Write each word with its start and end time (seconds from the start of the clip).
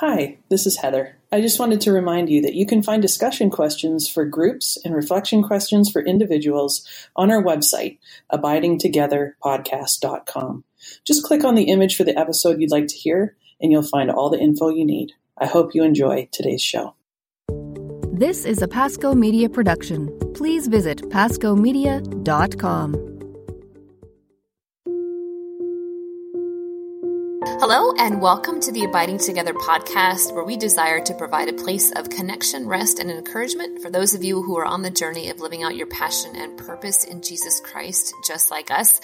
Hi, 0.00 0.38
this 0.48 0.64
is 0.64 0.78
Heather. 0.78 1.18
I 1.30 1.42
just 1.42 1.60
wanted 1.60 1.82
to 1.82 1.92
remind 1.92 2.30
you 2.30 2.40
that 2.40 2.54
you 2.54 2.64
can 2.64 2.82
find 2.82 3.02
discussion 3.02 3.50
questions 3.50 4.08
for 4.08 4.24
groups 4.24 4.78
and 4.82 4.94
reflection 4.94 5.42
questions 5.42 5.90
for 5.90 6.00
individuals 6.00 6.88
on 7.16 7.30
our 7.30 7.42
website, 7.42 7.98
abidingtogetherpodcast.com. 8.32 10.64
Just 11.04 11.22
click 11.22 11.44
on 11.44 11.54
the 11.54 11.64
image 11.64 11.96
for 11.96 12.04
the 12.04 12.18
episode 12.18 12.62
you'd 12.62 12.70
like 12.70 12.86
to 12.86 12.96
hear, 12.96 13.36
and 13.60 13.70
you'll 13.70 13.82
find 13.82 14.10
all 14.10 14.30
the 14.30 14.40
info 14.40 14.70
you 14.70 14.86
need. 14.86 15.12
I 15.36 15.44
hope 15.44 15.74
you 15.74 15.84
enjoy 15.84 16.30
today's 16.32 16.62
show. 16.62 16.94
This 18.10 18.46
is 18.46 18.62
a 18.62 18.68
Pasco 18.68 19.14
Media 19.14 19.50
production. 19.50 20.18
Please 20.32 20.66
visit 20.66 21.02
pascomedia.com. 21.10 23.09
Hello, 27.60 27.92
and 27.98 28.22
welcome 28.22 28.58
to 28.58 28.72
the 28.72 28.84
Abiding 28.84 29.18
Together 29.18 29.52
podcast, 29.52 30.32
where 30.32 30.44
we 30.44 30.56
desire 30.56 30.98
to 31.04 31.12
provide 31.12 31.50
a 31.50 31.52
place 31.52 31.92
of 31.92 32.08
connection, 32.08 32.66
rest, 32.66 32.98
and 32.98 33.10
encouragement 33.10 33.82
for 33.82 33.90
those 33.90 34.14
of 34.14 34.24
you 34.24 34.40
who 34.40 34.56
are 34.56 34.64
on 34.64 34.80
the 34.80 34.88
journey 34.88 35.28
of 35.28 35.40
living 35.40 35.62
out 35.62 35.76
your 35.76 35.86
passion 35.86 36.34
and 36.36 36.56
purpose 36.56 37.04
in 37.04 37.20
Jesus 37.20 37.60
Christ, 37.60 38.14
just 38.26 38.50
like 38.50 38.70
us. 38.70 38.98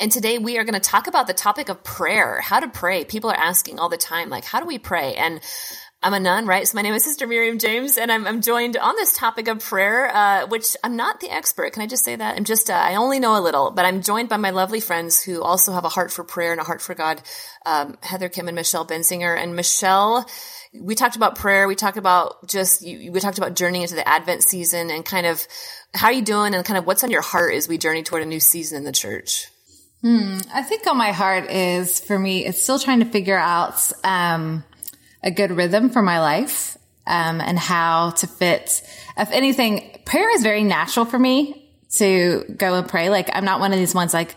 And 0.00 0.10
today 0.10 0.38
we 0.38 0.58
are 0.58 0.64
going 0.64 0.74
to 0.74 0.80
talk 0.80 1.06
about 1.06 1.28
the 1.28 1.34
topic 1.34 1.68
of 1.68 1.84
prayer, 1.84 2.40
how 2.40 2.58
to 2.58 2.66
pray. 2.66 3.04
People 3.04 3.30
are 3.30 3.36
asking 3.36 3.78
all 3.78 3.88
the 3.88 3.96
time, 3.96 4.28
like, 4.28 4.44
how 4.44 4.58
do 4.58 4.66
we 4.66 4.80
pray? 4.80 5.14
And 5.14 5.40
I'm 6.02 6.14
a 6.14 6.20
nun, 6.20 6.46
right? 6.46 6.66
So 6.66 6.76
my 6.76 6.82
name 6.82 6.94
is 6.94 7.04
Sister 7.04 7.26
Miriam 7.26 7.58
James, 7.58 7.98
and 7.98 8.10
I'm, 8.10 8.26
I'm 8.26 8.40
joined 8.40 8.78
on 8.78 8.96
this 8.96 9.14
topic 9.14 9.48
of 9.48 9.60
prayer, 9.60 10.08
uh, 10.08 10.46
which 10.46 10.74
I'm 10.82 10.96
not 10.96 11.20
the 11.20 11.30
expert. 11.30 11.74
Can 11.74 11.82
I 11.82 11.86
just 11.86 12.06
say 12.06 12.16
that? 12.16 12.38
I'm 12.38 12.44
just, 12.44 12.70
uh, 12.70 12.72
I 12.72 12.94
only 12.94 13.20
know 13.20 13.38
a 13.38 13.42
little, 13.42 13.70
but 13.70 13.84
I'm 13.84 14.00
joined 14.00 14.30
by 14.30 14.38
my 14.38 14.48
lovely 14.48 14.80
friends 14.80 15.22
who 15.22 15.42
also 15.42 15.72
have 15.72 15.84
a 15.84 15.90
heart 15.90 16.10
for 16.10 16.24
prayer 16.24 16.52
and 16.52 16.60
a 16.60 16.64
heart 16.64 16.80
for 16.80 16.94
God, 16.94 17.20
um, 17.66 17.98
Heather 18.02 18.30
Khym 18.30 18.48
and 18.48 18.54
Michelle 18.54 18.86
Benzinger. 18.86 19.36
And 19.36 19.54
Michelle, 19.54 20.26
we 20.72 20.94
talked 20.94 21.16
about 21.16 21.36
prayer. 21.36 21.68
We 21.68 21.74
talked 21.74 21.98
about 21.98 22.48
just, 22.48 22.80
we 22.82 23.20
talked 23.20 23.36
about 23.36 23.54
journeying 23.54 23.82
into 23.82 23.94
the 23.94 24.08
Advent 24.08 24.42
season 24.42 24.90
and 24.90 25.04
kind 25.04 25.26
of 25.26 25.46
how 25.92 26.06
are 26.06 26.14
you 26.14 26.22
doing 26.22 26.54
and 26.54 26.64
kind 26.64 26.78
of 26.78 26.86
what's 26.86 27.04
on 27.04 27.10
your 27.10 27.20
heart 27.20 27.52
as 27.52 27.68
we 27.68 27.76
journey 27.76 28.02
toward 28.02 28.22
a 28.22 28.26
new 28.26 28.40
season 28.40 28.78
in 28.78 28.84
the 28.84 28.92
church. 28.92 29.48
Hmm. 30.00 30.38
I 30.50 30.62
think 30.62 30.86
on 30.86 30.96
my 30.96 31.12
heart 31.12 31.50
is 31.50 32.00
for 32.00 32.18
me, 32.18 32.46
it's 32.46 32.62
still 32.62 32.78
trying 32.78 33.00
to 33.00 33.04
figure 33.04 33.36
out, 33.36 33.92
um, 34.02 34.64
a 35.22 35.30
good 35.30 35.50
rhythm 35.52 35.90
for 35.90 36.02
my 36.02 36.20
life 36.20 36.76
um, 37.06 37.40
and 37.40 37.58
how 37.58 38.10
to 38.10 38.26
fit. 38.26 38.82
If 39.16 39.30
anything, 39.32 40.00
prayer 40.04 40.30
is 40.34 40.42
very 40.42 40.62
natural 40.62 41.04
for 41.04 41.18
me 41.18 41.68
to 41.92 42.44
go 42.56 42.74
and 42.74 42.88
pray. 42.88 43.10
Like 43.10 43.28
I'm 43.32 43.44
not 43.44 43.60
one 43.60 43.72
of 43.72 43.78
these 43.78 43.94
ones 43.94 44.14
like, 44.14 44.34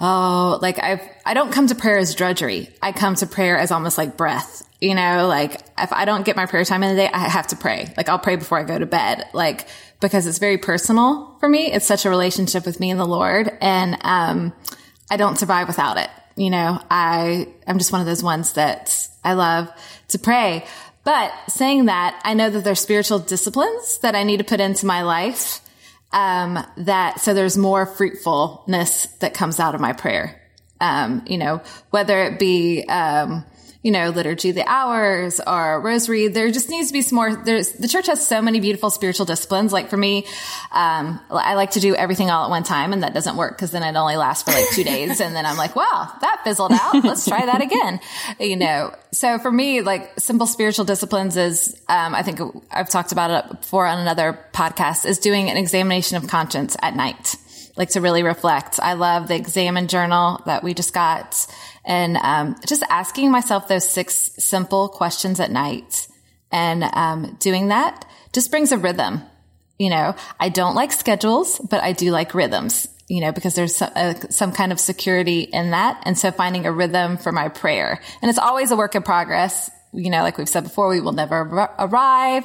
oh, 0.00 0.58
like 0.60 0.78
I 0.78 1.10
I 1.24 1.34
don't 1.34 1.52
come 1.52 1.68
to 1.68 1.74
prayer 1.74 1.98
as 1.98 2.14
drudgery. 2.14 2.68
I 2.82 2.92
come 2.92 3.14
to 3.16 3.26
prayer 3.26 3.56
as 3.56 3.70
almost 3.70 3.96
like 3.96 4.16
breath. 4.16 4.62
You 4.80 4.94
know, 4.94 5.26
like 5.26 5.62
if 5.78 5.92
I 5.92 6.04
don't 6.04 6.24
get 6.24 6.36
my 6.36 6.46
prayer 6.46 6.64
time 6.64 6.82
in 6.82 6.94
the 6.94 7.02
day, 7.02 7.08
I 7.08 7.28
have 7.28 7.46
to 7.48 7.56
pray. 7.56 7.92
Like 7.96 8.08
I'll 8.08 8.18
pray 8.18 8.36
before 8.36 8.58
I 8.58 8.64
go 8.64 8.78
to 8.78 8.86
bed. 8.86 9.26
Like 9.32 9.68
because 10.00 10.26
it's 10.26 10.38
very 10.38 10.58
personal 10.58 11.36
for 11.40 11.48
me. 11.48 11.72
It's 11.72 11.86
such 11.86 12.04
a 12.04 12.10
relationship 12.10 12.66
with 12.66 12.80
me 12.80 12.90
and 12.90 13.00
the 13.00 13.06
Lord, 13.06 13.50
and 13.60 13.96
um, 14.02 14.52
I 15.10 15.16
don't 15.16 15.38
survive 15.38 15.68
without 15.68 15.96
it. 15.96 16.10
You 16.36 16.50
know, 16.50 16.80
I 16.90 17.48
I'm 17.66 17.78
just 17.78 17.92
one 17.92 18.00
of 18.00 18.06
those 18.06 18.22
ones 18.22 18.52
that 18.54 19.08
I 19.24 19.32
love 19.32 19.70
to 20.08 20.18
pray. 20.18 20.64
But 21.06 21.32
saying 21.48 21.84
that, 21.84 22.20
I 22.24 22.34
know 22.34 22.50
that 22.50 22.64
there's 22.64 22.80
spiritual 22.80 23.20
disciplines 23.20 23.98
that 23.98 24.16
I 24.16 24.24
need 24.24 24.38
to 24.38 24.44
put 24.44 24.60
into 24.60 24.86
my 24.86 25.02
life. 25.02 25.60
Um, 26.12 26.58
that, 26.78 27.20
so 27.20 27.32
there's 27.32 27.56
more 27.56 27.86
fruitfulness 27.86 29.06
that 29.20 29.32
comes 29.32 29.60
out 29.60 29.76
of 29.76 29.80
my 29.80 29.92
prayer. 29.92 30.42
Um, 30.80 31.22
you 31.28 31.38
know, 31.38 31.62
whether 31.90 32.24
it 32.24 32.40
be, 32.40 32.84
um, 32.88 33.44
you 33.82 33.90
know, 33.90 34.10
liturgy 34.10 34.50
the 34.50 34.68
hours 34.68 35.40
or 35.46 35.80
rosary. 35.80 36.28
There 36.28 36.50
just 36.50 36.68
needs 36.68 36.88
to 36.88 36.92
be 36.92 37.02
some 37.02 37.16
more. 37.16 37.36
There's 37.36 37.72
the 37.72 37.88
church 37.88 38.06
has 38.06 38.26
so 38.26 38.42
many 38.42 38.60
beautiful 38.60 38.90
spiritual 38.90 39.26
disciplines. 39.26 39.72
Like 39.72 39.90
for 39.90 39.96
me, 39.96 40.26
um, 40.72 41.20
I 41.30 41.54
like 41.54 41.72
to 41.72 41.80
do 41.80 41.94
everything 41.94 42.30
all 42.30 42.44
at 42.44 42.50
one 42.50 42.62
time, 42.62 42.92
and 42.92 43.02
that 43.02 43.14
doesn't 43.14 43.36
work 43.36 43.56
because 43.56 43.70
then 43.70 43.82
it 43.82 43.96
only 43.96 44.16
lasts 44.16 44.42
for 44.42 44.56
like 44.56 44.68
two 44.72 44.84
days, 44.96 45.20
and 45.20 45.34
then 45.34 45.46
I'm 45.46 45.56
like, 45.56 45.76
wow, 45.76 46.12
that 46.20 46.40
fizzled 46.44 46.72
out. 46.72 47.04
Let's 47.04 47.26
try 47.26 47.44
that 47.44 47.60
again. 47.60 48.00
You 48.40 48.56
know, 48.56 48.94
so 49.12 49.38
for 49.38 49.50
me, 49.50 49.82
like 49.82 50.18
simple 50.18 50.46
spiritual 50.46 50.84
disciplines 50.84 51.36
is, 51.36 51.74
um, 51.88 52.14
I 52.14 52.22
think 52.22 52.40
I've 52.70 52.90
talked 52.90 53.12
about 53.12 53.30
it 53.30 53.60
before 53.60 53.86
on 53.86 53.98
another 53.98 54.38
podcast, 54.52 55.06
is 55.06 55.18
doing 55.18 55.50
an 55.50 55.56
examination 55.56 56.16
of 56.16 56.28
conscience 56.28 56.76
at 56.82 56.96
night 56.96 57.36
like 57.76 57.90
to 57.90 58.00
really 58.00 58.22
reflect. 58.22 58.80
I 58.80 58.94
love 58.94 59.28
the 59.28 59.36
Examen 59.36 59.86
journal 59.86 60.40
that 60.46 60.64
we 60.64 60.74
just 60.74 60.94
got 60.94 61.46
and 61.86 62.16
um, 62.18 62.56
just 62.66 62.82
asking 62.90 63.30
myself 63.30 63.68
those 63.68 63.88
six 63.88 64.32
simple 64.38 64.88
questions 64.88 65.40
at 65.40 65.50
night 65.50 66.08
and 66.50 66.84
um, 66.84 67.36
doing 67.40 67.68
that 67.68 68.04
just 68.32 68.50
brings 68.50 68.72
a 68.72 68.78
rhythm. 68.78 69.22
You 69.78 69.90
know, 69.90 70.16
I 70.40 70.48
don't 70.48 70.74
like 70.74 70.92
schedules, 70.92 71.60
but 71.70 71.82
I 71.82 71.92
do 71.92 72.10
like 72.10 72.34
rhythms. 72.34 72.88
You 73.08 73.20
know, 73.20 73.30
because 73.30 73.54
there's 73.54 73.76
some, 73.76 73.92
uh, 73.94 74.14
some 74.30 74.50
kind 74.50 74.72
of 74.72 74.80
security 74.80 75.42
in 75.42 75.70
that, 75.70 76.02
and 76.04 76.18
so 76.18 76.32
finding 76.32 76.66
a 76.66 76.72
rhythm 76.72 77.18
for 77.18 77.30
my 77.30 77.48
prayer, 77.48 78.00
and 78.20 78.28
it's 78.28 78.38
always 78.38 78.72
a 78.72 78.76
work 78.76 78.96
in 78.96 79.02
progress. 79.02 79.70
You 79.92 80.10
know, 80.10 80.22
like 80.22 80.38
we've 80.38 80.48
said 80.48 80.64
before, 80.64 80.88
we 80.88 81.00
will 81.00 81.12
never 81.12 81.70
arrive, 81.78 82.42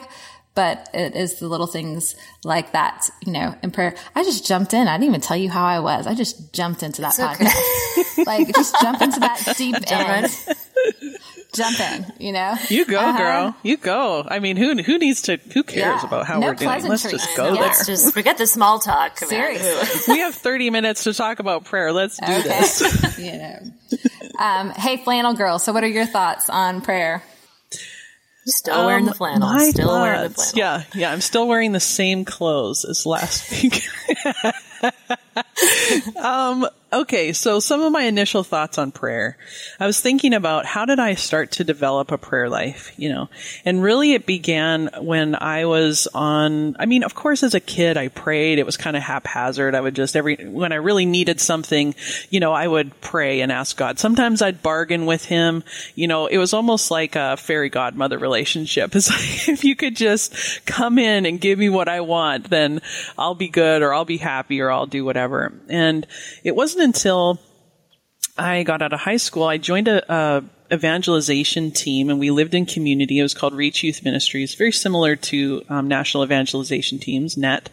but 0.54 0.90
it 0.94 1.16
is 1.16 1.40
the 1.40 1.48
little 1.48 1.68
things 1.68 2.16
like 2.44 2.74
that, 2.74 3.10
you 3.26 3.32
know, 3.32 3.56
in 3.64 3.72
prayer. 3.72 3.96
I 4.16 4.24
just 4.24 4.46
jumped 4.46 4.74
in. 4.74 4.88
I 4.88 4.98
didn't 4.98 5.08
even 5.08 5.22
tell 5.22 5.38
you 5.38 5.50
how 5.50 5.64
I 5.64 5.80
was. 5.80 6.08
I 6.08 6.14
just 6.14 6.54
jumped 6.54 6.84
into 6.84 7.02
that 7.02 7.14
podcast. 7.14 8.18
Okay. 8.18 8.24
like 8.26 8.54
just 8.54 8.76
jump 8.82 9.02
into 9.02 9.20
that 9.22 9.54
deep 9.58 9.76
end. 9.90 10.28
Jump 11.54 11.80
in, 11.80 12.06
you 12.20 12.32
know. 12.32 12.56
You 12.70 12.86
go, 12.86 12.98
uh-huh. 12.98 13.18
girl. 13.18 13.56
You 13.64 13.78
go. 13.78 14.26
I 14.28 14.40
mean, 14.40 14.56
who 14.56 14.82
who 14.82 14.98
needs 14.98 15.24
to? 15.24 15.38
Who 15.54 15.64
cares 15.64 16.02
yeah. 16.02 16.06
about 16.06 16.26
how 16.26 16.40
no 16.40 16.48
we're 16.48 16.56
doing? 16.56 16.86
Let's 16.86 17.10
just 17.10 17.36
go 17.36 17.54
there. 17.54 17.62
Let's 17.62 17.86
just 17.86 18.14
forget 18.14 18.38
the 18.38 18.48
small 18.48 18.80
talk. 18.80 19.18
Seriously, 19.20 20.02
we 20.14 20.20
have 20.20 20.34
thirty 20.34 20.70
minutes 20.70 21.04
to 21.04 21.14
talk 21.14 21.40
about 21.40 21.66
prayer. 21.66 21.92
Let's 21.92 22.18
do 22.18 22.32
okay. 22.32 22.42
this. 22.42 23.20
you 23.20 23.34
know. 23.34 23.60
Um, 24.40 24.70
hey, 24.70 24.98
flannel 24.98 25.34
girl. 25.34 25.60
So, 25.60 25.74
what 25.74 25.84
are 25.84 25.88
your 25.88 26.06
thoughts 26.06 26.50
on 26.50 26.80
prayer? 26.80 27.22
Still 28.46 28.74
um, 28.74 28.86
wearing 28.88 29.06
the 29.06 29.14
flannel. 29.14 29.60
Still 29.60 29.88
thoughts, 29.88 30.02
wearing 30.02 30.24
the 30.24 30.30
flannel. 30.34 30.58
Yeah, 30.58 30.84
yeah. 30.96 31.12
I'm 31.12 31.22
still 31.22 31.48
wearing 31.48 31.74
the 31.74 31.80
same 31.80 32.26
clothes 32.26 32.86
as 32.86 33.06
last 33.06 33.52
week. 33.52 33.88
um, 36.22 36.68
okay, 36.94 37.32
so 37.32 37.60
some 37.60 37.82
of 37.82 37.92
my 37.92 38.04
initial 38.04 38.44
thoughts 38.44 38.78
on 38.78 38.92
prayer. 38.92 39.38
I 39.80 39.86
was 39.86 40.00
thinking 40.00 40.34
about 40.34 40.66
how 40.66 40.86
did 40.86 41.00
I 41.00 41.16
start 41.16 41.52
to 41.52 41.64
develop 41.64 42.12
a 42.12 42.18
prayer 42.18 42.50
life, 42.50 42.92
you 42.98 43.10
know? 43.10 43.30
And 43.64 43.82
really 43.82 44.14
it 44.14 44.26
began 44.26 44.90
when 45.00 45.36
I 45.36 45.66
was 45.66 46.08
on, 46.14 46.76
I 46.80 46.86
mean, 46.86 47.04
of 47.04 47.16
course 47.16 47.44
as 47.44 47.54
a 47.54 47.60
kid 47.60 47.98
I 47.98 48.10
prayed. 48.10 48.60
It 48.60 48.66
was 48.66 48.78
kind 48.78 48.98
of 48.98 49.04
haphazard. 49.04 49.74
I 49.74 49.82
would 49.82 49.96
just 49.96 50.16
every, 50.16 50.36
when 50.36 50.72
I 50.72 50.76
really 50.76 51.06
needed 51.06 51.40
something, 51.40 51.96
you 52.30 52.40
know, 52.40 52.52
I 52.52 52.68
would 52.68 53.00
pray 53.00 53.42
and 53.42 53.52
ask 53.52 53.78
God. 53.78 54.00
Sometimes 54.00 54.42
I'd 54.42 54.62
bargain 54.62 55.06
with 55.06 55.26
him. 55.26 55.64
You 55.96 56.08
know, 56.08 56.28
it 56.28 56.38
was 56.38 56.54
almost 56.54 56.92
like 56.92 57.16
a 57.16 57.38
fairy 57.38 57.70
godmother 57.70 58.18
relationship. 58.18 58.96
It's 59.02 59.10
like, 59.10 59.50
if 59.50 59.64
you 59.64 59.76
could 59.76 59.96
just 59.96 60.64
come 60.68 61.00
in 61.00 61.26
and 61.26 61.42
give 61.42 61.58
me 61.58 61.70
what 61.70 61.88
I 61.88 62.02
want, 62.02 62.52
then 62.52 62.82
I'll 63.18 63.34
be 63.34 63.48
good 63.48 63.82
or 63.82 63.96
I'll 63.96 64.06
be 64.06 64.18
happy 64.18 64.62
or 64.62 64.70
I'll 64.70 64.86
do 64.86 65.04
whatever. 65.04 65.41
And 65.70 66.08
it 66.44 66.56
wasn't 66.56 66.84
until 66.84 67.40
I 68.38 68.64
got 68.64 68.82
out 68.82 68.94
of 68.94 69.00
high 69.00 69.18
school, 69.18 69.44
I 69.44 69.58
joined 69.58 69.88
a, 69.88 70.14
a 70.14 70.44
evangelization 70.72 71.72
team 71.72 72.10
and 72.10 72.20
we 72.20 72.32
lived 72.32 72.54
in 72.54 72.66
community. 72.66 73.20
It 73.20 73.24
was 73.24 73.34
called 73.34 73.54
Reach 73.54 73.84
Youth 73.84 74.04
Ministries, 74.04 74.56
very 74.56 74.72
similar 74.72 75.16
to 75.18 75.64
um, 75.68 75.88
national 75.88 76.24
evangelization 76.24 76.98
teams, 76.98 77.36
NET. 77.38 77.70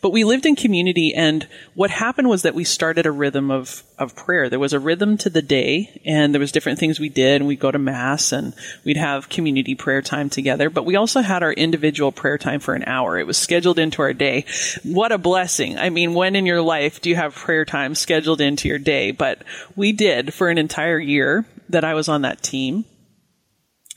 But 0.00 0.10
we 0.10 0.24
lived 0.24 0.46
in 0.46 0.56
community 0.56 1.14
and 1.14 1.46
what 1.74 1.90
happened 1.90 2.28
was 2.28 2.42
that 2.42 2.54
we 2.54 2.64
started 2.64 3.04
a 3.04 3.10
rhythm 3.10 3.50
of, 3.50 3.82
of 3.98 4.16
prayer. 4.16 4.48
There 4.48 4.58
was 4.58 4.72
a 4.72 4.80
rhythm 4.80 5.18
to 5.18 5.30
the 5.30 5.42
day 5.42 6.00
and 6.06 6.32
there 6.32 6.40
was 6.40 6.52
different 6.52 6.78
things 6.78 6.98
we 6.98 7.10
did 7.10 7.40
and 7.40 7.46
we'd 7.46 7.60
go 7.60 7.70
to 7.70 7.78
mass 7.78 8.32
and 8.32 8.54
we'd 8.84 8.96
have 8.96 9.28
community 9.28 9.74
prayer 9.74 10.00
time 10.00 10.30
together. 10.30 10.70
But 10.70 10.86
we 10.86 10.96
also 10.96 11.20
had 11.20 11.42
our 11.42 11.52
individual 11.52 12.12
prayer 12.12 12.38
time 12.38 12.60
for 12.60 12.74
an 12.74 12.84
hour. 12.84 13.18
It 13.18 13.26
was 13.26 13.36
scheduled 13.36 13.78
into 13.78 14.00
our 14.00 14.14
day. 14.14 14.46
What 14.84 15.12
a 15.12 15.18
blessing. 15.18 15.78
I 15.78 15.90
mean, 15.90 16.14
when 16.14 16.34
in 16.34 16.46
your 16.46 16.62
life 16.62 17.02
do 17.02 17.10
you 17.10 17.16
have 17.16 17.34
prayer 17.34 17.66
time 17.66 17.94
scheduled 17.94 18.40
into 18.40 18.68
your 18.68 18.78
day? 18.78 19.10
But 19.10 19.42
we 19.76 19.92
did 19.92 20.32
for 20.32 20.48
an 20.48 20.56
entire 20.56 20.98
year 20.98 21.44
that 21.68 21.84
I 21.84 21.94
was 21.94 22.08
on 22.08 22.22
that 22.22 22.42
team 22.42 22.84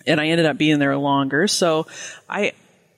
and 0.06 0.20
I 0.20 0.28
ended 0.28 0.46
up 0.46 0.58
being 0.58 0.80
there 0.80 0.98
longer. 0.98 1.48
So 1.48 1.88
I, 2.30 2.54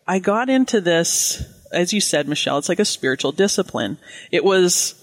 I 0.08 0.20
got 0.20 0.50
into 0.50 0.82
this, 0.82 1.44
as 1.72 1.94
you 1.94 2.02
said, 2.02 2.28
Michelle, 2.28 2.58
it's 2.58 2.70
like 2.70 2.80
a 2.80 2.86
spiritual 2.86 3.32
discipline. 3.32 3.98
It 4.32 4.44
was 4.44 5.00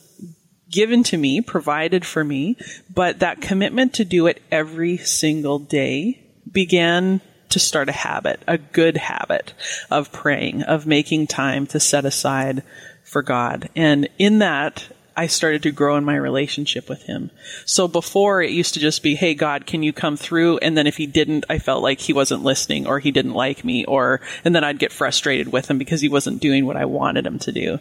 given 0.71 1.03
to 1.05 1.17
me, 1.17 1.41
provided 1.41 2.07
for 2.07 2.23
me, 2.25 2.57
but 2.93 3.19
that 3.19 3.41
commitment 3.41 3.95
to 3.95 4.05
do 4.05 4.27
it 4.27 4.43
every 4.51 4.97
single 4.97 5.59
day 5.59 6.21
began 6.51 7.21
to 7.49 7.59
start 7.59 7.89
a 7.89 7.93
habit, 7.93 8.41
a 8.47 8.57
good 8.57 8.97
habit 8.97 9.53
of 9.91 10.13
praying, 10.13 10.63
of 10.63 10.87
making 10.87 11.27
time 11.27 11.67
to 11.67 11.81
set 11.81 12.05
aside 12.05 12.63
for 13.05 13.23
God. 13.23 13.69
And 13.75 14.09
in 14.19 14.39
that, 14.39 14.87
I 15.21 15.27
started 15.27 15.65
to 15.65 15.71
grow 15.71 15.99
in 15.99 16.05
my 16.05 16.17
relationship 16.17 16.89
with 16.89 17.03
him. 17.03 17.31
So 17.67 17.87
before 17.87 18.41
it 18.41 18.53
used 18.53 18.73
to 18.73 18.81
just 18.81 19.03
be, 19.03 19.17
Hey 19.17 19.35
God, 19.35 19.67
can 19.67 19.83
you 19.83 19.93
come 19.93 20.17
through? 20.17 20.57
And 20.59 20.79
then 20.79 20.87
if 20.87 20.97
he 20.97 21.07
didn't, 21.07 21.45
I 21.51 21.59
felt 21.59 21.83
like 21.83 22.01
he 22.01 22.15
wasn't 22.15 22.43
listening 22.43 22.87
or 22.87 23.01
he 23.01 23.11
didn't 23.11 23.35
like 23.35 23.63
me 23.63 23.85
or, 23.85 24.23
and 24.47 24.55
then 24.55 24.65
I'd 24.65 24.79
get 24.79 24.95
frustrated 24.95 25.53
with 25.53 25.69
him 25.69 25.77
because 25.77 26.01
he 26.01 26.09
wasn't 26.09 26.41
doing 26.41 26.65
what 26.65 26.79
I 26.79 26.87
wanted 26.87 27.27
him 27.27 27.39
to 27.41 27.53
do. 27.53 27.81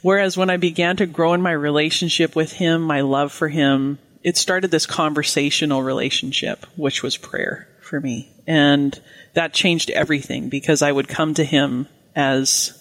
Whereas 0.00 0.38
when 0.38 0.48
I 0.48 0.56
began 0.56 0.96
to 0.96 1.04
grow 1.04 1.34
in 1.34 1.42
my 1.42 1.52
relationship 1.52 2.34
with 2.34 2.52
him, 2.52 2.80
my 2.80 3.02
love 3.02 3.30
for 3.30 3.48
him, 3.48 3.98
it 4.22 4.38
started 4.38 4.70
this 4.70 4.86
conversational 4.86 5.82
relationship, 5.82 6.64
which 6.76 7.02
was 7.02 7.18
prayer 7.18 7.68
for 7.82 8.00
me. 8.00 8.32
And 8.46 8.98
that 9.34 9.52
changed 9.52 9.90
everything 9.90 10.48
because 10.48 10.80
I 10.80 10.92
would 10.92 11.08
come 11.08 11.34
to 11.34 11.44
him 11.44 11.88
as 12.16 12.72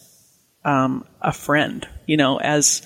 um, 0.63 1.05
a 1.21 1.33
friend, 1.33 1.85
you 2.05 2.15
know, 2.15 2.37
as 2.37 2.81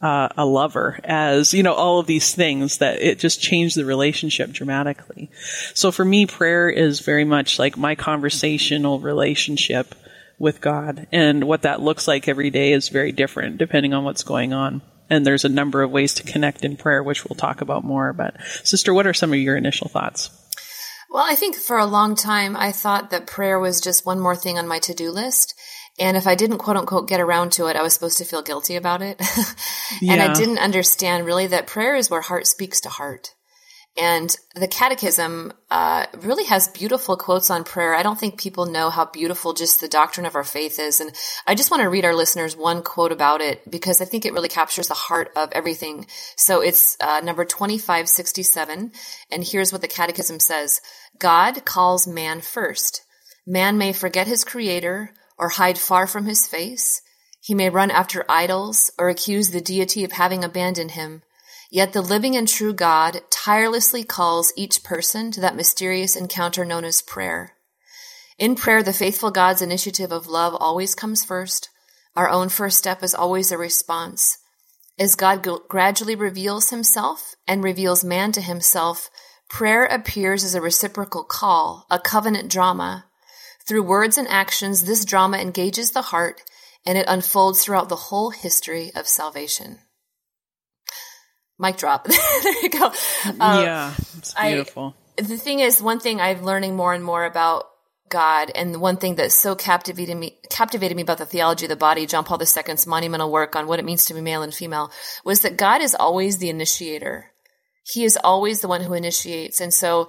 uh, 0.00 0.28
a 0.36 0.44
lover, 0.44 1.00
as, 1.04 1.54
you 1.54 1.62
know, 1.62 1.74
all 1.74 1.98
of 1.98 2.06
these 2.06 2.34
things 2.34 2.78
that 2.78 3.00
it 3.00 3.18
just 3.18 3.40
changed 3.40 3.76
the 3.76 3.84
relationship 3.84 4.52
dramatically. 4.52 5.30
So 5.74 5.90
for 5.90 6.04
me, 6.04 6.26
prayer 6.26 6.68
is 6.68 7.00
very 7.00 7.24
much 7.24 7.58
like 7.58 7.76
my 7.76 7.94
conversational 7.94 9.00
relationship 9.00 9.94
with 10.38 10.60
God. 10.60 11.06
And 11.12 11.44
what 11.44 11.62
that 11.62 11.80
looks 11.80 12.06
like 12.06 12.28
every 12.28 12.50
day 12.50 12.72
is 12.72 12.90
very 12.90 13.12
different 13.12 13.58
depending 13.58 13.94
on 13.94 14.04
what's 14.04 14.22
going 14.22 14.52
on. 14.52 14.82
And 15.08 15.24
there's 15.24 15.44
a 15.44 15.48
number 15.48 15.82
of 15.82 15.90
ways 15.90 16.14
to 16.14 16.24
connect 16.24 16.64
in 16.64 16.76
prayer, 16.76 17.02
which 17.02 17.24
we'll 17.24 17.36
talk 17.36 17.60
about 17.60 17.84
more. 17.84 18.12
But 18.12 18.36
sister, 18.64 18.92
what 18.92 19.06
are 19.06 19.14
some 19.14 19.32
of 19.32 19.38
your 19.38 19.56
initial 19.56 19.88
thoughts? 19.88 20.30
Well, 21.08 21.24
I 21.26 21.36
think 21.36 21.54
for 21.54 21.78
a 21.78 21.86
long 21.86 22.16
time, 22.16 22.56
I 22.56 22.72
thought 22.72 23.10
that 23.10 23.26
prayer 23.26 23.58
was 23.58 23.80
just 23.80 24.04
one 24.04 24.18
more 24.18 24.34
thing 24.34 24.58
on 24.58 24.66
my 24.66 24.80
to 24.80 24.92
do 24.92 25.10
list. 25.10 25.54
And 25.98 26.16
if 26.16 26.26
I 26.26 26.34
didn't 26.34 26.58
quote 26.58 26.76
unquote 26.76 27.08
get 27.08 27.20
around 27.20 27.52
to 27.52 27.66
it, 27.66 27.76
I 27.76 27.82
was 27.82 27.94
supposed 27.94 28.18
to 28.18 28.24
feel 28.24 28.42
guilty 28.42 28.76
about 28.76 29.02
it. 29.02 29.20
yeah. 30.00 30.12
And 30.16 30.22
I 30.22 30.34
didn't 30.34 30.58
understand 30.58 31.26
really 31.26 31.46
that 31.48 31.66
prayer 31.66 31.96
is 31.96 32.10
where 32.10 32.20
heart 32.20 32.46
speaks 32.46 32.80
to 32.82 32.88
heart. 32.88 33.34
And 33.98 34.34
the 34.54 34.68
Catechism 34.68 35.54
uh, 35.70 36.04
really 36.18 36.44
has 36.44 36.68
beautiful 36.68 37.16
quotes 37.16 37.48
on 37.48 37.64
prayer. 37.64 37.94
I 37.94 38.02
don't 38.02 38.20
think 38.20 38.38
people 38.38 38.66
know 38.66 38.90
how 38.90 39.06
beautiful 39.06 39.54
just 39.54 39.80
the 39.80 39.88
doctrine 39.88 40.26
of 40.26 40.34
our 40.34 40.44
faith 40.44 40.78
is. 40.78 41.00
And 41.00 41.12
I 41.46 41.54
just 41.54 41.70
want 41.70 41.82
to 41.82 41.88
read 41.88 42.04
our 42.04 42.14
listeners 42.14 42.54
one 42.54 42.82
quote 42.82 43.10
about 43.10 43.40
it 43.40 43.62
because 43.70 44.02
I 44.02 44.04
think 44.04 44.26
it 44.26 44.34
really 44.34 44.50
captures 44.50 44.88
the 44.88 44.94
heart 44.94 45.30
of 45.34 45.50
everything. 45.52 46.06
So 46.36 46.60
it's 46.60 46.98
uh, 47.00 47.20
number 47.24 47.46
2567. 47.46 48.92
And 49.30 49.44
here's 49.44 49.72
what 49.72 49.80
the 49.80 49.88
Catechism 49.88 50.40
says 50.40 50.82
God 51.18 51.64
calls 51.64 52.06
man 52.06 52.42
first. 52.42 53.02
Man 53.46 53.78
may 53.78 53.94
forget 53.94 54.26
his 54.26 54.44
creator 54.44 55.14
or 55.38 55.50
hide 55.50 55.78
far 55.78 56.06
from 56.06 56.26
his 56.26 56.46
face. 56.46 57.02
He 57.40 57.54
may 57.54 57.70
run 57.70 57.90
after 57.90 58.24
idols 58.28 58.90
or 58.98 59.08
accuse 59.08 59.50
the 59.50 59.60
deity 59.60 60.04
of 60.04 60.12
having 60.12 60.42
abandoned 60.42 60.92
him. 60.92 61.22
Yet 61.70 61.92
the 61.92 62.02
living 62.02 62.36
and 62.36 62.48
true 62.48 62.72
God 62.72 63.22
tirelessly 63.30 64.04
calls 64.04 64.52
each 64.56 64.82
person 64.82 65.30
to 65.32 65.40
that 65.40 65.56
mysterious 65.56 66.16
encounter 66.16 66.64
known 66.64 66.84
as 66.84 67.02
prayer. 67.02 67.54
In 68.38 68.54
prayer, 68.54 68.82
the 68.82 68.92
faithful 68.92 69.30
God's 69.30 69.62
initiative 69.62 70.12
of 70.12 70.26
love 70.26 70.54
always 70.58 70.94
comes 70.94 71.24
first. 71.24 71.70
Our 72.14 72.28
own 72.28 72.48
first 72.48 72.78
step 72.78 73.02
is 73.02 73.14
always 73.14 73.50
a 73.50 73.58
response. 73.58 74.38
As 74.98 75.14
God 75.14 75.46
gradually 75.68 76.14
reveals 76.14 76.70
himself 76.70 77.34
and 77.46 77.62
reveals 77.62 78.02
man 78.02 78.32
to 78.32 78.40
himself, 78.40 79.10
prayer 79.48 79.84
appears 79.84 80.42
as 80.42 80.54
a 80.54 80.60
reciprocal 80.60 81.24
call, 81.24 81.86
a 81.90 81.98
covenant 81.98 82.50
drama. 82.50 83.04
Through 83.66 83.82
words 83.82 84.16
and 84.16 84.28
actions, 84.28 84.84
this 84.84 85.04
drama 85.04 85.38
engages 85.38 85.90
the 85.90 86.02
heart 86.02 86.42
and 86.86 86.96
it 86.96 87.06
unfolds 87.08 87.64
throughout 87.64 87.88
the 87.88 87.96
whole 87.96 88.30
history 88.30 88.92
of 88.94 89.08
salvation. 89.08 89.78
Mic 91.58 91.76
drop. 91.76 92.06
there 92.42 92.62
you 92.62 92.68
go. 92.68 92.86
Um, 93.40 93.64
yeah, 93.64 93.94
it's 94.18 94.34
beautiful. 94.34 94.94
I, 95.18 95.22
the 95.22 95.38
thing 95.38 95.60
is, 95.60 95.82
one 95.82 95.98
thing 95.98 96.20
I'm 96.20 96.42
learning 96.42 96.76
more 96.76 96.92
and 96.92 97.02
more 97.02 97.24
about 97.24 97.64
God, 98.08 98.52
and 98.54 98.80
one 98.80 98.98
thing 98.98 99.16
that 99.16 99.32
so 99.32 99.56
captivated 99.56 100.16
me 100.16 100.38
captivated 100.50 100.96
me 100.96 101.02
about 101.02 101.18
the 101.18 101.26
theology 101.26 101.64
of 101.64 101.70
the 101.70 101.76
body, 101.76 102.06
John 102.06 102.24
Paul 102.24 102.40
II's 102.40 102.86
monumental 102.86 103.32
work 103.32 103.56
on 103.56 103.66
what 103.66 103.78
it 103.78 103.84
means 103.84 104.04
to 104.04 104.14
be 104.14 104.20
male 104.20 104.42
and 104.42 104.54
female, 104.54 104.92
was 105.24 105.40
that 105.40 105.56
God 105.56 105.80
is 105.80 105.94
always 105.94 106.38
the 106.38 106.50
initiator. 106.50 107.32
He 107.84 108.04
is 108.04 108.18
always 108.22 108.60
the 108.60 108.68
one 108.68 108.82
who 108.82 108.92
initiates, 108.92 109.60
and 109.60 109.72
so 109.72 110.08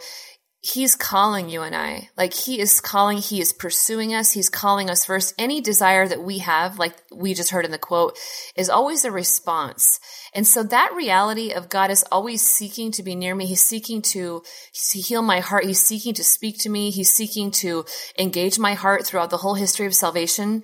he's 0.67 0.95
calling 0.95 1.49
you 1.49 1.61
and 1.61 1.75
I. 1.75 2.09
Like 2.17 2.33
he 2.33 2.59
is 2.59 2.81
calling, 2.81 3.17
he 3.19 3.39
is 3.39 3.53
pursuing 3.53 4.13
us, 4.13 4.31
he's 4.31 4.49
calling 4.49 4.89
us 4.89 5.05
first. 5.05 5.33
Any 5.37 5.61
desire 5.61 6.07
that 6.07 6.21
we 6.21 6.39
have, 6.39 6.77
like 6.77 6.95
we 7.11 7.33
just 7.33 7.51
heard 7.51 7.65
in 7.65 7.71
the 7.71 7.77
quote, 7.77 8.17
is 8.55 8.69
always 8.69 9.05
a 9.05 9.11
response. 9.11 9.99
And 10.33 10.45
so 10.45 10.63
that 10.63 10.93
reality 10.93 11.51
of 11.51 11.69
God 11.69 11.91
is 11.91 12.03
always 12.11 12.41
seeking 12.41 12.91
to 12.93 13.03
be 13.03 13.15
near 13.15 13.35
me. 13.35 13.45
He's 13.45 13.63
seeking 13.63 14.01
to 14.13 14.43
heal 14.73 15.21
my 15.21 15.39
heart. 15.39 15.65
He's 15.65 15.81
seeking 15.81 16.13
to 16.15 16.23
speak 16.23 16.57
to 16.59 16.69
me. 16.69 16.91
He's 16.91 17.13
seeking 17.13 17.51
to 17.51 17.85
engage 18.17 18.59
my 18.59 18.73
heart 18.73 19.05
throughout 19.05 19.29
the 19.29 19.37
whole 19.37 19.55
history 19.55 19.85
of 19.85 19.95
salvation 19.95 20.63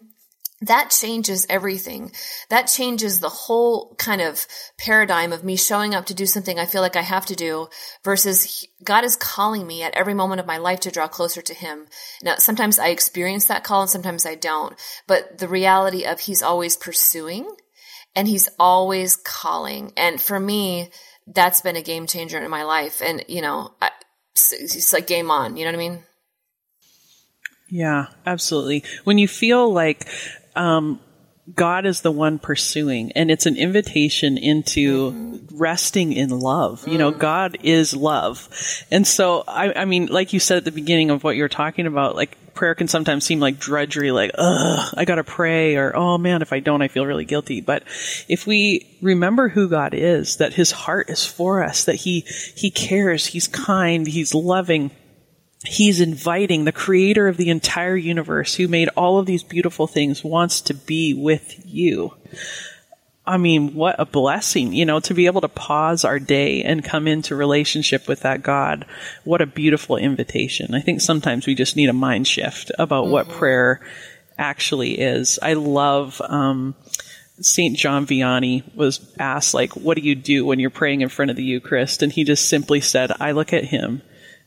that 0.63 0.91
changes 0.91 1.45
everything. 1.49 2.11
That 2.49 2.67
changes 2.67 3.19
the 3.19 3.29
whole 3.29 3.95
kind 3.95 4.21
of 4.21 4.47
paradigm 4.77 5.33
of 5.33 5.43
me 5.43 5.57
showing 5.57 5.93
up 5.93 6.05
to 6.05 6.13
do 6.13 6.25
something 6.25 6.57
I 6.57 6.65
feel 6.65 6.81
like 6.81 6.95
I 6.95 7.01
have 7.01 7.25
to 7.27 7.35
do 7.35 7.67
versus 8.03 8.65
God 8.83 9.03
is 9.03 9.17
calling 9.17 9.67
me 9.67 9.83
at 9.83 9.93
every 9.93 10.13
moment 10.13 10.39
of 10.39 10.47
my 10.47 10.57
life 10.57 10.79
to 10.81 10.91
draw 10.91 11.07
closer 11.07 11.41
to 11.41 11.53
Him. 11.53 11.87
Now, 12.21 12.35
sometimes 12.37 12.79
I 12.79 12.87
experience 12.87 13.45
that 13.45 13.63
call 13.63 13.81
and 13.81 13.89
sometimes 13.89 14.25
I 14.25 14.35
don't, 14.35 14.75
but 15.05 15.37
the 15.37 15.49
reality 15.49 16.05
of 16.05 16.21
He's 16.21 16.41
always 16.41 16.77
pursuing 16.77 17.49
and 18.15 18.27
He's 18.27 18.47
always 18.57 19.17
calling. 19.17 19.91
And 19.97 20.21
for 20.21 20.39
me, 20.39 20.91
that's 21.27 21.61
been 21.61 21.75
a 21.75 21.81
game 21.81 22.07
changer 22.07 22.39
in 22.39 22.49
my 22.49 22.63
life. 22.63 23.01
And, 23.03 23.25
you 23.27 23.41
know, 23.41 23.73
it's 24.33 24.93
like 24.93 25.07
game 25.07 25.29
on, 25.29 25.57
you 25.57 25.65
know 25.65 25.71
what 25.71 25.75
I 25.83 25.89
mean? 25.89 26.03
Yeah, 27.69 28.05
absolutely. 28.25 28.83
When 29.03 29.17
you 29.17 29.27
feel 29.27 29.73
like 29.73 30.07
um, 30.55 30.99
God 31.53 31.85
is 31.85 32.01
the 32.01 32.11
one 32.11 32.39
pursuing, 32.39 33.11
and 33.13 33.29
it's 33.29 33.45
an 33.45 33.57
invitation 33.57 34.37
into 34.37 35.11
mm-hmm. 35.11 35.57
resting 35.57 36.13
in 36.13 36.29
love. 36.29 36.87
You 36.87 36.97
know. 36.97 37.11
God 37.11 37.57
is 37.63 37.95
love. 37.95 38.47
And 38.89 39.05
so, 39.05 39.43
I, 39.47 39.81
I 39.81 39.85
mean, 39.85 40.05
like 40.07 40.31
you 40.31 40.39
said 40.39 40.57
at 40.57 40.65
the 40.65 40.71
beginning 40.71 41.09
of 41.09 41.23
what 41.23 41.35
you 41.35 41.43
were 41.43 41.49
talking 41.49 41.85
about, 41.85 42.15
like 42.15 42.37
prayer 42.53 42.75
can 42.75 42.87
sometimes 42.87 43.25
seem 43.25 43.39
like 43.39 43.59
drudgery, 43.59 44.11
like, 44.11 44.31
ugh, 44.35 44.93
I 44.95 45.05
gotta 45.05 45.23
pray, 45.23 45.75
or, 45.75 45.95
oh 45.95 46.17
man, 46.17 46.41
if 46.41 46.53
I 46.53 46.59
don't, 46.59 46.81
I 46.81 46.87
feel 46.87 47.05
really 47.05 47.25
guilty. 47.25 47.61
But 47.61 47.83
if 48.29 48.47
we 48.47 48.87
remember 49.01 49.49
who 49.49 49.67
God 49.67 49.93
is, 49.93 50.37
that 50.37 50.53
his 50.53 50.71
heart 50.71 51.09
is 51.09 51.25
for 51.25 51.63
us, 51.63 51.85
that 51.85 51.95
he, 51.95 52.21
he 52.55 52.71
cares, 52.71 53.25
he's 53.25 53.47
kind, 53.47 54.07
he's 54.07 54.33
loving, 54.33 54.91
he's 55.65 56.01
inviting 56.01 56.65
the 56.65 56.71
creator 56.71 57.27
of 57.27 57.37
the 57.37 57.49
entire 57.49 57.95
universe 57.95 58.55
who 58.55 58.67
made 58.67 58.89
all 58.89 59.17
of 59.17 59.25
these 59.25 59.43
beautiful 59.43 59.87
things 59.87 60.23
wants 60.23 60.61
to 60.61 60.73
be 60.73 61.13
with 61.13 61.65
you. 61.65 62.13
I 63.25 63.37
mean, 63.37 63.73
what 63.73 63.95
a 63.99 64.05
blessing, 64.05 64.73
you 64.73 64.85
know, 64.85 64.99
to 64.99 65.13
be 65.13 65.27
able 65.27 65.41
to 65.41 65.47
pause 65.47 66.03
our 66.03 66.19
day 66.19 66.61
and 66.63 66.83
come 66.83 67.07
into 67.07 67.37
relationship 67.37 68.07
with 68.07 68.21
that 68.21 68.43
God. 68.43 68.85
What 69.23 69.41
a 69.41 69.45
beautiful 69.45 69.95
invitation. 69.95 70.75
I 70.75 70.81
think 70.81 70.99
sometimes 70.99 71.47
we 71.47 71.55
just 71.55 71.77
need 71.77 71.87
a 71.87 71.93
mind 71.93 72.27
shift 72.27 72.71
about 72.77 73.05
mm-hmm. 73.05 73.13
what 73.13 73.29
prayer 73.29 73.79
actually 74.37 74.99
is. 74.99 75.39
I 75.41 75.53
love, 75.53 76.21
um, 76.27 76.75
St. 77.39 77.77
John 77.77 78.05
Vianney 78.05 78.63
was 78.75 78.99
asked, 79.17 79.53
like, 79.53 79.73
what 79.77 79.95
do 79.95 80.03
you 80.03 80.15
do 80.15 80.45
when 80.45 80.59
you're 80.59 80.69
praying 80.69 80.99
in 80.99 81.07
front 81.07 81.31
of 81.31 81.37
the 81.37 81.43
Eucharist? 81.43 82.03
And 82.03 82.11
he 82.11 82.25
just 82.25 82.49
simply 82.49 82.81
said, 82.81 83.09
I 83.21 83.31
look 83.31 83.53
at 83.53 83.63
him 83.63 84.01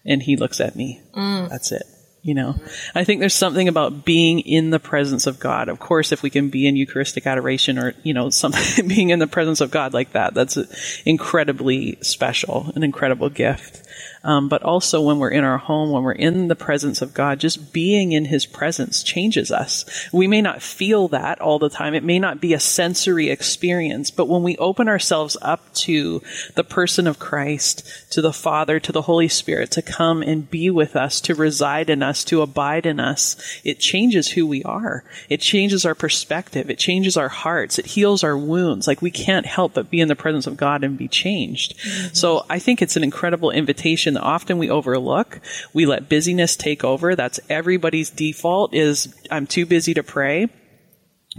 and 0.07 0.23
he 0.23 0.37
looks 0.37 0.61
at 0.61 0.77
me. 0.77 1.03
Mm. 1.15 1.49
That's 1.49 1.73
it. 1.73 1.83
You 2.23 2.35
know, 2.35 2.57
I 2.93 3.05
think 3.05 3.21
there's 3.21 3.35
something 3.35 3.69
about 3.69 4.05
being 4.05 4.41
in 4.41 4.71
the 4.71 4.81
presence 4.81 5.29
of 5.29 5.39
God. 5.39 5.69
Of 5.69 5.79
course, 5.79 6.11
if 6.11 6.25
we 6.25 6.31
can 6.31 6.49
be 6.49 6.67
in 6.67 6.75
Eucharistic 6.75 7.25
adoration 7.25 7.79
or, 7.79 7.95
you 8.03 8.15
know, 8.15 8.31
something, 8.31 8.89
being 8.89 9.11
in 9.11 9.21
the 9.21 9.29
presence 9.29 9.61
of 9.61 9.71
God 9.71 9.95
like 9.95 10.13
that, 10.13 10.35
that's 10.35 10.59
incredibly 11.05 11.99
special, 12.03 12.73
an 12.75 12.83
incredible 12.83 13.31
gift 13.31 13.86
um, 14.27 14.49
but 14.49 14.65
also 14.65 15.01
when 15.01 15.19
we're 15.19 15.31
in 15.31 15.45
our 15.45 15.57
home, 15.57 15.93
when 15.93 16.03
we're 16.03 16.13
in 16.13 16.49
the 16.49 16.57
presence 16.57 17.01
of 17.01 17.15
God, 17.15 17.39
just 17.39 17.73
being 17.73 18.11
in 18.11 18.25
His 18.25 18.45
presence 18.45 19.05
changes 19.05 19.53
us. 19.53 20.09
We 20.13 20.27
may 20.27 20.43
not 20.43 20.63
feel 20.63 21.07
that 21.09 21.41
all 21.41 21.61
the 21.61 21.71
time. 21.71 21.95
It 21.95 22.03
may 22.03 22.19
not 22.19 22.41
be 22.41 22.53
a 22.53 22.61
sensory 22.61 23.31
experience, 23.31 24.11
but 24.11 24.29
when 24.29 24.43
we 24.43 24.57
open 24.57 24.89
ourselves 24.89 25.37
up 25.41 25.73
to 25.75 26.23
the 26.57 26.65
person 26.65 27.07
of 27.07 27.21
Christ, 27.21 27.89
to 28.11 28.21
the 28.21 28.33
Father, 28.33 28.81
to 28.81 28.91
the 28.91 29.03
Holy 29.03 29.29
Spirit, 29.29 29.71
to 29.71 29.83
come 29.83 30.23
and 30.23 30.51
be 30.51 30.71
with 30.71 30.97
us, 30.97 31.21
to 31.21 31.35
reside 31.37 31.89
in 31.89 32.03
us, 32.03 32.25
to 32.25 32.43
abide 32.43 32.85
in 32.85 32.99
us, 32.99 33.37
it 33.63 33.79
changes 33.79 34.33
who 34.33 34.45
we 34.45 34.65
are. 34.65 35.05
It 35.29 35.41
changes 35.41 35.87
our 35.87 35.95
perspective. 35.95 36.69
It 36.69 36.79
changes 36.79 37.17
our 37.17 37.29
hearts. 37.29 37.79
It 37.79 37.87
heals 37.87 38.25
our 38.25 38.37
wounds. 38.37 38.89
Like 38.89 39.01
we 39.01 39.13
can't 39.13 39.47
help 39.47 39.75
but 39.75 39.89
be 39.89 40.01
in 40.01 40.09
the 40.09 40.17
presence 40.17 40.49
of 40.49 40.57
God 40.57 40.83
and 40.83 40.99
be 40.99 41.07
changed. 41.07 41.79
Mm-hmm. 41.79 42.15
So 42.15 42.45
I 42.51 42.59
think 42.59 42.83
it's 42.83 42.97
an 42.97 43.05
incredible 43.05 43.53
invitation 43.53 44.16
often 44.17 44.59
we 44.59 44.71
overlook. 44.71 45.41
We 45.73 45.87
let 45.87 46.09
busyness 46.09 46.57
take 46.57 46.85
over. 46.85 47.15
That's 47.15 47.41
everybody's 47.49 48.11
default 48.11 48.75
is 48.75 49.15
I'm 49.31 49.47
too 49.47 49.67
busy 49.67 49.95
to 49.95 50.03
pray. 50.03 50.49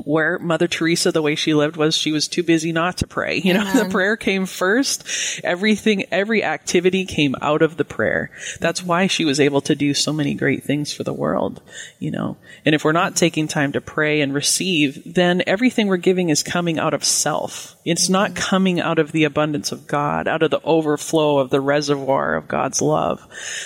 Where 0.04 0.40
Mother 0.40 0.68
Teresa, 0.68 1.12
the 1.12 1.22
way 1.22 1.36
she 1.36 1.54
lived 1.54 1.78
was 1.78 1.96
she 1.96 2.12
was 2.12 2.28
too 2.28 2.44
busy 2.44 2.72
not 2.72 2.98
to 2.98 3.08
pray. 3.08 3.38
You 3.38 3.54
know, 3.54 3.64
the 3.84 3.90
prayer 3.90 4.16
came 4.16 4.46
first. 4.46 5.04
Everything, 5.44 6.06
every 6.12 6.44
activity 6.44 7.06
came 7.06 7.36
out 7.42 7.62
of 7.62 7.78
the 7.78 7.86
prayer. 7.86 8.32
That's 8.60 8.84
why 8.84 9.08
she 9.08 9.26
was 9.26 9.40
able 9.40 9.62
to 9.62 9.76
do 9.76 9.94
so 9.94 10.14
many 10.14 10.34
great 10.34 10.64
things 10.64 10.94
for 10.94 11.04
the 11.04 11.14
world, 11.14 11.62
you 12.00 12.12
know. 12.12 12.38
And 12.66 12.76
if 12.76 12.84
we're 12.84 12.92
not 12.92 13.16
taking 13.16 13.48
time 13.48 13.72
to 13.74 13.82
pray 13.82 14.22
and 14.22 14.34
receive, 14.34 15.02
then 15.06 15.44
everything 15.48 15.88
we're 15.88 15.98
giving 15.98 16.30
is 16.30 16.44
coming 16.44 16.80
out 16.80 16.94
of 16.94 17.04
self. 17.04 17.76
It's 17.86 18.10
not 18.10 18.36
coming 18.36 18.80
out 18.80 19.00
of 19.00 19.12
the 19.12 19.24
abundance 19.24 19.72
of 19.72 19.88
God, 19.88 20.28
out 20.28 20.44
of 20.44 20.52
the 20.52 20.62
overflow 20.64 21.40
of 21.40 21.50
the 21.50 21.62
reservoir 21.62 22.36
of 22.36 22.48
God's 22.48 22.82
love. 22.82 23.26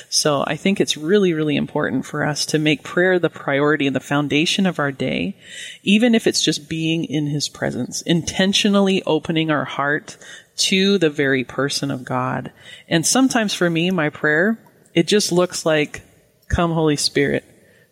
So 0.10 0.44
I 0.46 0.56
think 0.56 0.80
it's 0.80 0.98
really, 0.98 1.34
really 1.34 1.56
important 1.56 2.06
for 2.06 2.24
us 2.24 2.46
to 2.48 2.60
make 2.60 2.84
prayer 2.84 3.20
the 3.20 3.30
priority 3.30 3.88
and 3.88 3.96
the 3.96 4.00
foundation 4.00 4.66
of 4.66 4.80
our 4.80 4.92
day, 4.92 5.36
even 5.84 6.16
if 6.16 6.28
it's 6.28 6.44
just 6.44 6.70
being 6.70 7.06
in 7.06 7.28
His 7.28 7.50
presence, 7.50 8.02
intentionally 8.02 9.04
opening 9.04 9.52
our 9.52 9.66
heart 9.66 10.18
to 10.58 10.98
the 10.98 11.10
very 11.10 11.44
person 11.44 11.92
of 11.92 12.06
God. 12.06 12.52
And 12.88 13.06
sometimes 13.06 13.54
for 13.54 13.70
me, 13.70 13.92
my 13.92 14.10
prayer, 14.10 14.60
it 14.94 15.08
just 15.08 15.32
looks 15.32 15.66
like, 15.66 16.04
come 16.48 16.72
Holy 16.72 16.98
Spirit. 16.98 17.46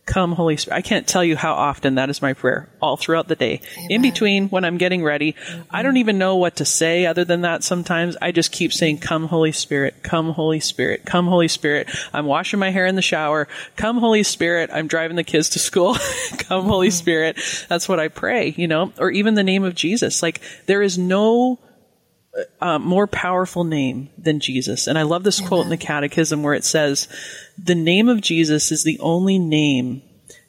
Come, 0.09 0.31
Holy 0.31 0.57
Spirit. 0.57 0.75
I 0.77 0.81
can't 0.81 1.07
tell 1.07 1.23
you 1.23 1.37
how 1.37 1.53
often 1.53 1.95
that 1.95 2.09
is 2.09 2.19
my 2.19 2.33
prayer 2.33 2.67
all 2.81 2.97
throughout 2.97 3.27
the 3.27 3.35
day. 3.35 3.61
Amen. 3.77 3.91
In 3.91 4.01
between, 4.01 4.49
when 4.49 4.65
I'm 4.65 4.79
getting 4.79 5.03
ready, 5.03 5.33
mm-hmm. 5.33 5.61
I 5.69 5.83
don't 5.83 5.97
even 5.97 6.17
know 6.17 6.35
what 6.35 6.55
to 6.55 6.65
say 6.65 7.05
other 7.05 7.23
than 7.23 7.41
that 7.41 7.63
sometimes. 7.63 8.17
I 8.19 8.31
just 8.31 8.51
keep 8.51 8.73
saying, 8.73 9.01
Come, 9.01 9.27
Holy 9.27 9.51
Spirit. 9.51 10.01
Come, 10.01 10.31
Holy 10.31 10.61
Spirit. 10.61 11.05
Come, 11.05 11.27
Holy 11.27 11.47
Spirit. 11.47 11.91
I'm 12.11 12.25
washing 12.25 12.59
my 12.59 12.71
hair 12.71 12.87
in 12.87 12.95
the 12.95 13.03
shower. 13.03 13.47
Come, 13.75 13.99
Holy 13.99 14.23
Spirit. 14.23 14.71
I'm 14.73 14.87
driving 14.87 15.15
the 15.15 15.23
kids 15.23 15.49
to 15.49 15.59
school. 15.59 15.95
Come, 16.39 16.65
Holy 16.65 16.87
mm-hmm. 16.87 16.93
Spirit. 16.93 17.65
That's 17.69 17.87
what 17.87 17.99
I 17.99 18.07
pray, 18.07 18.55
you 18.57 18.67
know, 18.67 18.91
or 18.97 19.11
even 19.11 19.35
the 19.35 19.43
name 19.43 19.63
of 19.63 19.75
Jesus. 19.75 20.23
Like, 20.23 20.41
there 20.65 20.81
is 20.81 20.97
no 20.97 21.59
uh, 22.61 22.79
more 22.79 23.07
powerful 23.07 23.63
name 23.63 24.09
than 24.17 24.39
Jesus. 24.39 24.87
And 24.87 24.97
I 24.97 25.03
love 25.03 25.23
this 25.23 25.39
Amen. 25.39 25.47
quote 25.47 25.63
in 25.65 25.69
the 25.69 25.77
Catechism 25.77 26.43
where 26.43 26.53
it 26.53 26.63
says, 26.63 27.07
The 27.57 27.75
name 27.75 28.09
of 28.09 28.21
Jesus 28.21 28.71
is 28.71 28.83
the 28.83 28.99
only 28.99 29.39
name 29.39 30.01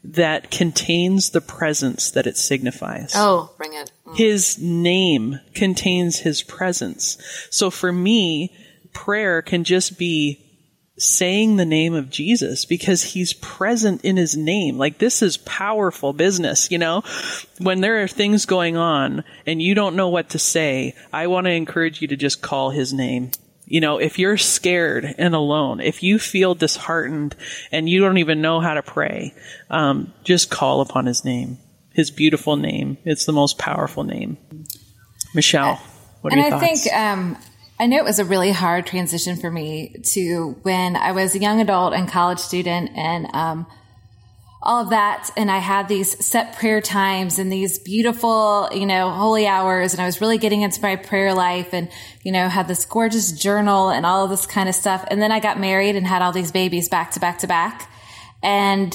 that 0.03 0.51
contains 0.51 1.31
the 1.31 1.41
presence 1.41 2.11
that 2.13 2.27
it 2.27 2.37
signifies. 2.37 3.13
Oh, 3.15 3.53
bring 3.57 3.75
it. 3.75 3.93
Mm. 4.07 4.17
His 4.17 4.59
name 4.59 5.41
contains 5.55 6.21
his 6.21 6.43
presence. 6.43 7.19
So 7.51 7.71
for 7.71 7.93
me, 7.93 8.55
prayer 8.93 9.43
can 9.43 9.65
just 9.65 9.99
be 9.99 10.50
saying 11.01 11.57
the 11.57 11.65
name 11.65 11.95
of 11.95 12.11
Jesus 12.11 12.65
because 12.65 13.03
he's 13.03 13.33
present 13.33 14.05
in 14.05 14.17
his 14.17 14.37
name. 14.37 14.79
Like 14.79 14.99
this 14.99 15.23
is 15.23 15.37
powerful 15.39 16.13
business, 16.13 16.71
you 16.71 16.79
know? 16.79 17.03
When 17.59 17.81
there 17.81 18.03
are 18.03 18.09
things 18.09 18.47
going 18.47 18.77
on 18.77 19.25
and 19.47 19.63
you 19.63 19.75
don't 19.75 19.97
know 19.97 20.09
what 20.09 20.31
to 20.31 20.39
say, 20.39 20.95
I 21.13 21.27
want 21.27 21.47
to 21.47 21.53
encourage 21.53 22.03
you 22.03 22.09
to 22.09 22.17
just 22.17 22.43
call 22.43 22.71
his 22.71 22.93
name. 22.93 23.31
You 23.67 23.81
know, 23.81 23.99
if 23.99 24.19
you're 24.19 24.37
scared 24.37 25.15
and 25.17 25.35
alone, 25.35 25.81
if 25.81 26.03
you 26.03 26.19
feel 26.19 26.55
disheartened 26.55 27.37
and 27.71 27.89
you 27.89 28.01
don't 28.01 28.19
even 28.19 28.43
know 28.43 28.61
how 28.61 28.75
to 28.75 28.83
pray, 28.83 29.33
um, 29.71 30.13
just 30.25 30.51
call 30.51 30.81
upon 30.81 31.07
his 31.07 31.25
name, 31.25 31.59
his 31.93 32.11
beautiful 32.11 32.57
name. 32.57 32.99
It's 33.05 33.27
the 33.27 33.33
most 33.33 33.59
powerful 33.59 34.03
name. 34.03 34.39
Michelle, 35.35 35.77
what 36.21 36.33
are 36.33 36.37
and 36.37 36.47
your 36.47 36.57
I 36.57 36.59
thoughts? 36.59 36.83
think 36.83 36.95
um, 36.95 37.37
I 37.81 37.87
know 37.87 37.97
it 37.97 38.05
was 38.05 38.19
a 38.19 38.27
really 38.27 38.53
hard 38.53 38.85
transition 38.85 39.37
for 39.37 39.51
me 39.51 39.97
to 40.13 40.55
when 40.65 40.97
I 40.97 41.13
was 41.13 41.35
a 41.35 41.39
young 41.39 41.63
adult 41.63 41.95
and 41.95 42.07
college 42.07 42.39
student 42.39 42.91
and 42.95 43.27
um, 43.33 43.67
all 44.61 44.83
of 44.83 44.91
that. 44.91 45.31
And 45.35 45.51
I 45.51 45.57
had 45.59 45.89
these 45.89 46.23
set 46.23 46.59
prayer 46.59 46.83
times 46.83 47.39
and 47.39 47.51
these 47.51 47.79
beautiful, 47.79 48.69
you 48.71 48.85
know, 48.85 49.09
holy 49.09 49.47
hours. 49.47 49.95
And 49.95 50.03
I 50.03 50.05
was 50.05 50.21
really 50.21 50.37
getting 50.37 50.61
into 50.61 50.83
my 50.83 50.97
prayer 50.97 51.33
life 51.33 51.73
and, 51.73 51.89
you 52.23 52.33
know, 52.33 52.51
had 52.51 52.69
this 52.69 52.85
gorgeous 52.85 53.33
journal 53.33 53.89
and 53.89 54.05
all 54.05 54.25
of 54.25 54.31
this 54.31 54.45
kind 54.45 54.69
of 54.69 54.75
stuff. 54.75 55.03
And 55.11 55.23
then 55.23 55.33
I 55.33 55.41
got 55.41 55.59
married 55.59 55.97
and 55.97 56.07
had 56.07 56.21
all 56.21 56.33
these 56.33 56.53
babies 56.53 56.91
back 56.91 57.13
to 57.13 57.21
back 57.21 57.39
to 57.39 57.47
back. 57.47 57.91
And 58.43 58.93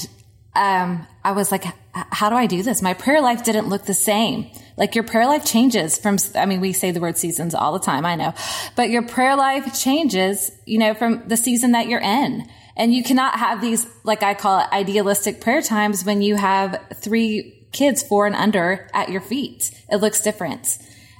um, 0.55 1.07
I 1.23 1.31
was 1.31 1.51
like, 1.51 1.65
how 1.95 2.29
do 2.29 2.35
I 2.35 2.45
do 2.45 2.61
this? 2.61 2.81
My 2.81 2.93
prayer 2.93 3.21
life 3.21 3.43
didn't 3.43 3.69
look 3.69 3.85
the 3.85 3.93
same. 3.93 4.51
Like 4.77 4.95
your 4.95 5.05
prayer 5.05 5.25
life 5.25 5.45
changes 5.45 5.97
from, 5.97 6.17
I 6.35 6.45
mean, 6.45 6.59
we 6.59 6.73
say 6.73 6.91
the 6.91 6.99
word 6.99 7.17
seasons 7.17 7.55
all 7.55 7.71
the 7.71 7.79
time, 7.79 8.05
I 8.05 8.15
know, 8.15 8.33
but 8.75 8.89
your 8.89 9.03
prayer 9.03 9.37
life 9.37 9.79
changes, 9.79 10.51
you 10.65 10.77
know, 10.77 10.93
from 10.93 11.27
the 11.27 11.37
season 11.37 11.71
that 11.71 11.87
you're 11.87 12.01
in. 12.01 12.45
And 12.75 12.93
you 12.93 13.03
cannot 13.03 13.39
have 13.39 13.61
these, 13.61 13.87
like 14.03 14.21
I 14.21 14.33
call 14.33 14.59
it 14.59 14.67
idealistic 14.73 15.39
prayer 15.39 15.61
times 15.61 16.03
when 16.03 16.21
you 16.21 16.35
have 16.35 16.77
three 16.95 17.67
kids, 17.71 18.03
four 18.03 18.27
and 18.27 18.35
under 18.35 18.89
at 18.93 19.09
your 19.09 19.21
feet. 19.21 19.71
It 19.89 19.97
looks 19.97 20.19
different. 20.19 20.77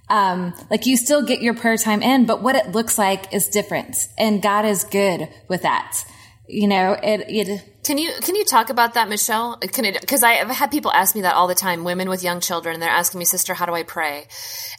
Um, 0.10 0.54
like 0.70 0.86
you 0.86 0.98
still 0.98 1.24
get 1.24 1.42
your 1.42 1.54
prayer 1.54 1.78
time 1.78 2.02
in, 2.02 2.26
but 2.26 2.42
what 2.42 2.56
it 2.56 2.74
looks 2.74 2.98
like 2.98 3.34
is 3.34 3.48
different. 3.48 3.96
And 4.18 4.42
God 4.42 4.66
is 4.66 4.84
good 4.84 5.30
with 5.48 5.62
that. 5.62 6.04
You 6.48 6.68
know, 6.68 6.94
it, 7.02 7.26
it, 7.30 7.75
can 7.86 8.00
you 8.00 8.12
can 8.22 8.36
you 8.36 8.44
talk 8.44 8.72
about 8.72 8.96
that, 8.96 9.10
Michelle? 9.10 9.58
Because 9.62 10.24
I've 10.24 10.50
had 10.50 10.72
people 10.72 10.92
ask 10.92 11.14
me 11.14 11.22
that 11.22 11.36
all 11.36 11.48
the 11.48 11.54
time. 11.54 11.84
Women 11.84 12.10
with 12.10 12.24
young 12.24 12.40
children, 12.40 12.74
and 12.74 12.82
they're 12.82 12.90
asking 12.90 13.20
me, 13.20 13.26
"Sister, 13.26 13.54
how 13.54 13.68
do 13.68 13.74
I 13.74 13.84
pray?" 13.84 14.26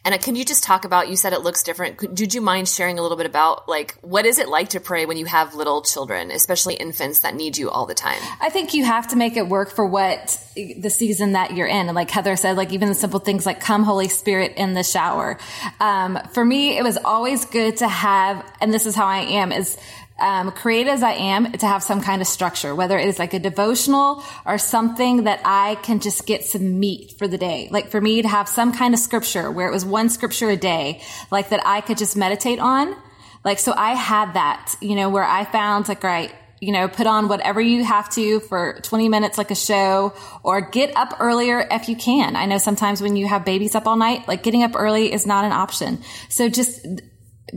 And 0.05 0.13
uh, 0.13 0.19
can 0.19 0.35
you 0.35 0.45
just 0.45 0.65
talk 0.65 0.85
about? 0.85 1.09
You 1.09 1.15
said 1.15 1.33
it 1.33 1.41
looks 1.41 1.63
different. 1.63 2.15
Did 2.15 2.35
you 2.35 2.41
mind 2.41 2.69
sharing 2.69 2.99
a 2.99 3.03
little 3.03 3.17
bit 3.17 3.27
about 3.27 3.69
like 3.69 3.95
what 4.01 4.27
is 4.27 4.41
it 4.41 4.49
like 4.49 4.71
to 4.71 4.81
pray 4.81 5.07
when 5.07 5.17
you 5.17 5.25
have 5.27 5.55
little 5.55 5.83
children, 5.83 6.33
especially 6.33 6.75
infants 6.75 7.21
that 7.21 7.37
need 7.37 7.57
you 7.57 7.71
all 7.71 7.87
the 7.87 7.95
time? 7.95 8.21
I 8.41 8.51
think 8.51 8.75
you 8.75 8.85
have 8.85 9.07
to 9.09 9.17
make 9.17 9.37
it 9.37 9.47
work 9.47 9.71
for 9.71 9.87
what 9.87 10.37
the 10.57 10.91
season 10.91 11.33
that 11.33 11.55
you're 11.55 11.69
in. 11.69 11.87
And 11.87 11.95
like 11.95 12.11
Heather 12.11 12.35
said, 12.35 12.57
like 12.57 12.73
even 12.73 12.89
the 12.89 12.95
simple 12.95 13.21
things 13.21 13.47
like 13.47 13.61
"Come, 13.61 13.85
Holy 13.85 14.09
Spirit" 14.09 14.55
in 14.57 14.75
the 14.75 14.83
shower. 14.83 15.39
Um, 15.79 16.19
for 16.33 16.45
me, 16.45 16.77
it 16.77 16.83
was 16.83 16.97
always 16.97 17.45
good 17.45 17.77
to 17.77 17.87
have, 17.87 18.45
and 18.61 18.75
this 18.75 18.85
is 18.85 18.97
how 18.97 19.07
I 19.07 19.19
am 19.19 19.53
is 19.53 19.79
um, 20.19 20.51
created 20.53 20.91
as 20.91 21.03
I 21.03 21.13
am 21.13 21.53
to 21.53 21.67
have 21.67 21.83
some 21.83 22.01
kind 22.01 22.23
of 22.23 22.29
structure, 22.29 22.75
whether 22.75 22.99
it 22.99 23.09
is 23.09 23.19
like 23.19 23.35
a 23.35 23.39
devotional 23.39 24.23
or 24.47 24.59
something 24.59 25.25
that 25.25 25.41
I 25.45 25.75
can 25.77 26.01
just 26.01 26.27
get 26.27 26.45
some 26.45 26.81
meat 26.81 27.13
for 27.19 27.29
the 27.29 27.37
day. 27.37 27.69
Like 27.71 27.91
for 27.91 28.01
me 28.01 28.23
to 28.23 28.29
have 28.29 28.49
some 28.49 28.73
kind 28.73 28.95
of 28.95 29.01
scripture 29.01 29.51
where 29.51 29.69
it 29.69 29.73
was 29.73 29.85
one 29.85 30.09
scripture 30.09 30.49
a 30.49 30.57
day, 30.57 31.03
like 31.31 31.51
that 31.51 31.61
I 31.67 31.83
could 31.83 31.99
just 31.99 32.17
meditate 32.17 32.59
on. 32.59 32.97
Like, 33.45 33.59
so 33.59 33.73
I 33.77 33.95
had 33.95 34.35
that, 34.35 34.75
you 34.81 34.97
know, 34.97 35.11
where 35.11 35.25
I 35.25 35.45
found 35.45 35.89
like, 35.89 36.03
right, 36.03 36.33
you 36.61 36.73
know, 36.73 36.89
put 36.89 37.07
on 37.07 37.29
whatever 37.29 37.61
you 37.61 37.85
have 37.85 38.09
to 38.11 38.41
for 38.41 38.81
20 38.83 39.11
minutes, 39.11 39.37
like 39.37 39.51
a 39.51 39.55
show, 39.55 40.15
or 40.43 40.63
get 40.63 40.97
up 40.97 41.17
earlier 41.21 41.67
if 41.71 41.89
you 41.89 41.97
can. 41.97 42.35
I 42.35 42.47
know 42.47 42.59
sometimes 42.59 43.03
when 43.03 43.17
you 43.17 43.29
have 43.29 43.45
babies 43.45 43.75
up 43.75 43.87
all 43.87 43.97
night, 43.97 44.27
like 44.27 44.43
getting 44.43 44.63
up 44.63 44.73
early 44.75 45.13
is 45.13 45.27
not 45.27 45.45
an 45.45 45.53
option. 45.53 45.99
So 46.31 46.49
just 46.49 46.87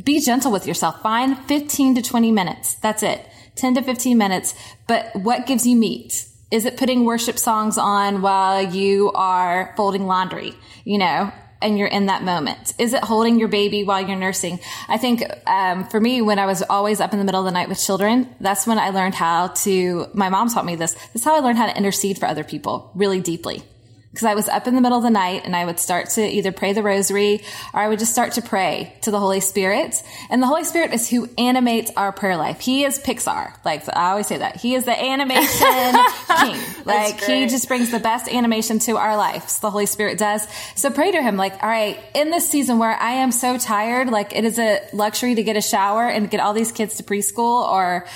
be 0.03 0.19
gentle 0.19 0.51
with 0.51 0.67
yourself. 0.67 1.01
Find 1.01 1.37
15 1.45 1.95
to 1.95 2.01
20 2.01 2.31
minutes. 2.31 2.75
That's 2.75 3.03
it. 3.03 3.25
10 3.55 3.75
to 3.75 3.81
15 3.81 4.17
minutes. 4.17 4.53
But 4.87 5.15
what 5.15 5.47
gives 5.47 5.65
you 5.65 5.75
meat? 5.75 6.25
Is 6.51 6.65
it 6.65 6.77
putting 6.77 7.05
worship 7.05 7.37
songs 7.37 7.77
on 7.77 8.21
while 8.21 8.61
you 8.61 9.11
are 9.13 9.73
folding 9.77 10.07
laundry? 10.07 10.55
You 10.83 10.97
know, 10.97 11.31
and 11.61 11.77
you're 11.77 11.87
in 11.87 12.07
that 12.07 12.23
moment? 12.23 12.73
Is 12.77 12.93
it 12.93 13.03
holding 13.03 13.37
your 13.37 13.49
baby 13.49 13.83
while 13.83 14.01
you're 14.01 14.17
nursing? 14.17 14.59
I 14.87 14.97
think 14.97 15.23
um, 15.45 15.85
for 15.85 15.99
me, 15.99 16.21
when 16.21 16.39
I 16.39 16.45
was 16.45 16.63
always 16.63 17.01
up 17.01 17.13
in 17.13 17.19
the 17.19 17.25
middle 17.25 17.41
of 17.41 17.45
the 17.45 17.51
night 17.51 17.69
with 17.69 17.83
children, 17.83 18.33
that's 18.39 18.65
when 18.65 18.79
I 18.79 18.89
learned 18.89 19.15
how 19.15 19.47
to. 19.47 20.07
My 20.13 20.29
mom 20.29 20.49
taught 20.49 20.65
me 20.65 20.75
this. 20.75 20.95
Is 21.13 21.23
how 21.23 21.35
I 21.35 21.39
learned 21.39 21.57
how 21.57 21.67
to 21.67 21.77
intercede 21.77 22.17
for 22.17 22.25
other 22.25 22.43
people 22.43 22.91
really 22.95 23.19
deeply 23.19 23.63
because 24.11 24.25
I 24.25 24.33
was 24.33 24.49
up 24.49 24.67
in 24.67 24.73
the 24.73 24.81
middle 24.81 24.97
of 24.97 25.03
the 25.03 25.11
night 25.11 25.43
and 25.45 25.55
I 25.55 25.65
would 25.65 25.79
start 25.79 26.09
to 26.11 26.25
either 26.25 26.51
pray 26.51 26.73
the 26.73 26.81
rosary 26.81 27.41
or 27.73 27.79
I 27.79 27.87
would 27.87 27.99
just 27.99 28.11
start 28.11 28.33
to 28.33 28.41
pray 28.41 28.93
to 29.03 29.11
the 29.11 29.19
Holy 29.19 29.39
Spirit. 29.39 30.01
And 30.31 30.41
the 30.41 30.47
Holy 30.47 30.63
Spirit 30.63 30.93
is 30.93 31.07
who 31.07 31.29
animates 31.37 31.91
our 31.95 32.11
prayer 32.11 32.35
life. 32.35 32.59
He 32.59 32.85
is 32.85 32.99
Pixar. 32.99 33.53
Like 33.63 33.87
I 33.95 34.09
always 34.09 34.25
say 34.25 34.37
that. 34.37 34.55
He 34.55 34.73
is 34.73 34.85
the 34.85 34.99
animation 34.99 35.45
king. 36.41 36.85
Like 36.85 37.21
he 37.21 37.47
just 37.47 37.67
brings 37.67 37.91
the 37.91 37.99
best 37.99 38.27
animation 38.27 38.79
to 38.79 38.97
our 38.97 39.15
lives. 39.15 39.59
The 39.59 39.69
Holy 39.69 39.85
Spirit 39.85 40.17
does. 40.17 40.47
So 40.75 40.89
pray 40.89 41.11
to 41.11 41.21
him 41.21 41.37
like, 41.37 41.61
all 41.61 41.69
right, 41.69 41.99
in 42.15 42.31
this 42.31 42.49
season 42.49 42.79
where 42.79 42.95
I 42.95 43.11
am 43.11 43.31
so 43.31 43.59
tired, 43.59 44.09
like 44.09 44.35
it 44.35 44.43
is 44.43 44.57
a 44.57 44.81
luxury 44.91 45.35
to 45.35 45.43
get 45.43 45.55
a 45.55 45.61
shower 45.61 46.07
and 46.07 46.29
get 46.31 46.39
all 46.39 46.53
these 46.53 46.71
kids 46.71 46.95
to 46.95 47.03
preschool 47.03 47.69
or 47.69 48.07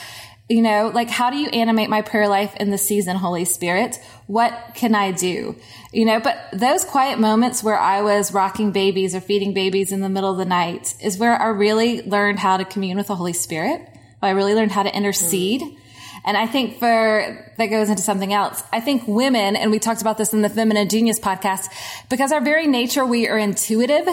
you 0.53 0.61
know, 0.61 0.91
like 0.93 1.09
how 1.09 1.31
do 1.31 1.37
you 1.37 1.47
animate 1.47 1.89
my 1.89 2.03
prayer 2.03 2.27
life 2.27 2.55
in 2.57 2.69
the 2.69 2.77
season, 2.77 3.17
Holy 3.17 3.43
Spirit? 3.43 3.99
What 4.27 4.53
can 4.75 4.93
I 4.93 5.09
do? 5.09 5.55
You 5.91 6.05
know, 6.05 6.19
but 6.19 6.37
those 6.53 6.85
quiet 6.85 7.17
moments 7.17 7.63
where 7.63 7.79
I 7.79 8.03
was 8.03 8.31
rocking 8.31 8.71
babies 8.71 9.15
or 9.15 9.19
feeding 9.19 9.55
babies 9.55 9.91
in 9.91 10.01
the 10.01 10.09
middle 10.09 10.29
of 10.29 10.37
the 10.37 10.45
night 10.45 10.93
is 11.01 11.17
where 11.17 11.35
I 11.35 11.47
really 11.47 12.03
learned 12.03 12.37
how 12.37 12.57
to 12.57 12.65
commune 12.65 12.97
with 12.97 13.07
the 13.07 13.15
Holy 13.15 13.33
Spirit. 13.33 13.81
I 14.21 14.29
really 14.29 14.53
learned 14.53 14.71
how 14.71 14.83
to 14.83 14.95
intercede. 14.95 15.61
Mm. 15.61 15.77
And 16.23 16.37
I 16.37 16.45
think 16.45 16.77
for, 16.77 17.51
that 17.57 17.65
goes 17.65 17.89
into 17.89 18.03
something 18.03 18.31
else. 18.31 18.61
I 18.71 18.79
think 18.79 19.07
women, 19.07 19.55
and 19.55 19.71
we 19.71 19.79
talked 19.79 20.01
about 20.01 20.19
this 20.19 20.33
in 20.33 20.43
the 20.43 20.49
Feminine 20.49 20.87
Genius 20.87 21.19
podcast, 21.19 21.67
because 22.11 22.31
our 22.31 22.41
very 22.41 22.67
nature, 22.67 23.03
we 23.07 23.27
are 23.27 23.39
intuitive 23.39 24.07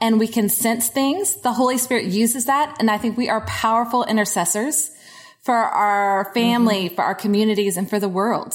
and 0.00 0.20
we 0.20 0.28
can 0.28 0.48
sense 0.48 0.88
things. 0.88 1.34
The 1.42 1.52
Holy 1.52 1.78
Spirit 1.78 2.04
uses 2.04 2.44
that. 2.44 2.76
And 2.78 2.88
I 2.88 2.96
think 2.96 3.18
we 3.18 3.28
are 3.28 3.40
powerful 3.40 4.04
intercessors 4.04 4.92
for 5.42 5.54
our 5.54 6.32
family, 6.34 6.86
mm-hmm. 6.86 6.94
for 6.94 7.02
our 7.02 7.14
communities 7.14 7.76
and 7.76 7.88
for 7.88 7.98
the 7.98 8.08
world. 8.08 8.54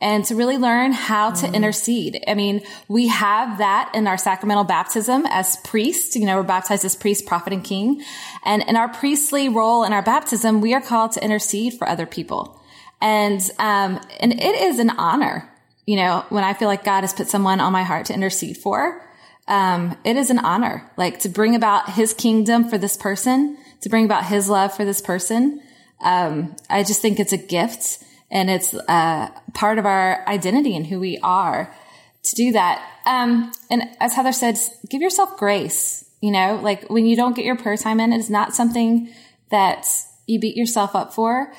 and 0.00 0.24
to 0.24 0.34
really 0.34 0.58
learn 0.58 0.92
how 0.92 1.30
to 1.32 1.52
intercede. 1.52 2.22
I 2.28 2.34
mean, 2.34 2.62
we 2.86 3.08
have 3.08 3.58
that 3.58 3.90
in 3.94 4.06
our 4.06 4.16
sacramental 4.18 4.64
baptism 4.64 5.26
as 5.28 5.56
priests. 5.64 6.14
You 6.14 6.24
know, 6.24 6.36
we're 6.36 6.44
baptized 6.44 6.84
as 6.84 6.94
priest, 6.94 7.26
prophet, 7.26 7.52
and 7.52 7.64
king. 7.64 8.02
And 8.44 8.62
in 8.62 8.76
our 8.76 8.88
priestly 8.88 9.48
role 9.48 9.82
in 9.84 9.92
our 9.92 10.02
baptism, 10.02 10.60
we 10.60 10.72
are 10.72 10.80
called 10.80 11.12
to 11.12 11.24
intercede 11.24 11.74
for 11.74 11.88
other 11.88 12.06
people. 12.06 12.60
And, 13.00 13.40
um, 13.58 14.00
and 14.20 14.32
it 14.32 14.54
is 14.62 14.78
an 14.78 14.90
honor, 14.90 15.52
you 15.86 15.96
know, 15.96 16.24
when 16.28 16.44
I 16.44 16.54
feel 16.54 16.68
like 16.68 16.84
God 16.84 17.00
has 17.00 17.12
put 17.12 17.28
someone 17.28 17.60
on 17.60 17.72
my 17.72 17.82
heart 17.82 18.06
to 18.06 18.14
intercede 18.14 18.56
for. 18.56 19.04
Um, 19.48 19.96
it 20.04 20.16
is 20.16 20.30
an 20.30 20.38
honor, 20.38 20.88
like 20.96 21.20
to 21.20 21.28
bring 21.28 21.56
about 21.56 21.90
his 21.90 22.12
kingdom 22.12 22.68
for 22.68 22.76
this 22.76 22.96
person, 22.96 23.56
to 23.80 23.88
bring 23.88 24.04
about 24.04 24.26
his 24.26 24.48
love 24.48 24.76
for 24.76 24.84
this 24.84 25.00
person. 25.00 25.62
Um, 26.00 26.56
I 26.70 26.84
just 26.84 27.02
think 27.02 27.18
it's 27.18 27.32
a 27.32 27.38
gift 27.38 28.02
and 28.30 28.50
it's 28.50 28.74
uh, 28.74 29.30
part 29.54 29.78
of 29.78 29.86
our 29.86 30.26
identity 30.28 30.76
and 30.76 30.86
who 30.86 31.00
we 31.00 31.18
are 31.22 31.74
to 32.22 32.34
do 32.36 32.52
that. 32.52 32.84
Um, 33.06 33.52
and 33.70 33.84
as 34.00 34.14
Heather 34.14 34.32
said, 34.32 34.58
give 34.88 35.00
yourself 35.00 35.36
grace. 35.36 36.04
You 36.20 36.32
know, 36.32 36.60
like 36.62 36.88
when 36.90 37.06
you 37.06 37.16
don't 37.16 37.36
get 37.36 37.44
your 37.44 37.56
prayer 37.56 37.76
time 37.76 38.00
in, 38.00 38.12
it's 38.12 38.28
not 38.28 38.54
something 38.54 39.12
that 39.50 39.86
you 40.26 40.40
beat 40.40 40.56
yourself 40.56 40.94
up 40.94 41.14
for. 41.14 41.52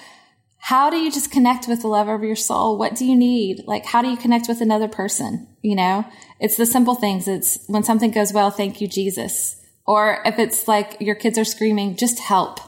How 0.58 0.90
do 0.90 0.98
you 0.98 1.10
just 1.10 1.32
connect 1.32 1.68
with 1.68 1.82
the 1.82 1.88
love 1.88 2.10
of 2.10 2.24
your 2.24 2.36
soul? 2.36 2.78
What 2.78 2.96
do 2.96 3.06
you 3.06 3.16
need? 3.16 3.64
Like, 3.66 3.86
how 3.86 4.02
do 4.02 4.10
you 4.10 4.18
connect 4.18 4.48
with 4.50 4.60
another 4.60 4.90
person? 4.90 5.48
You 5.62 5.76
know, 5.76 6.06
it's 6.40 6.58
the 6.58 6.66
simple 6.66 6.96
things. 6.96 7.28
It's 7.28 7.64
when 7.68 7.84
something 7.84 8.12
goes 8.12 8.34
well, 8.34 8.52
thank 8.52 8.82
you, 8.82 8.88
Jesus. 8.88 9.56
Or 9.88 10.22
if 10.26 10.38
it's 10.38 10.68
like 10.68 10.98
your 11.00 11.16
kids 11.16 11.38
are 11.38 11.46
screaming, 11.46 11.96
just 11.96 12.20
help. 12.20 12.60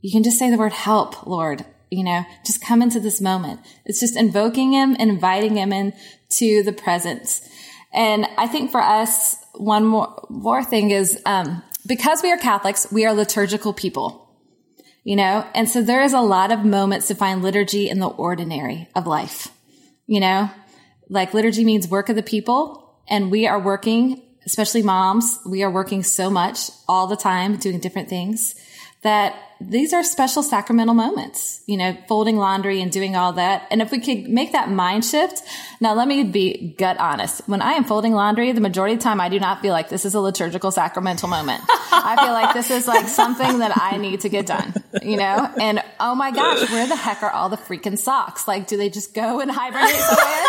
You 0.00 0.10
can 0.10 0.22
just 0.22 0.38
say 0.38 0.50
the 0.50 0.58
word 0.58 0.72
help, 0.72 1.26
Lord 1.26 1.64
you 1.90 2.04
know, 2.04 2.24
just 2.44 2.62
come 2.62 2.82
into 2.82 3.00
this 3.00 3.20
moment. 3.20 3.60
It's 3.84 4.00
just 4.00 4.16
invoking 4.16 4.72
him 4.72 4.94
inviting 4.94 5.56
him 5.56 5.72
into 5.72 6.62
the 6.62 6.72
presence. 6.72 7.46
And 7.92 8.26
I 8.38 8.46
think 8.46 8.70
for 8.70 8.80
us, 8.80 9.36
one 9.54 9.84
more, 9.84 10.26
more 10.30 10.62
thing 10.62 10.92
is, 10.92 11.20
um, 11.26 11.62
because 11.86 12.22
we 12.22 12.30
are 12.30 12.38
Catholics, 12.38 12.86
we 12.92 13.04
are 13.04 13.12
liturgical 13.12 13.72
people, 13.72 14.28
you 15.02 15.16
know, 15.16 15.44
and 15.54 15.68
so 15.68 15.82
there 15.82 16.02
is 16.02 16.12
a 16.12 16.20
lot 16.20 16.52
of 16.52 16.64
moments 16.64 17.08
to 17.08 17.14
find 17.14 17.42
liturgy 17.42 17.88
in 17.88 17.98
the 17.98 18.08
ordinary 18.08 18.88
of 18.94 19.06
life, 19.06 19.48
you 20.06 20.20
know, 20.20 20.50
like 21.08 21.34
liturgy 21.34 21.64
means 21.64 21.88
work 21.88 22.08
of 22.08 22.16
the 22.16 22.22
people 22.22 23.00
and 23.08 23.32
we 23.32 23.48
are 23.48 23.58
working, 23.58 24.22
especially 24.46 24.82
moms, 24.82 25.40
we 25.44 25.64
are 25.64 25.70
working 25.70 26.04
so 26.04 26.30
much 26.30 26.70
all 26.86 27.08
the 27.08 27.16
time 27.16 27.56
doing 27.56 27.80
different 27.80 28.08
things 28.08 28.54
that 29.02 29.34
these 29.60 29.92
are 29.92 30.02
special 30.02 30.42
sacramental 30.42 30.94
moments, 30.94 31.62
you 31.66 31.76
know, 31.76 31.96
folding 32.08 32.36
laundry 32.36 32.80
and 32.80 32.90
doing 32.90 33.14
all 33.14 33.34
that. 33.34 33.66
And 33.70 33.82
if 33.82 33.90
we 33.90 34.00
could 34.00 34.28
make 34.28 34.52
that 34.52 34.70
mind 34.70 35.04
shift, 35.04 35.42
now 35.80 35.94
let 35.94 36.08
me 36.08 36.22
be 36.24 36.74
gut 36.78 36.98
honest. 36.98 37.42
When 37.46 37.60
I 37.60 37.72
am 37.72 37.84
folding 37.84 38.12
laundry, 38.12 38.52
the 38.52 38.60
majority 38.60 38.94
of 38.94 39.00
the 39.00 39.04
time 39.04 39.20
I 39.20 39.28
do 39.28 39.38
not 39.38 39.60
feel 39.60 39.72
like 39.72 39.90
this 39.90 40.04
is 40.04 40.14
a 40.14 40.20
liturgical 40.20 40.70
sacramental 40.70 41.28
moment. 41.28 41.62
I 41.68 42.16
feel 42.22 42.32
like 42.32 42.54
this 42.54 42.70
is 42.70 42.88
like 42.88 43.06
something 43.08 43.58
that 43.58 43.72
I 43.76 43.98
need 43.98 44.20
to 44.20 44.28
get 44.30 44.46
done, 44.46 44.74
you 45.02 45.16
know? 45.16 45.50
And 45.60 45.82
oh 45.98 46.14
my 46.14 46.30
gosh, 46.30 46.70
where 46.70 46.86
the 46.86 46.96
heck 46.96 47.22
are 47.22 47.30
all 47.30 47.48
the 47.48 47.58
freaking 47.58 47.98
socks? 47.98 48.48
Like, 48.48 48.66
do 48.66 48.76
they 48.76 48.88
just 48.88 49.14
go 49.14 49.40
and 49.40 49.50
hibernate 49.50 49.94
somewhere? 49.94 50.46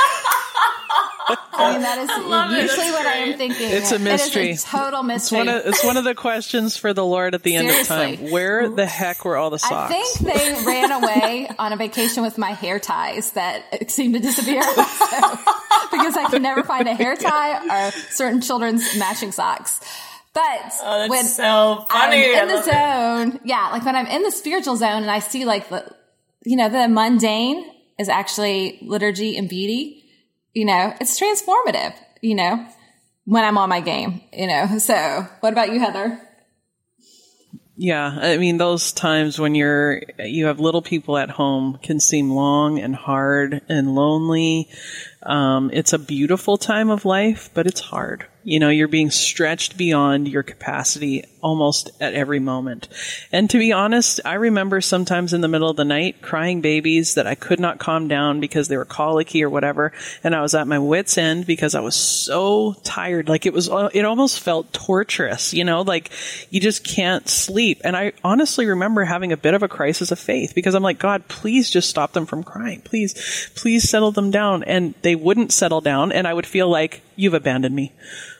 I 1.54 1.72
mean, 1.74 1.82
that 1.82 1.98
is 2.00 2.70
usually 2.70 2.92
what 2.92 3.06
I 3.06 3.14
am 3.18 3.38
thinking. 3.38 3.70
It's 3.70 3.92
a 3.92 4.00
mystery. 4.00 4.50
It 4.50 4.52
is 4.52 4.64
a 4.64 4.68
total 4.68 5.04
mystery. 5.04 5.40
It's 5.40 5.48
one, 5.48 5.56
of, 5.56 5.66
it's 5.66 5.84
one 5.84 5.98
of 5.98 6.04
the 6.04 6.16
questions 6.16 6.78
for 6.78 6.94
the 6.94 7.06
Lord 7.06 7.36
at 7.36 7.44
the 7.44 7.56
end 7.56 7.70
of 7.70 7.88
time. 7.88 8.32
Where 8.32 8.70
the 8.70 8.86
heck 8.86 9.26
were 9.26 9.38
all 9.38 9.50
the 9.50 9.60
socks? 9.60 9.94
I 9.94 10.04
think 10.04 10.20
they 10.20 10.66
ran 10.66 10.92
away 10.92 11.50
on 11.58 11.74
a 11.74 11.78
vacation 11.78 12.24
with 12.24 12.38
my 12.38 12.52
hair 12.52 12.80
ties 12.80 13.32
that 13.34 13.92
seemed 13.92 14.16
to 14.16 14.20
disappear. 14.20 14.64
So, 14.64 14.76
because 15.92 16.18
I 16.18 16.28
can 16.30 16.42
never 16.42 16.64
find 16.64 16.88
a 16.88 16.94
hair 16.94 17.16
tie 17.16 17.88
or 17.88 17.92
certain 17.92 18.42
children's 18.42 18.98
matching 18.98 19.32
socks. 19.32 19.80
But 20.34 20.72
oh, 20.84 21.10
when 21.10 21.26
so 21.26 21.86
I'm 21.90 22.14
in 22.14 22.48
the 22.48 22.64
zone, 22.64 23.36
it. 23.36 23.42
yeah, 23.44 23.70
like 23.72 23.84
when 23.84 23.96
I'm 23.96 24.08
in 24.08 24.24
the 24.24 24.32
spiritual 24.32 24.78
zone 24.78 25.02
and 25.02 25.12
I 25.12 25.20
see 25.20 25.44
like 25.44 25.70
the, 25.70 25.94
you 26.46 26.56
know, 26.56 26.70
the 26.70 26.88
mundane 26.88 27.70
is 28.00 28.08
actually 28.08 28.80
liturgy 28.82 29.38
and 29.38 29.50
beauty 29.50 30.01
you 30.54 30.66
know, 30.66 30.94
it's 31.00 31.20
transformative, 31.20 31.94
you 32.22 32.36
know, 32.36 32.66
when 33.26 33.44
I'm 33.44 33.58
on 33.58 33.70
my 33.70 33.82
game, 33.82 34.22
you 34.34 34.48
know. 34.48 34.78
So, 34.78 35.28
what 35.40 35.54
about 35.54 35.72
you, 35.72 35.80
Heather? 35.80 36.20
Yeah, 37.78 38.16
I 38.22 38.38
mean 38.38 38.58
those 38.58 38.92
times 38.92 39.40
when 39.40 39.56
you're 39.56 40.04
you 40.20 40.46
have 40.46 40.60
little 40.60 40.84
people 40.84 41.18
at 41.18 41.32
home 41.32 41.80
can 41.82 42.00
seem 42.00 42.30
long 42.30 42.78
and 42.78 42.96
hard 42.96 43.62
and 43.70 43.96
lonely. 43.96 44.70
Um, 45.24 45.72
it's 45.74 45.92
a 45.92 45.98
beautiful 45.98 46.58
time 46.58 46.92
of 46.92 47.06
life, 47.06 47.50
but 47.56 47.66
it's 47.66 47.80
hard. 47.80 48.28
You 48.44 48.60
know, 48.60 48.70
you're 48.70 48.88
being 48.88 49.12
stretched 49.12 49.78
beyond 49.78 50.28
your 50.28 50.44
capacity 50.44 51.26
almost 51.42 51.92
at 52.00 52.14
every 52.14 52.40
moment. 52.40 52.88
And 53.32 53.50
to 53.50 53.58
be 53.58 53.72
honest, 53.72 54.20
I 54.26 54.36
remember 54.36 54.82
sometimes 54.82 55.34
in 55.34 55.42
the 55.42 55.48
middle 55.48 55.70
of 55.70 55.78
the 55.78 55.86
night 55.86 56.22
crying 56.22 56.62
babies 56.62 57.16
that 57.16 57.28
I 57.28 57.36
could 57.36 57.60
not 57.60 57.80
calm 57.80 58.08
down 58.08 58.40
because 58.40 58.68
they 58.68 58.78
were 58.78 58.86
colicky 58.86 59.44
or 59.44 59.50
whatever. 59.50 59.92
And 60.24 60.36
I 60.36 60.42
was 60.42 60.56
at 60.56 60.68
my 60.68 60.80
wits 60.80 61.18
end 61.18 61.46
because 61.46 61.76
I 61.76 61.80
was 61.82 61.96
so 61.96 62.74
tired. 62.84 63.30
Like 63.30 63.46
it 63.46 63.54
was, 63.54 63.70
it 63.94 64.06
almost 64.06 64.40
felt 64.40 64.72
torturous, 64.74 65.54
you 65.54 65.64
know, 65.64 65.82
like 65.82 66.12
you 66.50 66.60
just 66.60 66.84
can't 66.84 67.28
sleep. 67.28 67.82
And 67.84 67.96
I 67.98 68.14
honestly 68.24 68.66
remember 68.68 69.04
having 69.04 69.32
a 69.32 69.38
bit 69.38 69.54
of 69.54 69.64
a 69.64 69.68
crisis 69.68 70.12
of 70.12 70.20
faith 70.20 70.54
because 70.56 70.76
I'm 70.76 70.84
like, 70.84 71.00
God, 71.00 71.28
please 71.28 71.70
just 71.70 71.90
stop 71.90 72.14
them 72.14 72.26
from 72.26 72.44
crying. 72.44 72.82
Please, 72.82 73.50
please 73.56 73.90
settle 73.90 74.12
them 74.12 74.32
down. 74.32 74.64
And 74.64 74.94
they 75.02 75.16
wouldn't 75.16 75.52
settle 75.52 75.82
down. 75.82 76.12
And 76.12 76.28
I 76.28 76.34
would 76.34 76.46
feel 76.46 76.70
like 76.70 77.02
you've 77.22 77.34
abandoned 77.34 77.76
me. 77.76 77.94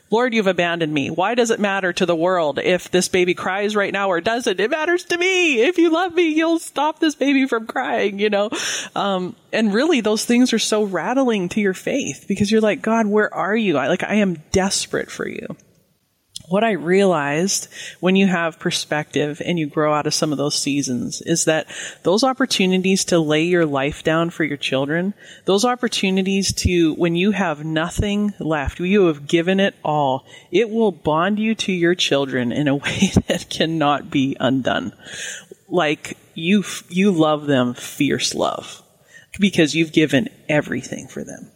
Lord, 0.10 0.34
you've 0.34 0.48
abandoned 0.48 0.94
me. 0.94 1.10
Why 1.10 1.36
does 1.36 1.52
it 1.52 1.60
matter 1.60 1.94
to 1.94 2.06
the 2.06 2.16
world 2.16 2.60
if 2.60 2.92
this 2.92 3.08
baby 3.08 3.34
cries 3.34 3.78
right 3.78 3.94
now 3.94 4.10
or 4.10 4.20
doesn't? 4.20 4.60
It 4.60 4.70
matters 4.70 5.06
to 5.06 5.18
me. 5.18 5.62
If 5.62 5.78
you 5.78 5.90
love 5.90 6.14
me, 6.14 6.28
you'll 6.36 6.60
stop 6.60 7.00
this 7.00 7.16
baby 7.16 7.48
from 7.48 7.66
crying, 7.66 8.20
you 8.20 8.30
know? 8.30 8.50
Um, 8.94 9.38
and 9.54 9.74
really 9.74 10.02
those 10.02 10.26
things 10.26 10.52
are 10.52 10.60
so 10.60 10.84
rattling 10.84 11.48
to 11.50 11.62
your 11.62 11.74
faith 11.74 12.26
because 12.28 12.52
you're 12.52 12.60
like, 12.60 12.82
God, 12.82 13.08
where 13.08 13.34
are 13.34 13.56
you? 13.56 13.78
I, 13.78 13.88
like, 13.88 14.04
I 14.04 14.16
am 14.16 14.44
desperate 14.52 15.10
for 15.10 15.26
you 15.26 15.56
what 16.52 16.64
I 16.66 16.72
realized 16.72 17.70
when 18.02 18.18
you 18.18 18.28
have 18.28 18.60
perspective 18.60 19.42
and 19.44 19.58
you 19.58 19.68
grow 19.68 19.94
out 19.94 20.06
of 20.06 20.14
some 20.14 20.34
of 20.34 20.38
those 20.38 20.60
seasons 20.60 21.22
is 21.22 21.46
that 21.46 21.68
those 22.04 22.24
opportunities 22.24 23.06
to 23.06 23.20
lay 23.20 23.44
your 23.44 23.66
life 23.66 24.04
down 24.04 24.30
for 24.30 24.44
your 24.44 24.58
children, 24.58 25.14
those 25.46 25.64
opportunities 25.64 26.54
to, 26.54 26.94
when 26.96 27.16
you 27.16 27.32
have 27.32 27.64
nothing 27.64 28.34
left, 28.38 28.80
you 28.80 29.08
have 29.08 29.28
given 29.28 29.62
it 29.62 29.76
all, 29.84 30.26
it 30.52 30.70
will 30.70 30.92
bond 30.92 31.40
you 31.40 31.56
to 31.56 31.72
your 31.72 31.96
children 31.96 32.52
in 32.52 32.68
a 32.68 32.76
way 32.76 33.12
that 33.28 33.48
cannot 33.50 34.12
be 34.12 34.36
undone. 34.40 34.92
Like 35.70 36.18
you, 36.34 36.66
you 36.90 37.12
love 37.12 37.46
them 37.46 37.74
fierce 37.74 38.36
love 38.36 38.84
because 39.40 39.74
you've 39.74 39.94
given 39.94 40.28
everything 40.50 41.08
for 41.08 41.24
them. 41.24 41.50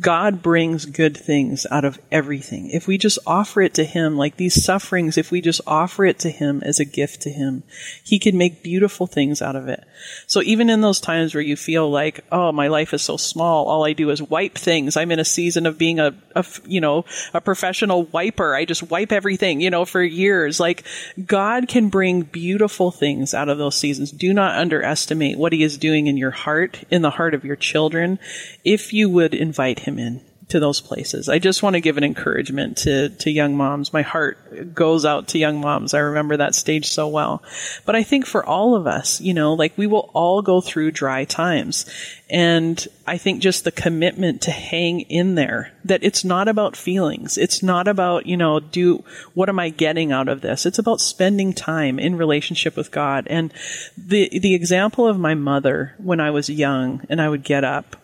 God 0.00 0.42
brings 0.42 0.86
good 0.86 1.16
things 1.16 1.66
out 1.70 1.84
of 1.84 2.00
everything. 2.10 2.70
If 2.70 2.86
we 2.86 2.98
just 2.98 3.18
offer 3.26 3.60
it 3.60 3.74
to 3.74 3.84
Him, 3.84 4.16
like 4.16 4.36
these 4.36 4.64
sufferings, 4.64 5.16
if 5.16 5.30
we 5.30 5.40
just 5.40 5.60
offer 5.66 6.04
it 6.04 6.18
to 6.20 6.30
Him 6.30 6.62
as 6.64 6.80
a 6.80 6.84
gift 6.84 7.22
to 7.22 7.30
Him, 7.30 7.62
He 8.02 8.18
can 8.18 8.36
make 8.36 8.62
beautiful 8.62 9.06
things 9.06 9.40
out 9.40 9.54
of 9.56 9.68
it. 9.68 9.84
So 10.26 10.42
even 10.42 10.68
in 10.68 10.80
those 10.80 11.00
times 11.00 11.34
where 11.34 11.42
you 11.42 11.56
feel 11.56 11.88
like, 11.90 12.24
oh, 12.32 12.50
my 12.50 12.68
life 12.68 12.92
is 12.92 13.02
so 13.02 13.16
small, 13.16 13.66
all 13.66 13.84
I 13.84 13.92
do 13.92 14.10
is 14.10 14.20
wipe 14.20 14.56
things. 14.56 14.96
I'm 14.96 15.12
in 15.12 15.20
a 15.20 15.24
season 15.24 15.66
of 15.66 15.78
being 15.78 16.00
a, 16.00 16.14
a 16.34 16.44
you 16.66 16.80
know, 16.80 17.04
a 17.32 17.40
professional 17.40 18.04
wiper. 18.04 18.54
I 18.54 18.64
just 18.64 18.82
wipe 18.82 19.12
everything, 19.12 19.60
you 19.60 19.70
know, 19.70 19.84
for 19.84 20.02
years. 20.02 20.58
Like 20.58 20.84
God 21.24 21.68
can 21.68 21.88
bring 21.88 22.22
beautiful 22.22 22.90
things 22.90 23.32
out 23.32 23.48
of 23.48 23.58
those 23.58 23.76
seasons. 23.76 24.10
Do 24.10 24.32
not 24.32 24.58
underestimate 24.58 25.38
what 25.38 25.52
He 25.52 25.62
is 25.62 25.78
doing 25.78 26.08
in 26.08 26.16
your 26.16 26.32
heart, 26.32 26.82
in 26.90 27.02
the 27.02 27.10
heart 27.10 27.34
of 27.34 27.44
your 27.44 27.56
children. 27.56 28.18
If 28.64 28.92
you 28.92 29.08
would 29.08 29.34
invite 29.34 29.83
him 29.84 29.98
in 29.98 30.20
to 30.48 30.60
those 30.60 30.80
places. 30.80 31.28
I 31.28 31.38
just 31.38 31.62
want 31.62 31.74
to 31.74 31.80
give 31.80 31.96
an 31.96 32.04
encouragement 32.04 32.78
to, 32.78 33.08
to 33.08 33.30
young 33.30 33.56
moms. 33.56 33.92
My 33.92 34.02
heart 34.02 34.74
goes 34.74 35.04
out 35.04 35.28
to 35.28 35.38
young 35.38 35.60
moms. 35.60 35.94
I 35.94 36.00
remember 36.00 36.36
that 36.36 36.54
stage 36.54 36.86
so 36.86 37.08
well. 37.08 37.42
But 37.86 37.96
I 37.96 38.02
think 38.02 38.26
for 38.26 38.44
all 38.44 38.74
of 38.74 38.86
us, 38.86 39.20
you 39.20 39.32
know, 39.32 39.54
like 39.54 39.76
we 39.78 39.86
will 39.86 40.10
all 40.12 40.42
go 40.42 40.60
through 40.60 40.90
dry 40.90 41.24
times. 41.24 41.86
And 42.28 42.86
I 43.06 43.16
think 43.16 43.40
just 43.40 43.64
the 43.64 43.72
commitment 43.72 44.42
to 44.42 44.50
hang 44.50 45.00
in 45.00 45.34
there, 45.34 45.72
that 45.84 46.04
it's 46.04 46.24
not 46.24 46.48
about 46.48 46.76
feelings. 46.76 47.38
It's 47.38 47.62
not 47.62 47.88
about, 47.88 48.26
you 48.26 48.36
know, 48.36 48.60
do, 48.60 49.02
what 49.32 49.48
am 49.48 49.58
I 49.58 49.70
getting 49.70 50.12
out 50.12 50.28
of 50.28 50.40
this? 50.40 50.66
It's 50.66 50.78
about 50.78 51.00
spending 51.00 51.52
time 51.52 51.98
in 51.98 52.16
relationship 52.16 52.76
with 52.76 52.90
God. 52.90 53.26
And 53.30 53.52
the, 53.96 54.28
the 54.38 54.54
example 54.54 55.06
of 55.06 55.18
my 55.18 55.34
mother 55.34 55.94
when 55.98 56.20
I 56.20 56.30
was 56.30 56.50
young 56.50 57.02
and 57.08 57.20
I 57.20 57.28
would 57.28 57.44
get 57.44 57.64
up 57.64 57.96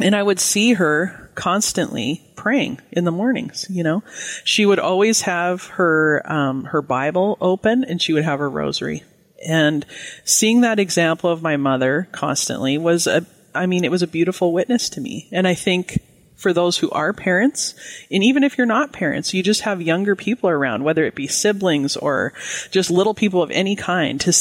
and 0.00 0.14
I 0.14 0.22
would 0.22 0.40
see 0.40 0.74
her 0.74 1.30
constantly 1.34 2.22
praying 2.36 2.80
in 2.92 3.04
the 3.04 3.12
mornings. 3.12 3.66
You 3.68 3.82
know, 3.82 4.02
she 4.44 4.66
would 4.66 4.78
always 4.78 5.22
have 5.22 5.66
her 5.66 6.22
um, 6.30 6.64
her 6.64 6.82
Bible 6.82 7.38
open, 7.40 7.84
and 7.84 8.00
she 8.00 8.12
would 8.12 8.24
have 8.24 8.38
her 8.38 8.50
rosary. 8.50 9.04
And 9.46 9.84
seeing 10.24 10.62
that 10.62 10.78
example 10.78 11.30
of 11.30 11.42
my 11.42 11.56
mother 11.56 12.08
constantly 12.12 12.78
was 12.78 13.06
a 13.06 13.26
I 13.54 13.66
mean, 13.66 13.84
it 13.84 13.90
was 13.90 14.02
a 14.02 14.06
beautiful 14.06 14.52
witness 14.52 14.90
to 14.90 15.00
me. 15.00 15.28
And 15.32 15.48
I 15.48 15.54
think 15.54 15.98
for 16.36 16.52
those 16.52 16.78
who 16.78 16.90
are 16.90 17.14
parents, 17.14 17.74
and 18.10 18.22
even 18.22 18.44
if 18.44 18.58
you're 18.58 18.66
not 18.66 18.92
parents, 18.92 19.32
you 19.32 19.42
just 19.42 19.62
have 19.62 19.80
younger 19.80 20.14
people 20.14 20.50
around, 20.50 20.84
whether 20.84 21.04
it 21.04 21.14
be 21.14 21.26
siblings 21.26 21.96
or 21.96 22.34
just 22.70 22.90
little 22.90 23.14
people 23.14 23.42
of 23.42 23.50
any 23.50 23.74
kind, 23.74 24.20
to 24.20 24.32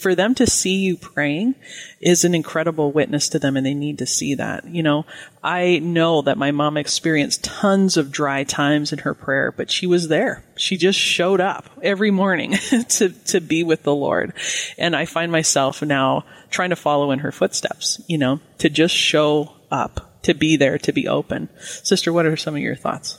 for 0.00 0.16
them 0.16 0.34
to 0.34 0.46
see 0.48 0.74
you 0.74 0.96
praying 0.96 1.54
is 2.00 2.24
an 2.24 2.34
incredible 2.34 2.90
witness 2.90 3.28
to 3.28 3.38
them, 3.38 3.56
and 3.56 3.64
they 3.64 3.72
need 3.72 3.98
to 3.98 4.06
see 4.06 4.34
that. 4.34 4.66
You 4.66 4.82
know, 4.82 5.06
I 5.44 5.78
know 5.78 6.22
that 6.22 6.36
my 6.36 6.50
mom 6.50 6.76
experienced 6.76 7.44
tons 7.44 7.96
of 7.96 8.10
dry 8.10 8.42
times 8.42 8.92
in 8.92 8.98
her 9.00 9.14
prayer, 9.14 9.52
but 9.52 9.70
she 9.70 9.86
was 9.86 10.08
there. 10.08 10.44
She 10.56 10.76
just 10.76 10.98
showed 10.98 11.40
up 11.40 11.70
every 11.82 12.10
morning 12.10 12.52
to 12.88 13.10
to 13.10 13.40
be 13.40 13.62
with 13.62 13.84
the 13.84 13.94
Lord, 13.94 14.32
and 14.76 14.96
I 14.96 15.04
find 15.04 15.30
myself 15.30 15.82
now 15.82 16.24
trying 16.50 16.70
to 16.70 16.76
follow 16.76 17.12
in 17.12 17.20
her 17.20 17.30
footsteps. 17.30 18.00
You 18.08 18.18
know, 18.18 18.40
to 18.58 18.68
just 18.68 18.94
show 18.94 19.52
up 19.70 20.13
to 20.24 20.34
be 20.34 20.56
there, 20.56 20.78
to 20.78 20.92
be 20.92 21.08
open. 21.08 21.48
Sister, 21.58 22.12
what 22.12 22.26
are 22.26 22.36
some 22.36 22.54
of 22.54 22.62
your 22.62 22.76
thoughts? 22.76 23.18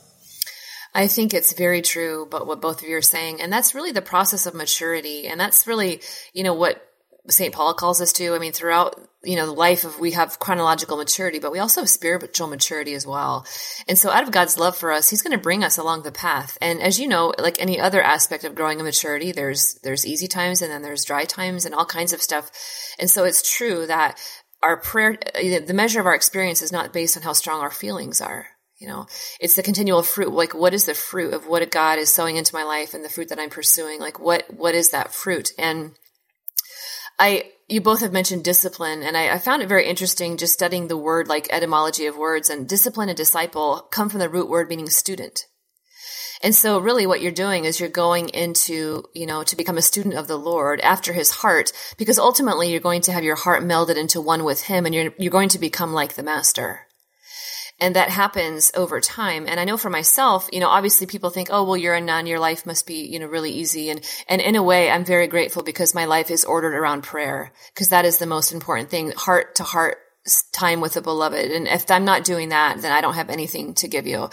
I 0.93 1.07
think 1.07 1.33
it's 1.33 1.53
very 1.53 1.81
true, 1.81 2.25
but 2.29 2.47
what 2.47 2.61
both 2.61 2.81
of 2.81 2.87
you 2.87 2.95
are 2.95 3.01
saying, 3.01 3.41
and 3.41 3.51
that's 3.51 3.75
really 3.75 3.91
the 3.91 4.01
process 4.01 4.45
of 4.45 4.53
maturity, 4.53 5.27
and 5.27 5.39
that's 5.39 5.67
really, 5.67 6.01
you 6.33 6.43
know, 6.43 6.53
what 6.53 6.81
St. 7.27 7.53
Paul 7.53 7.73
calls 7.73 8.01
us 8.01 8.13
to. 8.13 8.33
I 8.33 8.39
mean, 8.39 8.51
throughout, 8.51 8.99
you 9.23 9.35
know, 9.35 9.45
the 9.45 9.51
life 9.51 9.83
of, 9.83 9.99
we 9.99 10.11
have 10.11 10.39
chronological 10.39 10.97
maturity, 10.97 11.39
but 11.39 11.51
we 11.51 11.59
also 11.59 11.81
have 11.81 11.89
spiritual 11.89 12.47
maturity 12.47 12.93
as 12.93 13.05
well. 13.05 13.45
And 13.87 13.97
so 13.97 14.09
out 14.09 14.23
of 14.23 14.31
God's 14.31 14.57
love 14.57 14.77
for 14.77 14.91
us, 14.91 15.09
he's 15.09 15.21
going 15.21 15.35
to 15.35 15.41
bring 15.41 15.63
us 15.63 15.77
along 15.77 16.03
the 16.03 16.11
path. 16.11 16.57
And 16.61 16.81
as 16.81 16.99
you 16.99 17.07
know, 17.07 17.33
like 17.39 17.59
any 17.59 17.79
other 17.79 18.01
aspect 18.01 18.43
of 18.43 18.55
growing 18.55 18.79
in 18.79 18.85
maturity, 18.85 19.31
there's, 19.31 19.79
there's 19.83 20.05
easy 20.05 20.27
times 20.27 20.61
and 20.61 20.71
then 20.71 20.81
there's 20.81 21.05
dry 21.05 21.25
times 21.25 21.65
and 21.65 21.73
all 21.73 21.85
kinds 21.85 22.13
of 22.13 22.21
stuff. 22.21 22.51
And 22.99 23.09
so 23.09 23.23
it's 23.23 23.57
true 23.57 23.87
that 23.87 24.19
our 24.65 24.77
prayer, 24.77 25.17
uh, 25.35 25.59
the 25.65 25.73
measure 25.73 25.99
of 25.99 26.07
our 26.07 26.15
experience 26.15 26.61
is 26.61 26.71
not 26.71 26.91
based 26.91 27.15
on 27.15 27.23
how 27.23 27.33
strong 27.33 27.61
our 27.61 27.71
feelings 27.71 28.19
are. 28.19 28.47
You 28.77 28.87
know, 28.87 29.07
it's 29.39 29.55
the 29.55 29.63
continual 29.63 30.03
fruit. 30.03 30.33
Like, 30.33 30.53
what 30.53 30.73
is 30.73 30.85
the 30.85 30.93
fruit 30.93 31.33
of 31.33 31.47
what 31.47 31.71
God 31.71 31.97
is 31.97 32.13
sowing 32.13 32.35
into 32.35 32.53
my 32.53 32.63
life 32.63 32.93
and 32.93 33.05
the 33.05 33.09
fruit 33.09 33.29
that 33.29 33.39
I'm 33.39 33.49
pursuing? 33.49 33.99
Like, 33.99 34.19
what, 34.19 34.53
what 34.53 34.75
is 34.75 34.89
that 34.89 35.13
fruit? 35.13 35.51
And 35.57 35.91
I, 37.17 37.51
you 37.69 37.79
both 37.79 38.01
have 38.01 38.11
mentioned 38.11 38.43
discipline, 38.43 39.01
and 39.01 39.15
I, 39.15 39.33
I, 39.33 39.37
found 39.39 39.61
it 39.61 39.69
very 39.69 39.87
interesting 39.87 40.35
just 40.35 40.53
studying 40.53 40.87
the 40.87 40.97
word, 40.97 41.29
like 41.29 41.47
etymology 41.49 42.05
of 42.05 42.17
words, 42.17 42.49
and 42.49 42.67
discipline 42.67 43.07
and 43.07 43.17
disciple 43.17 43.87
come 43.91 44.09
from 44.09 44.19
the 44.19 44.29
root 44.29 44.49
word 44.49 44.67
meaning 44.67 44.89
student. 44.89 45.45
And 46.45 46.53
so 46.53 46.77
really 46.77 47.07
what 47.07 47.21
you're 47.21 47.31
doing 47.31 47.65
is 47.65 47.79
you're 47.79 47.89
going 47.89 48.29
into, 48.29 49.05
you 49.15 49.25
know, 49.25 49.41
to 49.41 49.55
become 49.55 49.79
a 49.79 49.81
student 49.81 50.13
of 50.13 50.27
the 50.27 50.37
Lord 50.37 50.79
after 50.81 51.11
his 51.11 51.31
heart, 51.31 51.71
because 51.97 52.19
ultimately 52.19 52.69
you're 52.69 52.79
going 52.79 53.01
to 53.01 53.11
have 53.11 53.23
your 53.23 53.35
heart 53.35 53.63
melded 53.63 53.97
into 53.97 54.21
one 54.21 54.43
with 54.43 54.61
him 54.61 54.85
and 54.85 54.93
you're, 54.93 55.11
you're 55.17 55.31
going 55.31 55.49
to 55.49 55.57
become 55.57 55.91
like 55.91 56.13
the 56.13 56.21
master. 56.21 56.81
And 57.79 57.95
that 57.95 58.11
happens 58.11 58.71
over 58.75 59.01
time. 59.01 59.47
And 59.47 59.59
I 59.59 59.63
know 59.63 59.75
for 59.75 59.89
myself, 59.89 60.47
you 60.53 60.59
know, 60.59 60.69
obviously 60.69 61.07
people 61.07 61.31
think, 61.31 61.49
oh, 61.51 61.63
well, 61.63 61.77
you're 61.77 61.95
a 61.95 61.99
nun. 61.99 62.27
Your 62.27 62.39
life 62.39 62.63
must 62.63 62.85
be, 62.85 63.07
you 63.07 63.17
know, 63.17 63.25
really 63.25 63.51
easy. 63.51 63.89
And, 63.89 64.07
and 64.29 64.39
in 64.39 64.55
a 64.55 64.61
way, 64.61 64.91
I'm 64.91 65.03
very 65.03 65.25
grateful 65.25 65.63
because 65.63 65.95
my 65.95 66.05
life 66.05 66.29
is 66.29 66.45
ordered 66.45 66.75
around 66.75 67.01
prayer 67.01 67.53
because 67.73 67.89
that 67.89 68.05
is 68.05 68.19
the 68.19 68.27
most 68.27 68.51
important 68.51 68.91
thing, 68.91 69.13
heart 69.13 69.55
to 69.55 69.63
heart 69.63 69.97
time 70.53 70.81
with 70.81 70.93
the 70.93 71.01
beloved. 71.01 71.51
And 71.51 71.67
if 71.67 71.89
I'm 71.89 72.05
not 72.05 72.23
doing 72.23 72.49
that, 72.49 72.81
then 72.81 72.91
I 72.91 73.01
don't 73.01 73.15
have 73.15 73.29
anything 73.29 73.73
to 73.75 73.87
give 73.87 74.07
you. 74.07 74.29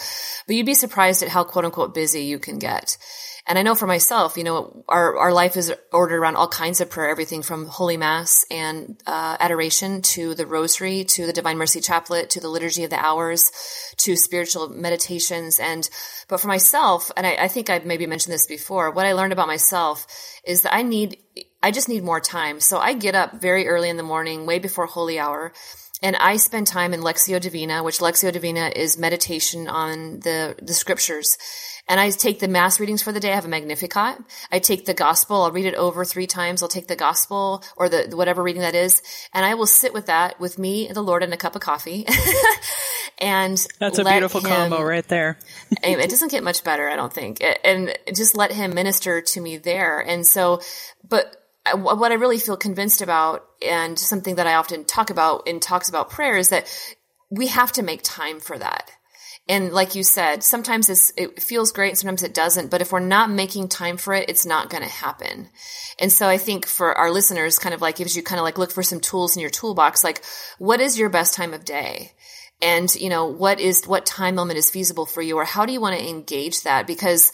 But 0.46 0.56
you'd 0.56 0.66
be 0.66 0.74
surprised 0.74 1.22
at 1.22 1.28
how 1.28 1.44
quote 1.44 1.64
unquote 1.64 1.94
busy 1.94 2.22
you 2.22 2.38
can 2.38 2.58
get. 2.58 2.96
And 3.44 3.58
I 3.58 3.62
know 3.62 3.74
for 3.74 3.88
myself, 3.88 4.36
you 4.36 4.44
know, 4.44 4.84
our, 4.88 5.18
our 5.18 5.32
life 5.32 5.56
is 5.56 5.72
ordered 5.92 6.18
around 6.18 6.36
all 6.36 6.46
kinds 6.46 6.80
of 6.80 6.90
prayer, 6.90 7.10
everything 7.10 7.42
from 7.42 7.66
Holy 7.66 7.96
Mass 7.96 8.46
and 8.52 9.02
uh, 9.04 9.36
adoration 9.40 10.00
to 10.02 10.36
the 10.36 10.46
Rosary 10.46 11.02
to 11.04 11.26
the 11.26 11.32
Divine 11.32 11.58
Mercy 11.58 11.80
Chaplet 11.80 12.30
to 12.30 12.40
the 12.40 12.48
Liturgy 12.48 12.84
of 12.84 12.90
the 12.90 13.04
Hours 13.04 13.50
to 13.96 14.14
spiritual 14.14 14.68
meditations. 14.68 15.58
And, 15.58 15.88
but 16.28 16.40
for 16.40 16.46
myself, 16.46 17.10
and 17.16 17.26
I, 17.26 17.34
I 17.34 17.48
think 17.48 17.68
I've 17.68 17.84
maybe 17.84 18.06
mentioned 18.06 18.32
this 18.32 18.46
before, 18.46 18.92
what 18.92 19.06
I 19.06 19.12
learned 19.12 19.32
about 19.32 19.48
myself 19.48 20.06
is 20.46 20.62
that 20.62 20.74
I 20.74 20.82
need, 20.82 21.16
I 21.62 21.70
just 21.70 21.88
need 21.88 22.02
more 22.02 22.20
time. 22.20 22.60
So 22.60 22.78
I 22.78 22.94
get 22.94 23.14
up 23.14 23.40
very 23.40 23.68
early 23.68 23.88
in 23.88 23.96
the 23.96 24.02
morning, 24.02 24.46
way 24.46 24.58
before 24.58 24.86
holy 24.86 25.18
hour 25.18 25.52
and 26.02 26.16
I 26.16 26.36
spend 26.36 26.66
time 26.66 26.92
in 26.92 27.00
Lectio 27.00 27.40
Divina, 27.40 27.82
which 27.82 28.00
Lectio 28.00 28.32
Divina 28.32 28.72
is 28.74 28.98
meditation 28.98 29.68
on 29.68 30.18
the, 30.20 30.56
the 30.60 30.74
scriptures. 30.74 31.38
And 31.88 32.00
I 32.00 32.10
take 32.10 32.40
the 32.40 32.48
mass 32.48 32.80
readings 32.80 33.02
for 33.02 33.12
the 33.12 33.20
day. 33.20 33.30
I 33.30 33.36
have 33.36 33.44
a 33.44 33.48
Magnificat. 33.48 34.18
I 34.50 34.58
take 34.58 34.84
the 34.84 34.94
gospel. 34.94 35.42
I'll 35.42 35.52
read 35.52 35.66
it 35.66 35.74
over 35.74 36.04
three 36.04 36.26
times. 36.26 36.62
I'll 36.62 36.68
take 36.68 36.88
the 36.88 36.96
gospel 36.96 37.62
or 37.76 37.88
the 37.88 38.16
whatever 38.16 38.42
reading 38.42 38.62
that 38.62 38.74
is, 38.74 39.02
and 39.32 39.44
I 39.44 39.54
will 39.54 39.66
sit 39.66 39.92
with 39.92 40.06
that 40.06 40.40
with 40.40 40.58
me, 40.58 40.88
the 40.92 41.02
Lord, 41.02 41.22
and 41.22 41.32
a 41.32 41.36
cup 41.36 41.54
of 41.54 41.60
coffee. 41.60 42.06
and 43.18 43.64
that's 43.78 43.98
a 43.98 44.04
beautiful 44.04 44.40
him, 44.40 44.46
combo 44.46 44.82
right 44.82 45.06
there. 45.06 45.38
it 45.82 46.10
doesn't 46.10 46.30
get 46.30 46.42
much 46.42 46.64
better, 46.64 46.88
I 46.88 46.96
don't 46.96 47.12
think. 47.12 47.42
And 47.64 47.96
just 48.14 48.36
let 48.36 48.52
him 48.52 48.74
minister 48.74 49.20
to 49.20 49.40
me 49.40 49.56
there. 49.56 50.00
And 50.00 50.24
so, 50.26 50.60
but 51.08 51.41
what 51.74 52.12
I 52.12 52.16
really 52.16 52.38
feel 52.38 52.56
convinced 52.56 53.02
about, 53.02 53.44
and 53.64 53.98
something 53.98 54.36
that 54.36 54.46
I 54.46 54.54
often 54.54 54.84
talk 54.84 55.10
about 55.10 55.46
in 55.46 55.60
talks 55.60 55.88
about 55.88 56.10
prayer, 56.10 56.36
is 56.36 56.48
that 56.48 56.66
we 57.30 57.46
have 57.48 57.72
to 57.72 57.82
make 57.82 58.02
time 58.02 58.40
for 58.40 58.58
that. 58.58 58.90
And 59.48 59.72
like 59.72 59.96
you 59.96 60.04
said, 60.04 60.44
sometimes 60.44 61.12
it 61.16 61.42
feels 61.42 61.72
great, 61.72 61.98
sometimes 61.98 62.22
it 62.22 62.34
doesn't. 62.34 62.70
But 62.70 62.80
if 62.80 62.92
we're 62.92 63.00
not 63.00 63.28
making 63.28 63.68
time 63.68 63.96
for 63.96 64.14
it, 64.14 64.28
it's 64.28 64.46
not 64.46 64.70
going 64.70 64.84
to 64.84 64.88
happen. 64.88 65.48
And 65.98 66.12
so 66.12 66.28
I 66.28 66.38
think 66.38 66.64
for 66.64 66.96
our 66.96 67.10
listeners, 67.10 67.58
kind 67.58 67.74
of 67.74 67.80
like 67.80 67.96
gives 67.96 68.16
you 68.16 68.22
kind 68.22 68.38
of 68.38 68.44
like 68.44 68.58
look 68.58 68.70
for 68.70 68.84
some 68.84 69.00
tools 69.00 69.34
in 69.34 69.40
your 69.40 69.50
toolbox, 69.50 70.04
like 70.04 70.22
what 70.58 70.80
is 70.80 70.96
your 70.96 71.08
best 71.08 71.34
time 71.34 71.54
of 71.54 71.64
day? 71.64 72.12
And, 72.60 72.94
you 72.94 73.08
know, 73.08 73.26
what 73.26 73.58
is, 73.58 73.84
what 73.84 74.06
time 74.06 74.38
element 74.38 74.58
is 74.58 74.70
feasible 74.70 75.06
for 75.06 75.20
you? 75.20 75.36
Or 75.36 75.44
how 75.44 75.66
do 75.66 75.72
you 75.72 75.80
want 75.80 75.98
to 75.98 76.08
engage 76.08 76.62
that? 76.62 76.86
Because 76.86 77.32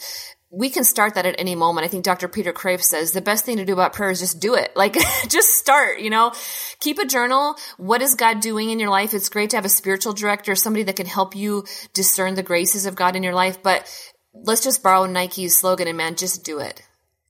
we 0.51 0.69
can 0.69 0.83
start 0.83 1.13
that 1.13 1.27
at 1.27 1.35
any 1.37 1.53
moment. 1.55 1.85
I 1.85 1.87
think 1.87 2.03
Dr. 2.03 2.27
Peter 2.27 2.51
Kreeft 2.51 2.83
says 2.83 3.11
the 3.11 3.21
best 3.21 3.45
thing 3.45 3.57
to 3.57 3.65
do 3.65 3.73
about 3.73 3.93
prayer 3.93 4.09
is 4.09 4.19
just 4.19 4.39
do 4.39 4.55
it. 4.55 4.75
Like, 4.75 4.93
just 5.29 5.53
start, 5.53 5.99
you 5.99 6.09
know, 6.09 6.33
keep 6.79 6.97
a 6.97 7.05
journal. 7.05 7.55
What 7.77 8.01
is 8.01 8.15
God 8.15 8.39
doing 8.39 8.71
in 8.71 8.79
your 8.79 8.89
life? 8.89 9.13
It's 9.13 9.29
great 9.29 9.51
to 9.51 9.57
have 9.57 9.65
a 9.65 9.69
spiritual 9.69 10.13
director, 10.13 10.55
somebody 10.55 10.83
that 10.83 10.95
can 10.95 11.05
help 11.05 11.35
you 11.35 11.65
discern 11.93 12.33
the 12.33 12.43
graces 12.43 12.85
of 12.85 12.95
God 12.95 13.15
in 13.15 13.23
your 13.23 13.35
life. 13.35 13.61
But 13.61 13.87
let's 14.33 14.63
just 14.63 14.81
borrow 14.81 15.05
Nike's 15.05 15.59
slogan 15.59 15.87
and 15.87 15.97
man, 15.97 16.15
just 16.15 16.43
do 16.43 16.59
it. 16.59 16.81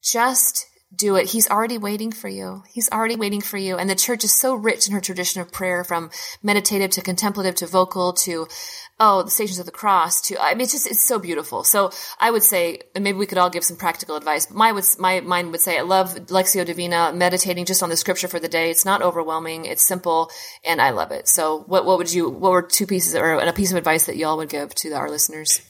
Just 0.02 0.68
do 0.96 1.18
it. 1.18 1.30
He's 1.30 1.50
already 1.50 1.78
waiting 1.78 2.12
for 2.12 2.30
you. 2.30 2.64
He's 2.68 2.90
already 2.90 3.16
waiting 3.16 3.42
for 3.42 3.58
you. 3.58 3.78
And 3.78 3.90
the 3.90 3.96
church 3.96 4.24
is 4.24 4.34
so 4.34 4.56
rich 4.56 4.88
in 4.88 4.94
her 4.94 5.02
tradition 5.02 5.42
of 5.42 5.52
prayer 5.52 5.84
from 5.84 6.10
meditative 6.42 6.92
to 6.92 7.02
contemplative 7.02 7.56
to 7.56 7.68
vocal 7.68 8.14
to 8.14 8.48
oh, 9.00 9.24
the 9.24 9.32
Stations 9.32 9.60
of 9.60 9.66
the 9.66 9.72
Cross 9.72 10.22
to, 10.22 10.42
I 10.42 10.52
mean, 10.52 10.62
it's 10.62 10.74
just, 10.74 10.88
it's 10.88 11.04
so 11.04 11.20
beautiful. 11.20 11.64
So 11.64 11.92
I 12.20 12.32
would 12.32 12.44
say, 12.44 12.82
and 12.94 13.04
maybe 13.04 13.18
we 13.18 13.26
could 13.26 13.38
all 13.38 13.50
give 13.50 13.64
some 13.64 13.78
practical 13.78 14.16
advice, 14.16 14.46
but 14.46 14.58
my, 14.58 14.72
would, 14.72 14.84
my 15.00 15.22
mind 15.22 15.52
would 15.52 15.62
say, 15.62 15.78
I 15.78 15.82
love 15.82 16.16
Lectio 16.16 16.66
Divina, 16.66 17.14
meditating 17.14 17.66
just 17.66 17.82
on 17.82 17.90
the 17.90 17.98
scripture 17.98 18.28
for 18.28 18.40
the 18.40 18.50
day. 18.50 18.70
It's 18.70 18.86
not 18.86 19.02
overwhelming. 19.02 19.66
It's 19.66 19.88
simple 19.88 20.30
and 20.66 20.82
I 20.82 20.90
love 20.90 21.12
it. 21.12 21.28
So 21.28 21.60
what, 21.68 21.86
what 21.86 21.98
would 21.98 22.12
you, 22.12 22.30
what 22.30 22.52
were 22.52 22.62
two 22.62 22.88
pieces 22.88 23.16
or 23.16 23.34
a 23.34 23.54
piece 23.54 23.72
of 23.72 23.78
advice 23.78 24.06
that 24.08 24.18
y'all 24.18 24.38
would 24.38 24.50
give 24.50 24.76
to 24.76 24.92
our 24.94 25.10
listeners? 25.10 25.62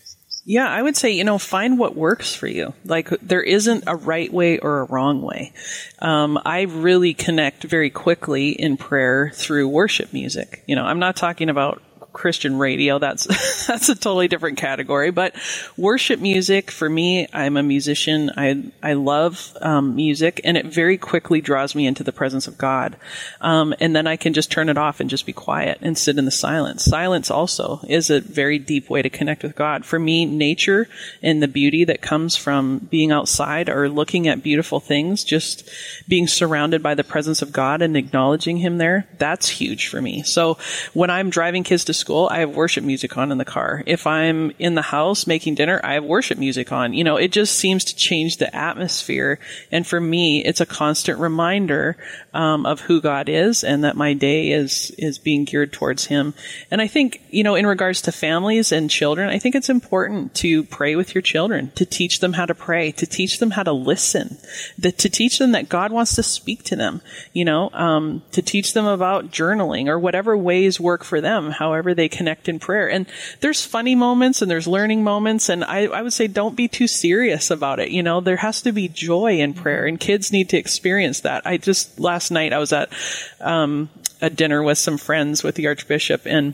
Yeah, 0.45 0.67
I 0.67 0.81
would 0.81 0.97
say, 0.97 1.11
you 1.11 1.23
know, 1.23 1.37
find 1.37 1.77
what 1.77 1.95
works 1.95 2.33
for 2.33 2.47
you. 2.47 2.73
Like, 2.83 3.09
there 3.21 3.43
isn't 3.43 3.83
a 3.85 3.95
right 3.95 4.33
way 4.33 4.57
or 4.57 4.79
a 4.79 4.85
wrong 4.85 5.21
way. 5.21 5.53
Um, 5.99 6.39
I 6.43 6.61
really 6.61 7.13
connect 7.13 7.65
very 7.65 7.91
quickly 7.91 8.49
in 8.49 8.75
prayer 8.77 9.31
through 9.31 9.67
worship 9.67 10.11
music. 10.11 10.63
You 10.65 10.75
know, 10.75 10.85
I'm 10.85 10.97
not 10.97 11.17
talking 11.17 11.49
about 11.49 11.83
Christian 12.13 12.57
radio. 12.57 12.99
That's 12.99 13.25
that's 13.67 13.89
a 13.89 13.95
totally 13.95 14.27
different 14.27 14.57
category. 14.57 15.11
But 15.11 15.35
worship 15.77 16.19
music 16.19 16.71
for 16.71 16.89
me, 16.89 17.27
I'm 17.33 17.57
a 17.57 17.63
musician. 17.63 18.31
I 18.35 18.71
I 18.81 18.93
love 18.93 19.55
um, 19.61 19.95
music, 19.95 20.41
and 20.43 20.57
it 20.57 20.65
very 20.65 20.97
quickly 20.97 21.41
draws 21.41 21.75
me 21.75 21.85
into 21.85 22.03
the 22.03 22.11
presence 22.11 22.47
of 22.47 22.57
God. 22.57 22.97
Um, 23.41 23.73
and 23.79 23.95
then 23.95 24.07
I 24.07 24.15
can 24.15 24.33
just 24.33 24.51
turn 24.51 24.69
it 24.69 24.77
off 24.77 24.99
and 24.99 25.09
just 25.09 25.25
be 25.25 25.33
quiet 25.33 25.79
and 25.81 25.97
sit 25.97 26.17
in 26.17 26.25
the 26.25 26.31
silence. 26.31 26.83
Silence 26.83 27.29
also 27.29 27.81
is 27.87 28.09
a 28.09 28.21
very 28.21 28.59
deep 28.59 28.89
way 28.89 29.01
to 29.01 29.09
connect 29.09 29.43
with 29.43 29.55
God. 29.55 29.85
For 29.85 29.99
me, 29.99 30.25
nature 30.25 30.87
and 31.21 31.41
the 31.41 31.47
beauty 31.47 31.85
that 31.85 32.01
comes 32.01 32.35
from 32.35 32.79
being 32.89 33.11
outside 33.11 33.69
or 33.69 33.89
looking 33.89 34.27
at 34.27 34.43
beautiful 34.43 34.79
things, 34.79 35.23
just 35.23 35.69
being 36.07 36.27
surrounded 36.27 36.81
by 36.81 36.95
the 36.95 37.03
presence 37.03 37.41
of 37.41 37.51
God 37.51 37.81
and 37.81 37.95
acknowledging 37.95 38.57
Him 38.57 38.77
there, 38.77 39.07
that's 39.17 39.49
huge 39.49 39.87
for 39.87 40.01
me. 40.01 40.23
So 40.23 40.57
when 40.93 41.09
I'm 41.09 41.29
driving 41.29 41.63
kids 41.63 41.85
to 41.85 41.93
school, 41.99 42.27
I 42.31 42.39
have 42.39 42.55
worship 42.55 42.83
music 42.83 43.17
on 43.17 43.31
in 43.31 43.37
the 43.37 43.45
car. 43.45 43.83
If 43.85 44.07
I'm 44.07 44.51
in 44.57 44.75
the 44.75 44.81
house 44.81 45.27
making 45.27 45.55
dinner, 45.55 45.79
I 45.83 45.93
have 45.93 46.03
worship 46.03 46.37
music 46.37 46.71
on. 46.71 46.93
You 46.93 47.03
know, 47.03 47.17
it 47.17 47.31
just 47.31 47.55
seems 47.55 47.83
to 47.85 47.95
change 47.95 48.37
the 48.37 48.53
atmosphere. 48.55 49.39
And 49.71 49.85
for 49.85 49.99
me, 49.99 50.43
it's 50.43 50.61
a 50.61 50.65
constant 50.65 51.19
reminder 51.19 51.97
um, 52.33 52.65
of 52.65 52.81
who 52.81 53.01
God 53.01 53.29
is 53.29 53.63
and 53.63 53.83
that 53.83 53.95
my 53.95 54.13
day 54.13 54.51
is 54.51 54.91
is 54.97 55.17
being 55.17 55.45
geared 55.45 55.73
towards 55.73 56.05
Him. 56.05 56.33
And 56.71 56.81
I 56.81 56.87
think, 56.87 57.21
you 57.29 57.43
know, 57.43 57.55
in 57.55 57.65
regards 57.65 58.01
to 58.03 58.11
families 58.11 58.71
and 58.71 58.89
children, 58.89 59.29
I 59.29 59.39
think 59.39 59.55
it's 59.55 59.69
important 59.69 60.33
to 60.35 60.63
pray 60.63 60.95
with 60.95 61.13
your 61.13 61.21
children, 61.21 61.71
to 61.75 61.85
teach 61.85 62.19
them 62.19 62.33
how 62.33 62.45
to 62.45 62.55
pray, 62.55 62.91
to 62.93 63.05
teach 63.05 63.39
them 63.39 63.51
how 63.51 63.63
to 63.63 63.71
listen, 63.71 64.37
to 64.81 64.91
teach 64.91 65.39
them 65.39 65.51
that 65.51 65.69
God 65.69 65.91
wants 65.91 66.15
to 66.15 66.23
speak 66.23 66.63
to 66.65 66.75
them. 66.75 67.01
You 67.33 67.45
know, 67.45 67.69
um, 67.71 68.23
to 68.31 68.41
teach 68.41 68.73
them 68.73 68.85
about 68.85 69.31
journaling 69.31 69.87
or 69.87 69.99
whatever 69.99 70.37
ways 70.37 70.79
work 70.79 71.03
for 71.03 71.21
them, 71.21 71.51
however 71.51 71.88
they 71.93 72.09
connect 72.09 72.49
in 72.49 72.59
prayer. 72.59 72.89
And 72.89 73.05
there's 73.41 73.65
funny 73.65 73.95
moments 73.95 74.41
and 74.41 74.49
there's 74.49 74.67
learning 74.67 75.03
moments. 75.03 75.49
And 75.49 75.63
I, 75.63 75.85
I 75.85 76.01
would 76.01 76.13
say 76.13 76.27
don't 76.27 76.55
be 76.55 76.67
too 76.67 76.87
serious 76.87 77.51
about 77.51 77.79
it. 77.79 77.89
You 77.89 78.03
know, 78.03 78.21
there 78.21 78.37
has 78.37 78.61
to 78.63 78.71
be 78.71 78.87
joy 78.87 79.39
in 79.39 79.53
prayer 79.53 79.85
and 79.85 79.99
kids 79.99 80.31
need 80.31 80.49
to 80.49 80.57
experience 80.57 81.21
that. 81.21 81.45
I 81.45 81.57
just, 81.57 81.99
last 81.99 82.31
night 82.31 82.53
I 82.53 82.59
was 82.59 82.73
at, 82.73 82.91
um, 83.39 83.89
a 84.21 84.29
dinner 84.29 84.61
with 84.61 84.77
some 84.77 84.97
friends 84.97 85.43
with 85.43 85.55
the 85.55 85.67
Archbishop 85.67 86.23
and 86.25 86.53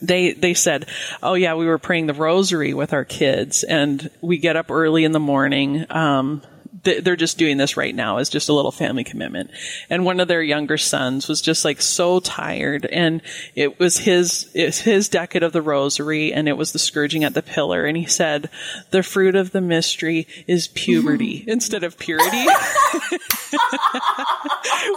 they 0.00 0.32
they 0.32 0.54
said, 0.54 0.86
"Oh 1.22 1.34
yeah, 1.34 1.54
we 1.54 1.66
were 1.66 1.78
praying 1.78 2.06
the 2.06 2.14
rosary 2.14 2.74
with 2.74 2.92
our 2.92 3.04
kids, 3.04 3.64
and 3.64 4.08
we 4.20 4.38
get 4.38 4.56
up 4.56 4.70
early 4.70 5.04
in 5.04 5.12
the 5.12 5.18
morning. 5.20 5.84
Um, 5.90 6.42
they're 6.82 7.16
just 7.16 7.38
doing 7.38 7.56
this 7.58 7.76
right 7.76 7.94
now 7.94 8.18
as 8.18 8.28
just 8.28 8.48
a 8.48 8.52
little 8.52 8.72
family 8.72 9.04
commitment. 9.04 9.50
And 9.90 10.04
one 10.04 10.20
of 10.20 10.28
their 10.28 10.42
younger 10.42 10.78
sons 10.78 11.28
was 11.28 11.42
just 11.42 11.64
like 11.64 11.82
so 11.82 12.20
tired 12.20 12.86
and 12.86 13.20
it 13.54 13.78
was 13.78 13.98
his, 13.98 14.50
it's 14.54 14.80
his 14.80 15.08
decade 15.08 15.42
of 15.42 15.52
the 15.52 15.62
rosary 15.62 16.32
and 16.32 16.48
it 16.48 16.56
was 16.56 16.72
the 16.72 16.78
scourging 16.78 17.24
at 17.24 17.34
the 17.34 17.42
pillar. 17.42 17.84
And 17.84 17.96
he 17.96 18.06
said, 18.06 18.48
the 18.90 19.02
fruit 19.02 19.34
of 19.34 19.52
the 19.52 19.60
mystery 19.60 20.26
is 20.46 20.68
puberty 20.68 21.44
instead 21.48 21.84
of 21.84 21.98
purity. 21.98 22.44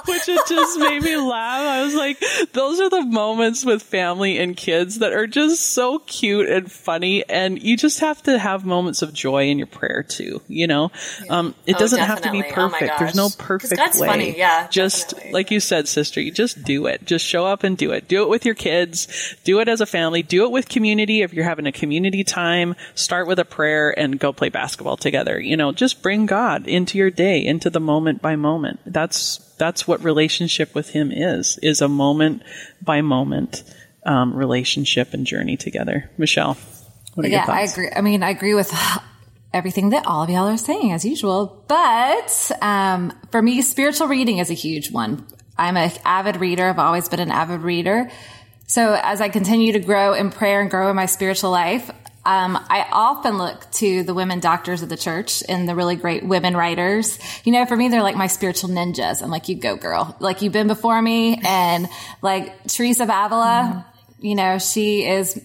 Which 0.05 0.29
it 0.29 0.47
just 0.47 0.79
made 0.79 1.01
me 1.01 1.17
laugh. 1.17 1.61
I 1.61 1.83
was 1.83 1.95
like, 1.95 2.23
those 2.53 2.79
are 2.79 2.89
the 2.89 3.03
moments 3.03 3.65
with 3.65 3.81
family 3.81 4.37
and 4.37 4.55
kids 4.55 4.99
that 4.99 5.11
are 5.11 5.27
just 5.27 5.73
so 5.73 5.99
cute 5.99 6.47
and 6.47 6.71
funny. 6.71 7.27
And 7.27 7.61
you 7.61 7.75
just 7.75 7.99
have 7.99 8.21
to 8.23 8.39
have 8.39 8.65
moments 8.65 9.01
of 9.01 9.13
joy 9.13 9.49
in 9.49 9.57
your 9.57 9.67
prayer 9.67 10.03
too, 10.03 10.41
you 10.47 10.67
know? 10.67 10.91
Yeah. 11.25 11.39
Um, 11.39 11.55
it 11.73 11.77
oh, 11.77 11.79
doesn't 11.79 11.99
definitely. 11.99 12.39
have 12.39 12.43
to 12.43 12.49
be 12.49 12.53
perfect. 12.53 12.91
Oh 12.93 12.99
There's 12.99 13.15
no 13.15 13.29
perfect 13.37 13.75
God's 13.75 13.99
way. 13.99 14.07
Funny. 14.07 14.37
Yeah, 14.37 14.67
just 14.67 15.09
definitely. 15.09 15.33
like 15.33 15.51
you 15.51 15.59
said, 15.59 15.87
sister, 15.87 16.21
you 16.21 16.31
just 16.31 16.63
do 16.63 16.85
it. 16.85 17.05
Just 17.05 17.25
show 17.25 17.45
up 17.45 17.63
and 17.63 17.77
do 17.77 17.91
it. 17.91 18.07
Do 18.07 18.23
it 18.23 18.29
with 18.29 18.45
your 18.45 18.55
kids. 18.55 19.35
Do 19.43 19.59
it 19.59 19.67
as 19.67 19.81
a 19.81 19.85
family. 19.85 20.21
Do 20.21 20.45
it 20.45 20.51
with 20.51 20.69
community. 20.69 21.21
If 21.21 21.33
you're 21.33 21.45
having 21.45 21.65
a 21.65 21.71
community 21.71 22.23
time, 22.23 22.75
start 22.93 23.27
with 23.27 23.39
a 23.39 23.45
prayer 23.45 23.97
and 23.97 24.19
go 24.19 24.31
play 24.31 24.49
basketball 24.49 24.97
together. 24.97 25.39
You 25.39 25.57
know, 25.57 25.71
just 25.71 26.03
bring 26.03 26.25
God 26.25 26.67
into 26.67 26.97
your 26.97 27.09
day, 27.09 27.43
into 27.43 27.69
the 27.69 27.79
moment 27.79 28.21
by 28.21 28.35
moment. 28.35 28.79
That's 28.85 29.37
that's 29.57 29.87
what 29.87 30.03
relationship 30.03 30.75
with 30.75 30.89
Him 30.89 31.11
is. 31.11 31.57
Is 31.63 31.81
a 31.81 31.89
moment 31.89 32.43
by 32.81 33.01
moment 33.01 33.63
um, 34.05 34.35
relationship 34.35 35.13
and 35.13 35.25
journey 35.25 35.57
together. 35.57 36.09
Michelle. 36.17 36.57
What 37.15 37.25
are 37.25 37.29
yeah, 37.29 37.45
your 37.45 37.55
I 37.55 37.61
agree. 37.61 37.89
I 37.95 38.01
mean, 38.01 38.23
I 38.23 38.31
agree 38.31 38.53
with 38.53 38.71
everything 39.53 39.91
that 39.91 40.05
all 40.05 40.23
of 40.23 40.29
y'all 40.29 40.47
are 40.47 40.57
saying 40.57 40.91
as 40.91 41.05
usual. 41.05 41.63
But 41.67 42.51
um, 42.61 43.13
for 43.31 43.41
me, 43.41 43.61
spiritual 43.61 44.07
reading 44.07 44.39
is 44.39 44.49
a 44.49 44.55
huge 44.55 44.91
one. 44.91 45.25
I'm 45.57 45.77
an 45.77 45.91
avid 46.03 46.37
reader. 46.37 46.67
I've 46.67 46.79
always 46.79 47.07
been 47.09 47.19
an 47.19 47.31
avid 47.31 47.61
reader. 47.61 48.09
So 48.65 48.97
as 48.99 49.21
I 49.21 49.29
continue 49.29 49.73
to 49.73 49.79
grow 49.79 50.13
in 50.13 50.31
prayer 50.31 50.61
and 50.61 50.69
grow 50.69 50.89
in 50.89 50.95
my 50.95 51.05
spiritual 51.05 51.51
life, 51.51 51.91
um, 52.25 52.57
I 52.69 52.87
often 52.89 53.37
look 53.37 53.69
to 53.73 54.03
the 54.03 54.13
women 54.13 54.39
doctors 54.39 54.81
of 54.81 54.87
the 54.87 54.95
church 54.95 55.43
and 55.47 55.67
the 55.67 55.75
really 55.75 55.97
great 55.97 56.25
women 56.25 56.55
writers. 56.55 57.19
You 57.43 57.51
know, 57.51 57.65
for 57.65 57.75
me, 57.75 57.89
they're 57.89 58.01
like 58.01 58.15
my 58.15 58.27
spiritual 58.27 58.69
ninjas. 58.69 59.21
I'm 59.21 59.29
like, 59.29 59.49
you 59.49 59.55
go, 59.55 59.75
girl. 59.75 60.15
Like 60.19 60.41
you've 60.41 60.53
been 60.53 60.67
before 60.67 61.01
me, 61.01 61.41
and 61.43 61.89
like 62.21 62.65
Teresa 62.67 63.03
of 63.03 63.09
Avila. 63.09 63.85
You 64.19 64.35
know, 64.35 64.57
she 64.57 65.05
is, 65.05 65.37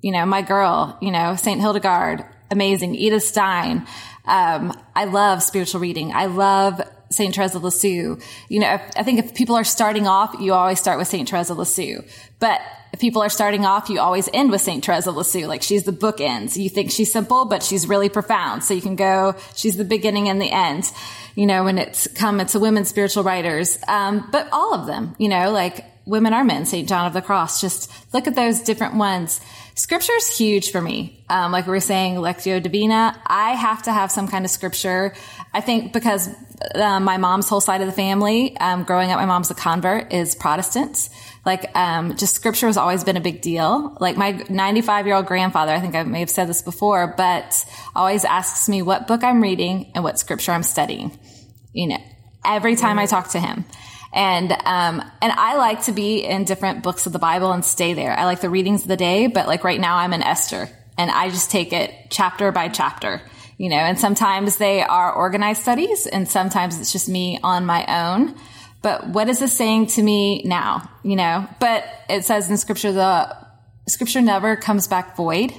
you 0.00 0.10
know, 0.10 0.24
my 0.24 0.40
girl. 0.40 0.96
You 1.02 1.10
know, 1.10 1.36
Saint 1.36 1.60
Hildegard 1.60 2.24
amazing. 2.52 2.94
Edith 2.94 3.24
Stein. 3.24 3.86
Um, 4.24 4.78
I 4.94 5.06
love 5.06 5.42
spiritual 5.42 5.80
reading. 5.80 6.12
I 6.12 6.26
love 6.26 6.80
St. 7.10 7.34
Therese 7.34 7.54
of 7.54 7.64
Lisieux. 7.64 8.18
You 8.48 8.60
know, 8.60 8.80
I 8.96 9.02
think 9.02 9.18
if 9.18 9.34
people 9.34 9.56
are 9.56 9.64
starting 9.64 10.06
off, 10.06 10.36
you 10.40 10.52
always 10.52 10.78
start 10.78 10.98
with 10.98 11.08
St. 11.08 11.28
Therese 11.28 11.50
of 11.50 11.58
Lisieux. 11.58 12.02
But 12.38 12.60
if 12.92 13.00
people 13.00 13.22
are 13.22 13.28
starting 13.28 13.64
off, 13.64 13.88
you 13.88 14.00
always 14.00 14.28
end 14.32 14.50
with 14.50 14.60
St. 14.60 14.84
Therese 14.84 15.06
of 15.06 15.16
Lisieux. 15.16 15.46
Like 15.46 15.62
she's 15.62 15.84
the 15.84 15.92
bookends. 15.92 16.56
You 16.56 16.68
think 16.68 16.90
she's 16.90 17.12
simple, 17.12 17.46
but 17.46 17.62
she's 17.62 17.88
really 17.88 18.08
profound. 18.08 18.64
So 18.64 18.74
you 18.74 18.82
can 18.82 18.96
go, 18.96 19.34
she's 19.54 19.76
the 19.76 19.84
beginning 19.84 20.28
and 20.28 20.40
the 20.40 20.50
end. 20.50 20.90
You 21.34 21.46
know, 21.46 21.64
when 21.64 21.78
it's 21.78 22.06
come, 22.08 22.40
it's 22.40 22.54
a 22.54 22.60
women's 22.60 22.88
spiritual 22.88 23.24
writers. 23.24 23.78
Um, 23.88 24.28
but 24.30 24.48
all 24.52 24.74
of 24.74 24.86
them, 24.86 25.16
you 25.18 25.28
know, 25.28 25.50
like 25.50 25.84
women 26.04 26.34
are 26.34 26.44
men, 26.44 26.66
St. 26.66 26.88
John 26.88 27.06
of 27.06 27.12
the 27.12 27.22
Cross. 27.22 27.60
Just 27.60 27.90
look 28.12 28.26
at 28.26 28.34
those 28.34 28.60
different 28.60 28.96
ones. 28.96 29.40
Scripture 29.74 30.12
is 30.14 30.36
huge 30.36 30.70
for 30.70 30.80
me. 30.80 31.24
Um, 31.30 31.50
like 31.50 31.66
we 31.66 31.70
were 31.70 31.80
saying, 31.80 32.16
Lectio 32.16 32.62
Divina, 32.62 33.20
I 33.26 33.52
have 33.52 33.82
to 33.84 33.92
have 33.92 34.12
some 34.12 34.28
kind 34.28 34.44
of 34.44 34.50
scripture. 34.50 35.14
I 35.54 35.62
think 35.62 35.94
because 35.94 36.28
uh, 36.74 37.00
my 37.00 37.16
mom's 37.16 37.48
whole 37.48 37.60
side 37.60 37.80
of 37.80 37.86
the 37.86 37.92
family, 37.92 38.56
um, 38.58 38.84
growing 38.84 39.10
up, 39.10 39.18
my 39.18 39.24
mom's 39.24 39.50
a 39.50 39.54
convert, 39.54 40.12
is 40.12 40.34
Protestant. 40.34 41.08
Like, 41.46 41.74
um, 41.74 42.16
just 42.16 42.34
scripture 42.34 42.66
has 42.66 42.76
always 42.76 43.02
been 43.02 43.16
a 43.16 43.20
big 43.20 43.40
deal. 43.40 43.96
Like 43.98 44.16
my 44.16 44.44
95 44.48 45.06
year 45.06 45.16
old 45.16 45.26
grandfather, 45.26 45.72
I 45.72 45.80
think 45.80 45.94
I 45.94 46.02
may 46.02 46.20
have 46.20 46.30
said 46.30 46.48
this 46.48 46.60
before, 46.60 47.14
but 47.16 47.64
always 47.96 48.24
asks 48.24 48.68
me 48.68 48.82
what 48.82 49.08
book 49.08 49.24
I'm 49.24 49.42
reading 49.42 49.90
and 49.94 50.04
what 50.04 50.18
scripture 50.18 50.52
I'm 50.52 50.62
studying. 50.62 51.18
You 51.72 51.88
know, 51.88 51.98
every 52.44 52.76
time 52.76 52.98
I 52.98 53.06
talk 53.06 53.30
to 53.30 53.40
him. 53.40 53.64
And, 54.12 54.52
um, 54.52 55.02
and 55.22 55.32
I 55.32 55.56
like 55.56 55.84
to 55.84 55.92
be 55.92 56.24
in 56.24 56.44
different 56.44 56.82
books 56.82 57.06
of 57.06 57.12
the 57.12 57.18
Bible 57.18 57.52
and 57.52 57.64
stay 57.64 57.94
there. 57.94 58.12
I 58.12 58.24
like 58.24 58.40
the 58.40 58.50
readings 58.50 58.82
of 58.82 58.88
the 58.88 58.96
day, 58.96 59.26
but 59.26 59.46
like 59.46 59.64
right 59.64 59.80
now 59.80 59.96
I'm 59.96 60.12
in 60.12 60.22
Esther 60.22 60.68
and 60.98 61.10
I 61.10 61.30
just 61.30 61.50
take 61.50 61.72
it 61.72 61.94
chapter 62.10 62.52
by 62.52 62.68
chapter, 62.68 63.22
you 63.56 63.70
know, 63.70 63.76
and 63.76 63.98
sometimes 63.98 64.58
they 64.58 64.82
are 64.82 65.12
organized 65.12 65.62
studies 65.62 66.06
and 66.06 66.28
sometimes 66.28 66.78
it's 66.78 66.92
just 66.92 67.08
me 67.08 67.38
on 67.42 67.64
my 67.64 67.86
own. 67.86 68.34
But 68.82 69.08
what 69.08 69.28
is 69.28 69.38
this 69.38 69.56
saying 69.56 69.86
to 69.88 70.02
me 70.02 70.42
now? 70.44 70.90
You 71.02 71.16
know, 71.16 71.48
but 71.58 71.84
it 72.10 72.24
says 72.24 72.50
in 72.50 72.58
scripture, 72.58 72.92
the 72.92 73.34
scripture 73.88 74.20
never 74.20 74.56
comes 74.56 74.88
back 74.88 75.16
void. 75.16 75.52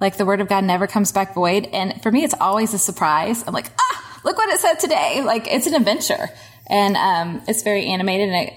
Like 0.00 0.16
the 0.18 0.26
word 0.26 0.40
of 0.40 0.48
God 0.48 0.64
never 0.64 0.86
comes 0.86 1.12
back 1.12 1.34
void. 1.34 1.66
And 1.72 2.02
for 2.02 2.10
me, 2.12 2.24
it's 2.24 2.34
always 2.38 2.74
a 2.74 2.78
surprise. 2.78 3.44
I'm 3.46 3.54
like, 3.54 3.70
ah, 3.80 4.20
look 4.24 4.36
what 4.36 4.50
it 4.50 4.58
said 4.58 4.74
today. 4.74 5.22
Like 5.24 5.46
it's 5.46 5.66
an 5.66 5.74
adventure 5.74 6.28
and 6.66 6.96
um, 6.96 7.42
it's 7.48 7.62
very 7.62 7.86
animated 7.86 8.28
and 8.28 8.48
it 8.48 8.54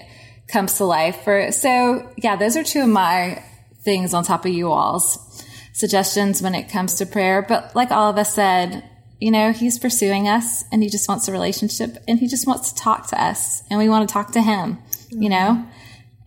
comes 0.48 0.74
to 0.74 0.84
life. 0.84 1.22
For 1.22 1.52
so 1.52 2.10
yeah, 2.16 2.36
those 2.36 2.56
are 2.56 2.64
two 2.64 2.82
of 2.82 2.88
my 2.88 3.42
things 3.82 4.14
on 4.14 4.24
top 4.24 4.44
of 4.44 4.52
you 4.52 4.70
all's 4.70 5.18
suggestions 5.72 6.42
when 6.42 6.54
it 6.54 6.70
comes 6.70 6.94
to 6.94 7.06
prayer. 7.06 7.42
But 7.42 7.74
like 7.76 7.90
all 7.90 8.10
of 8.10 8.18
us 8.18 8.34
said, 8.34 8.82
you 9.20 9.30
know, 9.30 9.52
he's 9.52 9.78
pursuing 9.78 10.28
us 10.28 10.64
and 10.72 10.82
he 10.82 10.88
just 10.88 11.08
wants 11.08 11.28
a 11.28 11.32
relationship 11.32 11.96
and 12.06 12.18
he 12.18 12.28
just 12.28 12.46
wants 12.46 12.72
to 12.72 12.82
talk 12.82 13.08
to 13.08 13.22
us 13.22 13.62
and 13.70 13.78
we 13.78 13.88
want 13.88 14.08
to 14.08 14.12
talk 14.12 14.32
to 14.32 14.42
him, 14.42 14.78
you 15.10 15.28
know, 15.28 15.64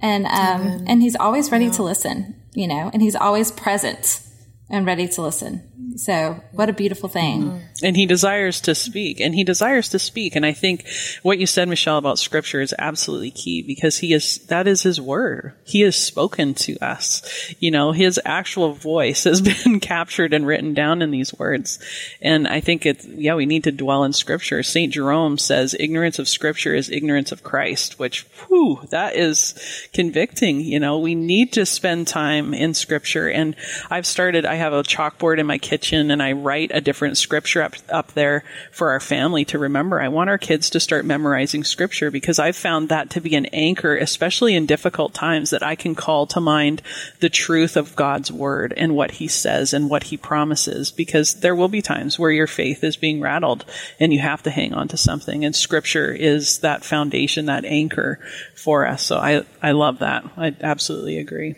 and 0.02 0.26
um, 0.26 0.86
and 0.88 1.02
he's 1.02 1.16
always 1.16 1.52
ready 1.52 1.70
to 1.70 1.84
listen, 1.84 2.36
you 2.54 2.68
know, 2.68 2.90
and 2.94 3.02
he's 3.02 3.16
always 3.16 3.52
present 3.52 4.22
and 4.70 4.86
ready 4.86 5.08
to 5.08 5.22
listen. 5.22 5.71
So 5.96 6.42
what 6.52 6.70
a 6.70 6.74
beautiful 6.74 7.10
thing. 7.10 7.62
And 7.84 7.96
he 7.96 8.06
desires 8.06 8.62
to 8.62 8.76
speak 8.76 9.20
and 9.20 9.34
he 9.34 9.44
desires 9.44 9.90
to 9.90 10.00
speak. 10.00 10.36
And 10.36 10.46
I 10.46 10.54
think 10.54 10.86
what 11.24 11.40
you 11.40 11.48
said, 11.48 11.68
Michelle, 11.68 11.98
about 11.98 12.20
scripture 12.20 12.62
is 12.62 12.74
absolutely 12.78 13.32
key 13.32 13.62
because 13.62 13.98
he 13.98 14.14
is, 14.14 14.40
that 14.48 14.68
is 14.68 14.84
his 14.84 15.02
word. 15.02 15.54
He 15.64 15.82
has 15.82 15.96
spoken 15.96 16.54
to 16.56 16.78
us. 16.80 17.54
You 17.60 17.72
know, 17.72 17.92
his 17.92 18.20
actual 18.26 18.74
voice 18.74 19.24
has 19.24 19.42
been 19.64 19.80
captured 19.80 20.34
and 20.34 20.46
written 20.46 20.74
down 20.74 21.02
in 21.02 21.12
these 21.12 21.38
words. 21.38 21.80
And 22.22 22.48
I 22.48 22.60
think 22.60 22.86
it's, 22.86 23.06
yeah, 23.06 23.36
we 23.36 23.46
need 23.46 23.64
to 23.66 23.72
dwell 23.72 24.04
in 24.04 24.14
scripture. 24.14 24.64
St. 24.64 24.94
Jerome 24.94 25.38
says 25.38 25.76
ignorance 25.80 26.20
of 26.20 26.30
scripture 26.30 26.76
is 26.76 26.90
ignorance 26.90 27.32
of 27.32 27.44
Christ, 27.44 28.00
which, 28.00 28.22
whew, 28.48 28.82
that 28.90 29.16
is 29.16 29.88
convicting. 29.94 30.62
You 30.62 30.80
know, 30.80 31.00
we 31.00 31.16
need 31.16 31.54
to 31.54 31.66
spend 31.66 32.08
time 32.08 32.54
in 32.54 32.74
scripture. 32.74 33.30
And 33.30 33.56
I've 33.90 34.06
started, 34.06 34.46
I 34.46 34.56
have 34.56 34.74
a 34.74 34.84
chalkboard 34.84 35.40
in 35.40 35.48
my 35.48 35.58
kitchen 35.58 35.71
and 35.72 36.22
I 36.22 36.34
write 36.34 36.72
a 36.74 36.82
different 36.82 37.18
scripture 37.18 37.62
up, 37.62 37.76
up 37.90 38.12
there 38.14 38.44
for 38.72 38.92
our 38.92 39.00
family 39.00 39.46
to 39.46 39.58
remember. 39.58 40.02
I 40.02 40.10
want 40.10 40.30
our 40.30 40.38
kids 40.38 40.70
to 40.72 40.80
start 40.82 41.06
memorizing 41.06 41.64
scripture 41.64 42.12
because 42.12 42.40
I've 42.40 42.58
found 42.58 42.90
that 42.90 43.10
to 43.12 43.22
be 43.22 43.36
an 43.36 43.46
anchor, 43.48 43.96
especially 43.96 44.54
in 44.54 44.66
difficult 44.66 45.14
times 45.14 45.52
that 45.52 45.64
I 45.64 45.76
can 45.76 45.96
call 45.96 46.28
to 46.28 46.42
mind 46.42 46.82
the 47.22 47.30
truth 47.30 47.78
of 47.78 47.96
God's 47.96 48.32
word 48.32 48.74
and 48.76 48.96
what 48.96 49.12
he 49.12 49.28
says 49.30 49.74
and 49.74 49.90
what 49.90 50.04
he 50.04 50.18
promises 50.18 50.92
because 50.92 51.36
there 51.36 51.56
will 51.56 51.70
be 51.70 51.82
times 51.82 52.20
where 52.20 52.32
your 52.32 52.48
faith 52.48 52.84
is 52.84 52.98
being 52.98 53.22
rattled 53.22 53.64
and 54.00 54.14
you 54.14 54.20
have 54.20 54.44
to 54.44 54.52
hang 54.52 54.74
on 54.74 54.90
to 54.90 54.98
something 54.98 55.46
and 55.46 55.56
scripture 55.56 56.12
is 56.12 56.60
that 56.60 56.84
foundation, 56.84 57.46
that 57.46 57.64
anchor 57.64 58.20
for 58.56 58.86
us. 58.86 59.04
So 59.04 59.18
I, 59.18 59.46
I 59.64 59.72
love 59.72 60.00
that. 60.00 60.26
I 60.36 60.54
absolutely 60.62 61.18
agree. 61.18 61.56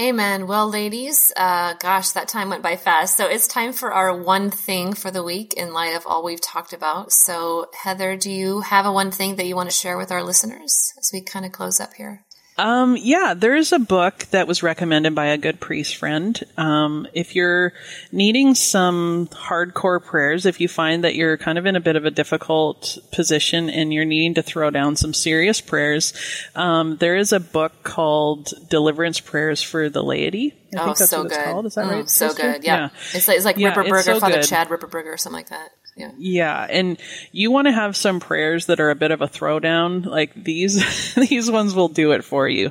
Amen. 0.00 0.46
Well, 0.46 0.70
ladies, 0.70 1.32
uh, 1.36 1.74
gosh, 1.74 2.10
that 2.10 2.28
time 2.28 2.50
went 2.50 2.62
by 2.62 2.76
fast. 2.76 3.16
So 3.16 3.26
it's 3.26 3.48
time 3.48 3.72
for 3.72 3.92
our 3.92 4.16
one 4.16 4.48
thing 4.48 4.92
for 4.92 5.10
the 5.10 5.24
week 5.24 5.54
in 5.54 5.72
light 5.72 5.96
of 5.96 6.06
all 6.06 6.22
we've 6.22 6.40
talked 6.40 6.72
about. 6.72 7.10
So, 7.10 7.66
Heather, 7.82 8.16
do 8.16 8.30
you 8.30 8.60
have 8.60 8.86
a 8.86 8.92
one 8.92 9.10
thing 9.10 9.34
that 9.36 9.46
you 9.46 9.56
want 9.56 9.70
to 9.70 9.74
share 9.74 9.98
with 9.98 10.12
our 10.12 10.22
listeners 10.22 10.92
as 11.00 11.10
we 11.12 11.20
kind 11.20 11.44
of 11.44 11.50
close 11.50 11.80
up 11.80 11.94
here? 11.94 12.24
Um, 12.58 12.96
yeah, 12.96 13.34
there's 13.34 13.72
a 13.72 13.78
book 13.78 14.26
that 14.32 14.48
was 14.48 14.64
recommended 14.64 15.14
by 15.14 15.26
a 15.26 15.38
good 15.38 15.60
priest 15.60 15.94
friend. 15.94 16.38
Um, 16.56 17.06
if 17.14 17.36
you're 17.36 17.72
needing 18.10 18.56
some 18.56 19.28
hardcore 19.28 20.04
prayers, 20.04 20.44
if 20.44 20.60
you 20.60 20.66
find 20.66 21.04
that 21.04 21.14
you're 21.14 21.36
kind 21.36 21.56
of 21.56 21.66
in 21.66 21.76
a 21.76 21.80
bit 21.80 21.94
of 21.94 22.04
a 22.04 22.10
difficult 22.10 22.98
position 23.12 23.70
and 23.70 23.94
you're 23.94 24.04
needing 24.04 24.34
to 24.34 24.42
throw 24.42 24.70
down 24.70 24.96
some 24.96 25.14
serious 25.14 25.60
prayers, 25.60 26.12
um, 26.56 26.96
there 26.96 27.16
is 27.16 27.32
a 27.32 27.38
book 27.38 27.84
called 27.84 28.52
Deliverance 28.68 29.20
Prayers 29.20 29.62
for 29.62 29.88
the 29.88 30.02
Laity. 30.02 30.54
I 30.76 30.90
oh, 30.90 30.94
so 30.94 31.22
good. 31.24 31.66
Is 31.66 31.76
that 31.76 31.86
mm, 31.86 31.90
right? 31.90 32.10
So 32.10 32.34
good. 32.34 32.64
Yeah. 32.64 32.76
yeah. 32.76 32.88
It's 33.14 33.28
like, 33.28 33.36
it's 33.36 33.46
like 33.46 33.56
yeah, 33.56 33.72
Ripperberger, 33.72 34.02
so 34.02 34.20
Father 34.20 34.34
good. 34.34 34.46
Chad 34.46 34.68
Ripperberger, 34.68 35.14
or 35.14 35.16
something 35.16 35.38
like 35.38 35.50
that. 35.50 35.70
Yeah. 35.98 36.12
Yeah. 36.16 36.66
And 36.70 36.96
you 37.32 37.50
want 37.50 37.66
to 37.66 37.72
have 37.72 37.96
some 37.96 38.20
prayers 38.20 38.66
that 38.66 38.78
are 38.78 38.90
a 38.90 38.94
bit 38.94 39.10
of 39.10 39.20
a 39.20 39.26
throwdown. 39.26 40.06
Like 40.06 40.32
these, 40.32 41.14
these 41.28 41.50
ones 41.50 41.74
will 41.74 41.88
do 41.88 42.12
it 42.12 42.22
for 42.22 42.48
you. 42.48 42.70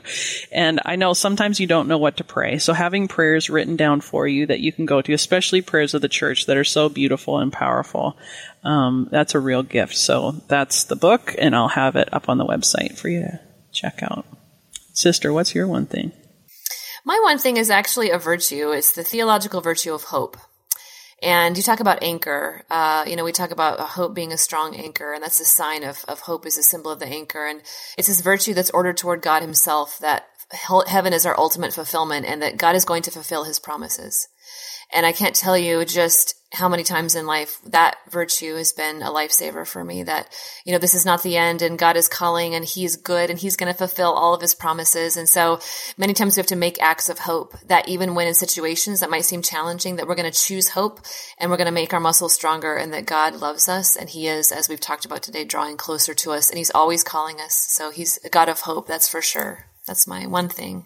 And 0.50 0.80
I 0.86 0.96
know 0.96 1.12
sometimes 1.12 1.60
you 1.60 1.68
don't 1.68 1.90
know 1.90 1.98
what 1.98 2.18
to 2.18 2.24
pray. 2.24 2.58
So 2.58 2.72
having 2.72 3.10
prayers 3.10 3.50
written 3.50 3.76
down 3.76 4.00
for 4.00 4.26
you 4.26 4.46
that 4.46 4.62
you 4.62 4.72
can 4.72 4.86
go 4.86 5.02
to, 5.02 5.12
especially 5.12 5.62
prayers 5.62 5.94
of 5.94 6.02
the 6.02 6.08
church 6.08 6.46
that 6.46 6.56
are 6.56 6.63
so 6.63 6.88
beautiful 6.88 7.40
and 7.40 7.52
powerful, 7.52 8.18
um, 8.63 9.10
that's 9.12 9.36
a 9.36 9.40
real 9.42 9.62
gift. 9.62 9.98
So 9.98 10.32
that's 10.48 10.86
the 10.86 10.96
book 10.96 11.36
and 11.38 11.54
I'll 11.54 11.68
have 11.68 11.98
it 11.98 12.08
up 12.13 12.30
on 12.30 12.38
the 12.38 12.46
website 12.46 12.98
for 12.98 13.10
you 13.10 13.22
to 13.24 13.40
check 13.74 14.00
out. 14.02 14.26
Sister, 14.94 15.34
what's 15.34 15.54
your 15.54 15.68
one 15.68 15.86
thing? 15.86 16.13
My 17.04 17.20
one 17.24 17.40
thing 17.40 17.58
is 17.58 17.70
actually 17.70 18.10
a 18.10 18.18
virtue. 18.18 18.72
It's 18.72 18.94
the 18.94 19.04
theological 19.04 19.60
virtue 19.60 19.94
of 19.94 20.04
hope. 20.04 20.38
And 21.22 21.58
you 21.58 21.64
talk 21.64 21.80
about 21.80 22.04
anchor. 22.04 22.62
Uh, 22.70 23.04
you 23.08 23.16
know, 23.16 23.24
we 23.24 23.32
talk 23.32 23.52
about 23.52 23.80
hope 23.80 24.14
being 24.14 24.32
a 24.32 24.38
strong 24.38 24.76
anchor, 24.76 25.14
and 25.14 25.24
that's 25.24 25.40
a 25.40 25.46
sign 25.46 25.84
of, 25.84 26.06
of 26.08 26.22
hope 26.22 26.46
is 26.46 26.58
a 26.58 26.64
symbol 26.64 26.92
of 26.92 27.00
the 27.00 27.08
anchor. 27.08 27.46
And 27.48 27.62
it's 27.98 28.08
this 28.08 28.22
virtue 28.22 28.54
that's 28.54 28.70
ordered 28.70 28.98
toward 28.98 29.22
God 29.22 29.42
Himself 29.42 29.98
that 30.00 30.28
heaven 30.52 31.14
is 31.14 31.26
our 31.26 31.38
ultimate 31.38 31.74
fulfillment 31.74 32.26
and 32.26 32.42
that 32.42 32.58
God 32.58 32.76
is 32.76 32.86
going 32.86 33.04
to 33.04 33.12
fulfill 33.12 33.44
His 33.44 33.60
promises. 33.60 34.28
And 34.94 35.06
I 35.06 35.12
can't 35.12 35.36
tell 35.36 35.58
you 35.58 35.84
just 35.84 36.36
how 36.54 36.70
many 36.70 36.84
times 36.84 37.14
in 37.14 37.26
life 37.26 37.60
that 37.66 37.98
virtue 38.10 38.56
has 38.56 38.72
been 38.72 39.02
a 39.02 39.12
lifesaver 39.12 39.68
for 39.68 39.84
me 39.84 40.04
that, 40.04 40.34
you 40.66 40.72
know, 40.72 40.78
this 40.78 40.96
is 40.96 41.06
not 41.06 41.22
the 41.22 41.36
end 41.36 41.62
and 41.62 41.78
God 41.78 41.98
is 41.98 42.08
calling 42.08 42.56
and 42.56 42.64
he's 42.64 42.96
good 42.96 43.30
and 43.30 43.38
he's 43.38 43.58
going 43.58 43.72
to 43.72 43.78
fulfill 43.78 44.14
all 44.14 44.34
of 44.34 44.42
his 44.42 44.56
promises. 44.56 45.18
And 45.18 45.28
so 45.28 45.60
many 45.98 46.14
times 46.14 46.38
we 46.38 46.40
have 46.40 46.48
to 46.48 46.56
make 46.56 46.82
acts 46.82 47.10
of 47.10 47.20
hope 47.20 47.54
that 47.68 47.90
even 47.90 48.16
when 48.16 48.28
in 48.28 48.34
situations 48.34 49.02
that 49.02 49.10
might 49.10 49.26
seem 49.26 49.42
challenging, 49.42 49.98
that 49.98 50.08
we're 50.08 50.16
going 50.16 50.32
to 50.32 50.40
choose 50.40 50.70
hope 50.70 51.02
and 51.38 51.52
we're 51.52 51.58
going 51.58 51.66
to 51.66 51.72
make 51.72 51.94
our 51.94 52.00
muscles 52.00 52.34
stronger 52.34 52.78
and 52.78 52.94
that 52.94 53.06
God 53.06 53.36
loves 53.36 53.68
us 53.68 53.98
and 53.98 54.10
he 54.10 54.28
is, 54.28 54.54
as 54.54 54.70
we've 54.70 54.80
talked 54.80 55.04
about 55.04 55.22
today, 55.22 55.44
drawing 55.44 55.76
closer 55.76 56.14
to 56.14 56.32
us 56.32 56.50
and 56.50 56.58
he's 56.58 56.72
always 56.72 57.04
calling 57.04 57.42
us. 57.42 57.56
So 57.70 57.92
he's 57.92 58.20
a 58.24 58.30
God 58.30 58.48
of 58.48 58.62
hope. 58.62 58.88
That's 58.88 59.10
for 59.10 59.22
sure. 59.22 59.66
That's 59.88 60.06
my 60.06 60.28
one 60.28 60.50
thing. 60.50 60.86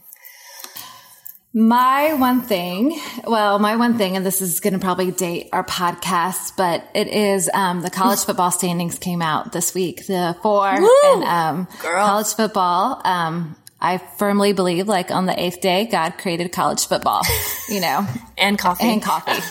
My 1.54 2.14
one 2.14 2.42
thing, 2.44 2.98
well, 3.28 3.60
my 3.60 3.76
one 3.76 3.98
thing, 3.98 4.16
and 4.16 4.26
this 4.26 4.42
is 4.42 4.62
going 4.62 4.72
to 4.72 4.80
probably 4.80 5.12
date 5.12 5.50
our 5.52 5.66
podcast, 5.66 6.56
but 6.56 6.88
it 6.96 7.10
is 7.10 7.50
um, 7.54 7.82
the 7.82 7.90
college 7.90 8.20
football 8.26 8.52
standings 8.52 8.98
came 8.98 9.22
out 9.22 9.52
this 9.52 9.74
week. 9.74 10.08
The 10.08 10.38
four 10.42 10.70
and 10.70 11.24
um, 11.26 11.66
college 11.82 12.28
football. 12.28 13.02
Um, 13.04 13.58
I 13.82 13.98
firmly 13.98 14.54
believe, 14.54 14.88
like 14.88 15.12
on 15.12 15.26
the 15.26 15.38
eighth 15.38 15.60
day, 15.60 15.88
God 15.92 16.18
created 16.20 16.54
college 16.54 16.88
football. 16.88 17.24
You 17.68 17.82
know, 17.82 18.08
and 18.38 18.58
coffee 18.58 18.86
and 18.86 19.02
coffee, 19.02 19.42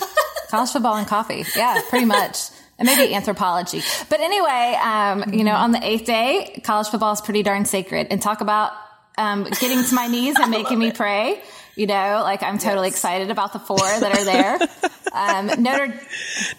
college 0.48 0.70
football 0.70 0.96
and 0.96 1.06
coffee. 1.06 1.44
Yeah, 1.54 1.82
pretty 1.90 2.06
much. 2.06 2.48
And 2.78 2.86
maybe 2.86 3.14
anthropology. 3.14 3.82
But 4.08 4.20
anyway, 4.20 4.78
um, 4.82 5.34
you 5.34 5.44
know, 5.44 5.52
on 5.52 5.72
the 5.72 5.86
eighth 5.86 6.06
day, 6.06 6.62
college 6.64 6.88
football 6.88 7.12
is 7.12 7.20
pretty 7.20 7.42
darn 7.42 7.66
sacred. 7.66 8.06
And 8.10 8.22
talk 8.22 8.40
about 8.40 8.72
um, 9.18 9.44
getting 9.44 9.85
to 9.85 9.94
my 9.94 10.07
knees 10.07 10.37
and 10.38 10.51
making 10.51 10.79
me 10.79 10.92
pray. 10.92 11.42
You 11.77 11.87
know, 11.87 12.20
like 12.25 12.42
I'm 12.42 12.59
totally 12.59 12.88
yes. 12.88 12.96
excited 12.96 13.31
about 13.31 13.53
the 13.53 13.59
four 13.59 13.79
that 13.79 14.18
are 14.18 14.25
there. 14.25 14.59
um, 15.12 15.62
Notre 15.62 15.99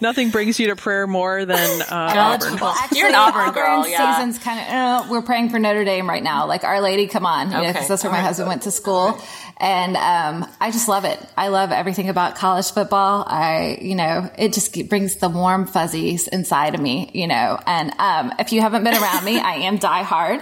Nothing 0.00 0.30
brings 0.30 0.58
you 0.58 0.68
to 0.68 0.76
prayer 0.76 1.06
more 1.06 1.44
than 1.44 1.82
uh, 1.82 1.86
Auburn. 1.90 2.58
Well, 2.58 2.74
actually, 2.76 2.98
You're 2.98 3.08
an 3.08 3.14
Auburn, 3.14 3.48
Auburn 3.48 3.54
girl. 3.54 3.88
Yeah. 3.88 4.16
Season's 4.16 4.38
kind 4.38 4.60
of. 4.60 4.66
Uh, 4.66 5.10
we're 5.10 5.22
praying 5.22 5.50
for 5.50 5.58
Notre 5.58 5.84
Dame 5.84 6.08
right 6.08 6.22
now. 6.22 6.46
Like 6.46 6.64
Our 6.64 6.80
Lady, 6.80 7.06
come 7.06 7.26
on, 7.26 7.50
you 7.50 7.56
okay. 7.56 7.66
know, 7.66 7.72
because 7.72 7.88
that's 7.88 8.02
where 8.02 8.10
All 8.10 8.16
my 8.16 8.20
right. 8.20 8.26
husband 8.26 8.48
went 8.48 8.62
to 8.62 8.70
school, 8.70 9.18
and 9.58 9.96
um, 9.96 10.50
I 10.60 10.70
just 10.70 10.88
love 10.88 11.04
it. 11.04 11.24
I 11.36 11.48
love 11.48 11.72
everything 11.72 12.08
about 12.08 12.34
college 12.36 12.72
football. 12.72 13.24
I, 13.26 13.78
you 13.80 13.94
know, 13.94 14.30
it 14.36 14.54
just 14.54 14.88
brings 14.88 15.16
the 15.16 15.28
warm 15.28 15.66
fuzzies 15.66 16.26
inside 16.26 16.74
of 16.74 16.80
me. 16.80 17.10
You 17.12 17.28
know, 17.28 17.60
and 17.66 17.92
um, 17.98 18.32
if 18.38 18.52
you 18.52 18.60
haven't 18.60 18.82
been 18.82 18.94
around 18.94 19.24
me, 19.24 19.38
I 19.38 19.54
am 19.66 19.76
die 19.76 20.02
hard. 20.02 20.40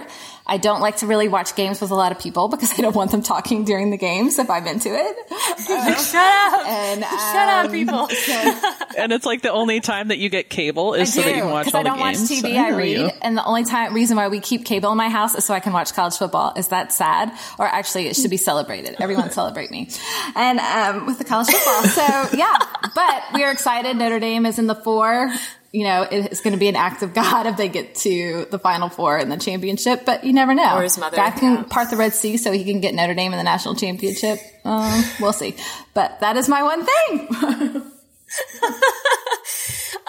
I 0.51 0.57
don't 0.57 0.81
like 0.81 0.97
to 0.97 1.07
really 1.07 1.29
watch 1.29 1.55
games 1.55 1.79
with 1.79 1.91
a 1.91 1.95
lot 1.95 2.11
of 2.11 2.19
people 2.19 2.49
because 2.49 2.77
I 2.77 2.81
don't 2.81 2.93
want 2.93 3.11
them 3.11 3.21
talking 3.21 3.63
during 3.63 3.89
the 3.89 3.95
games 3.95 4.37
if 4.37 4.49
I'm 4.49 4.67
into 4.67 4.89
it. 4.93 5.17
Uh, 5.31 5.95
Shut 5.95 6.15
up! 6.15 6.67
And, 6.67 7.03
um, 7.05 7.09
Shut 7.09 7.47
up, 7.47 7.65
um, 7.67 7.71
people. 7.71 8.09
So, 8.21 8.61
and 8.97 9.13
it's 9.13 9.25
like 9.25 9.43
the 9.43 9.51
only 9.51 9.79
time 9.79 10.09
that 10.09 10.17
you 10.17 10.27
get 10.27 10.49
cable 10.49 10.93
is 10.93 11.13
so 11.13 11.21
that 11.21 11.35
you 11.35 11.41
can 11.43 11.51
watch 11.51 11.73
all 11.73 11.83
the 11.83 11.89
games. 11.89 11.89
I 11.89 11.89
don't 11.89 11.99
watch 11.99 12.15
TV. 12.17 12.57
I, 12.57 12.67
I 12.67 12.75
read, 12.75 12.97
you. 12.97 13.09
and 13.21 13.37
the 13.37 13.45
only 13.45 13.63
time 13.63 13.93
reason 13.93 14.17
why 14.17 14.27
we 14.27 14.41
keep 14.41 14.65
cable 14.65 14.91
in 14.91 14.97
my 14.97 15.07
house 15.07 15.35
is 15.35 15.45
so 15.45 15.53
I 15.53 15.61
can 15.61 15.71
watch 15.71 15.93
college 15.93 16.17
football. 16.17 16.53
Is 16.57 16.67
that 16.67 16.91
sad? 16.91 17.31
Or 17.57 17.65
actually, 17.65 18.07
it 18.07 18.17
should 18.17 18.29
be 18.29 18.35
celebrated. 18.35 18.97
Everyone 18.99 19.31
celebrate 19.41 19.71
me. 19.71 19.89
And 20.35 20.59
um, 20.59 21.05
with 21.05 21.17
the 21.17 21.23
college 21.23 21.47
football, 21.47 21.83
so 21.83 22.37
yeah. 22.37 22.57
But 22.93 23.23
we 23.33 23.45
are 23.45 23.51
excited. 23.51 23.95
Notre 23.95 24.19
Dame 24.19 24.45
is 24.45 24.59
in 24.59 24.67
the 24.67 24.75
four 24.75 25.31
you 25.71 25.85
know, 25.85 26.05
it's 26.09 26.41
going 26.41 26.53
to 26.53 26.59
be 26.59 26.67
an 26.67 26.75
act 26.75 27.01
of 27.01 27.13
God 27.13 27.45
if 27.47 27.57
they 27.57 27.69
get 27.69 27.95
to 27.95 28.45
the 28.51 28.59
Final 28.59 28.89
Four 28.89 29.17
in 29.17 29.29
the 29.29 29.37
championship. 29.37 30.05
But 30.05 30.23
you 30.23 30.33
never 30.33 30.53
know. 30.53 30.77
Or 30.77 30.83
his 30.83 30.97
mother. 30.97 31.15
God 31.15 31.31
can 31.31 31.65
part 31.65 31.89
the 31.89 31.97
Red 31.97 32.13
Sea 32.13 32.37
so 32.37 32.51
he 32.51 32.63
can 32.63 32.81
get 32.81 32.93
Notre 32.93 33.13
Dame 33.13 33.31
in 33.31 33.37
the 33.37 33.43
national 33.43 33.75
championship. 33.75 34.39
Um, 34.65 35.03
we'll 35.19 35.33
see. 35.33 35.55
But 35.93 36.19
that 36.19 36.37
is 36.37 36.49
my 36.49 36.63
one 36.63 36.85
thing. 36.85 37.83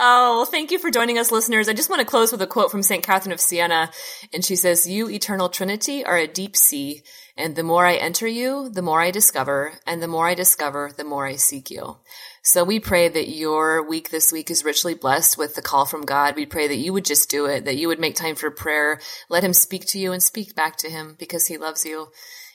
Oh, 0.05 0.38
well, 0.38 0.46
thank 0.46 0.72
you 0.72 0.81
for 0.81 0.90
joining 0.90 1.16
us, 1.18 1.31
listeners. 1.31 1.68
I 1.68 1.75
just 1.75 1.88
want 1.88 2.01
to 2.01 2.07
close 2.07 2.33
with 2.33 2.42
a 2.42 2.46
quote 2.46 2.72
from 2.72 2.83
St. 2.83 3.05
Catherine 3.05 3.33
of 3.33 3.40
Siena. 3.40 3.88
And 4.33 4.44
she 4.44 4.57
says, 4.57 4.85
You, 4.85 5.09
eternal 5.09 5.48
Trinity, 5.48 6.05
are 6.05 6.16
a 6.16 6.27
deep 6.27 6.57
sea. 6.57 7.03
And 7.37 7.57
the 7.57 7.62
more 7.62 7.87
I 7.87 7.95
enter 7.95 8.27
you, 8.27 8.68
the 8.68 8.83
more 8.83 9.01
I 9.01 9.11
discover. 9.11 9.75
And 9.87 10.03
the 10.03 10.09
more 10.09 10.27
I 10.27 10.35
discover, 10.35 10.90
the 10.95 11.05
more 11.05 11.27
I 11.27 11.37
seek 11.37 11.71
you. 11.71 11.97
So 12.42 12.64
we 12.64 12.81
pray 12.81 13.09
that 13.09 13.29
your 13.29 13.87
week 13.87 14.11
this 14.11 14.33
week 14.33 14.51
is 14.51 14.64
richly 14.64 14.95
blessed 14.95 15.38
with 15.38 15.55
the 15.55 15.62
call 15.62 15.87
from 15.87 16.03
God. 16.03 16.37
We 16.37 16.45
pray 16.45 16.68
that 16.68 16.77
you 16.77 16.92
would 16.92 17.05
just 17.05 17.31
do 17.31 17.47
it, 17.47 17.64
that 17.64 17.77
you 17.77 17.88
would 17.88 18.01
make 18.01 18.16
time 18.16 18.35
for 18.35 18.51
prayer. 18.51 19.01
Let 19.29 19.45
him 19.45 19.55
speak 19.55 19.87
to 19.88 19.99
you 19.99 20.12
and 20.12 20.23
speak 20.23 20.55
back 20.55 20.77
to 20.79 20.90
him 20.90 21.16
because 21.18 21.47
he 21.47 21.57
loves 21.57 21.85
you. 21.85 22.09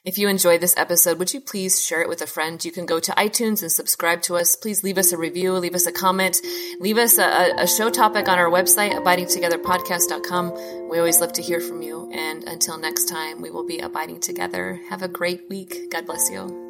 If 0.07 0.17
you 0.17 0.29
enjoyed 0.29 0.61
this 0.61 0.77
episode, 0.77 1.19
would 1.19 1.33
you 1.33 1.41
please 1.41 1.83
share 1.83 2.01
it 2.01 2.07
with 2.07 2.21
a 2.21 2.27
friend? 2.27 2.63
You 2.63 2.71
can 2.71 2.85
go 2.85 2.97
to 2.97 3.11
iTunes 3.11 3.61
and 3.61 3.69
subscribe 3.69 4.21
to 4.21 4.37
us. 4.37 4.55
Please 4.55 4.81
leave 4.81 4.97
us 4.97 5.11
a 5.11 5.17
review, 5.17 5.51
leave 5.51 5.75
us 5.75 5.85
a 5.85 5.91
comment, 5.91 6.39
leave 6.79 6.97
us 6.97 7.17
a, 7.17 7.55
a 7.57 7.67
show 7.67 7.89
topic 7.89 8.29
on 8.29 8.39
our 8.39 8.49
website, 8.49 8.93
abidingtogetherpodcast.com. 8.93 10.87
We 10.89 10.97
always 10.97 11.19
love 11.19 11.33
to 11.33 11.41
hear 11.41 11.59
from 11.59 11.81
you. 11.81 12.09
And 12.13 12.45
until 12.45 12.77
next 12.77 13.09
time, 13.09 13.41
we 13.41 13.51
will 13.51 13.67
be 13.67 13.79
abiding 13.79 14.21
together. 14.21 14.79
Have 14.89 15.01
a 15.01 15.09
great 15.09 15.49
week. 15.49 15.91
God 15.91 16.05
bless 16.05 16.29
you. 16.31 16.66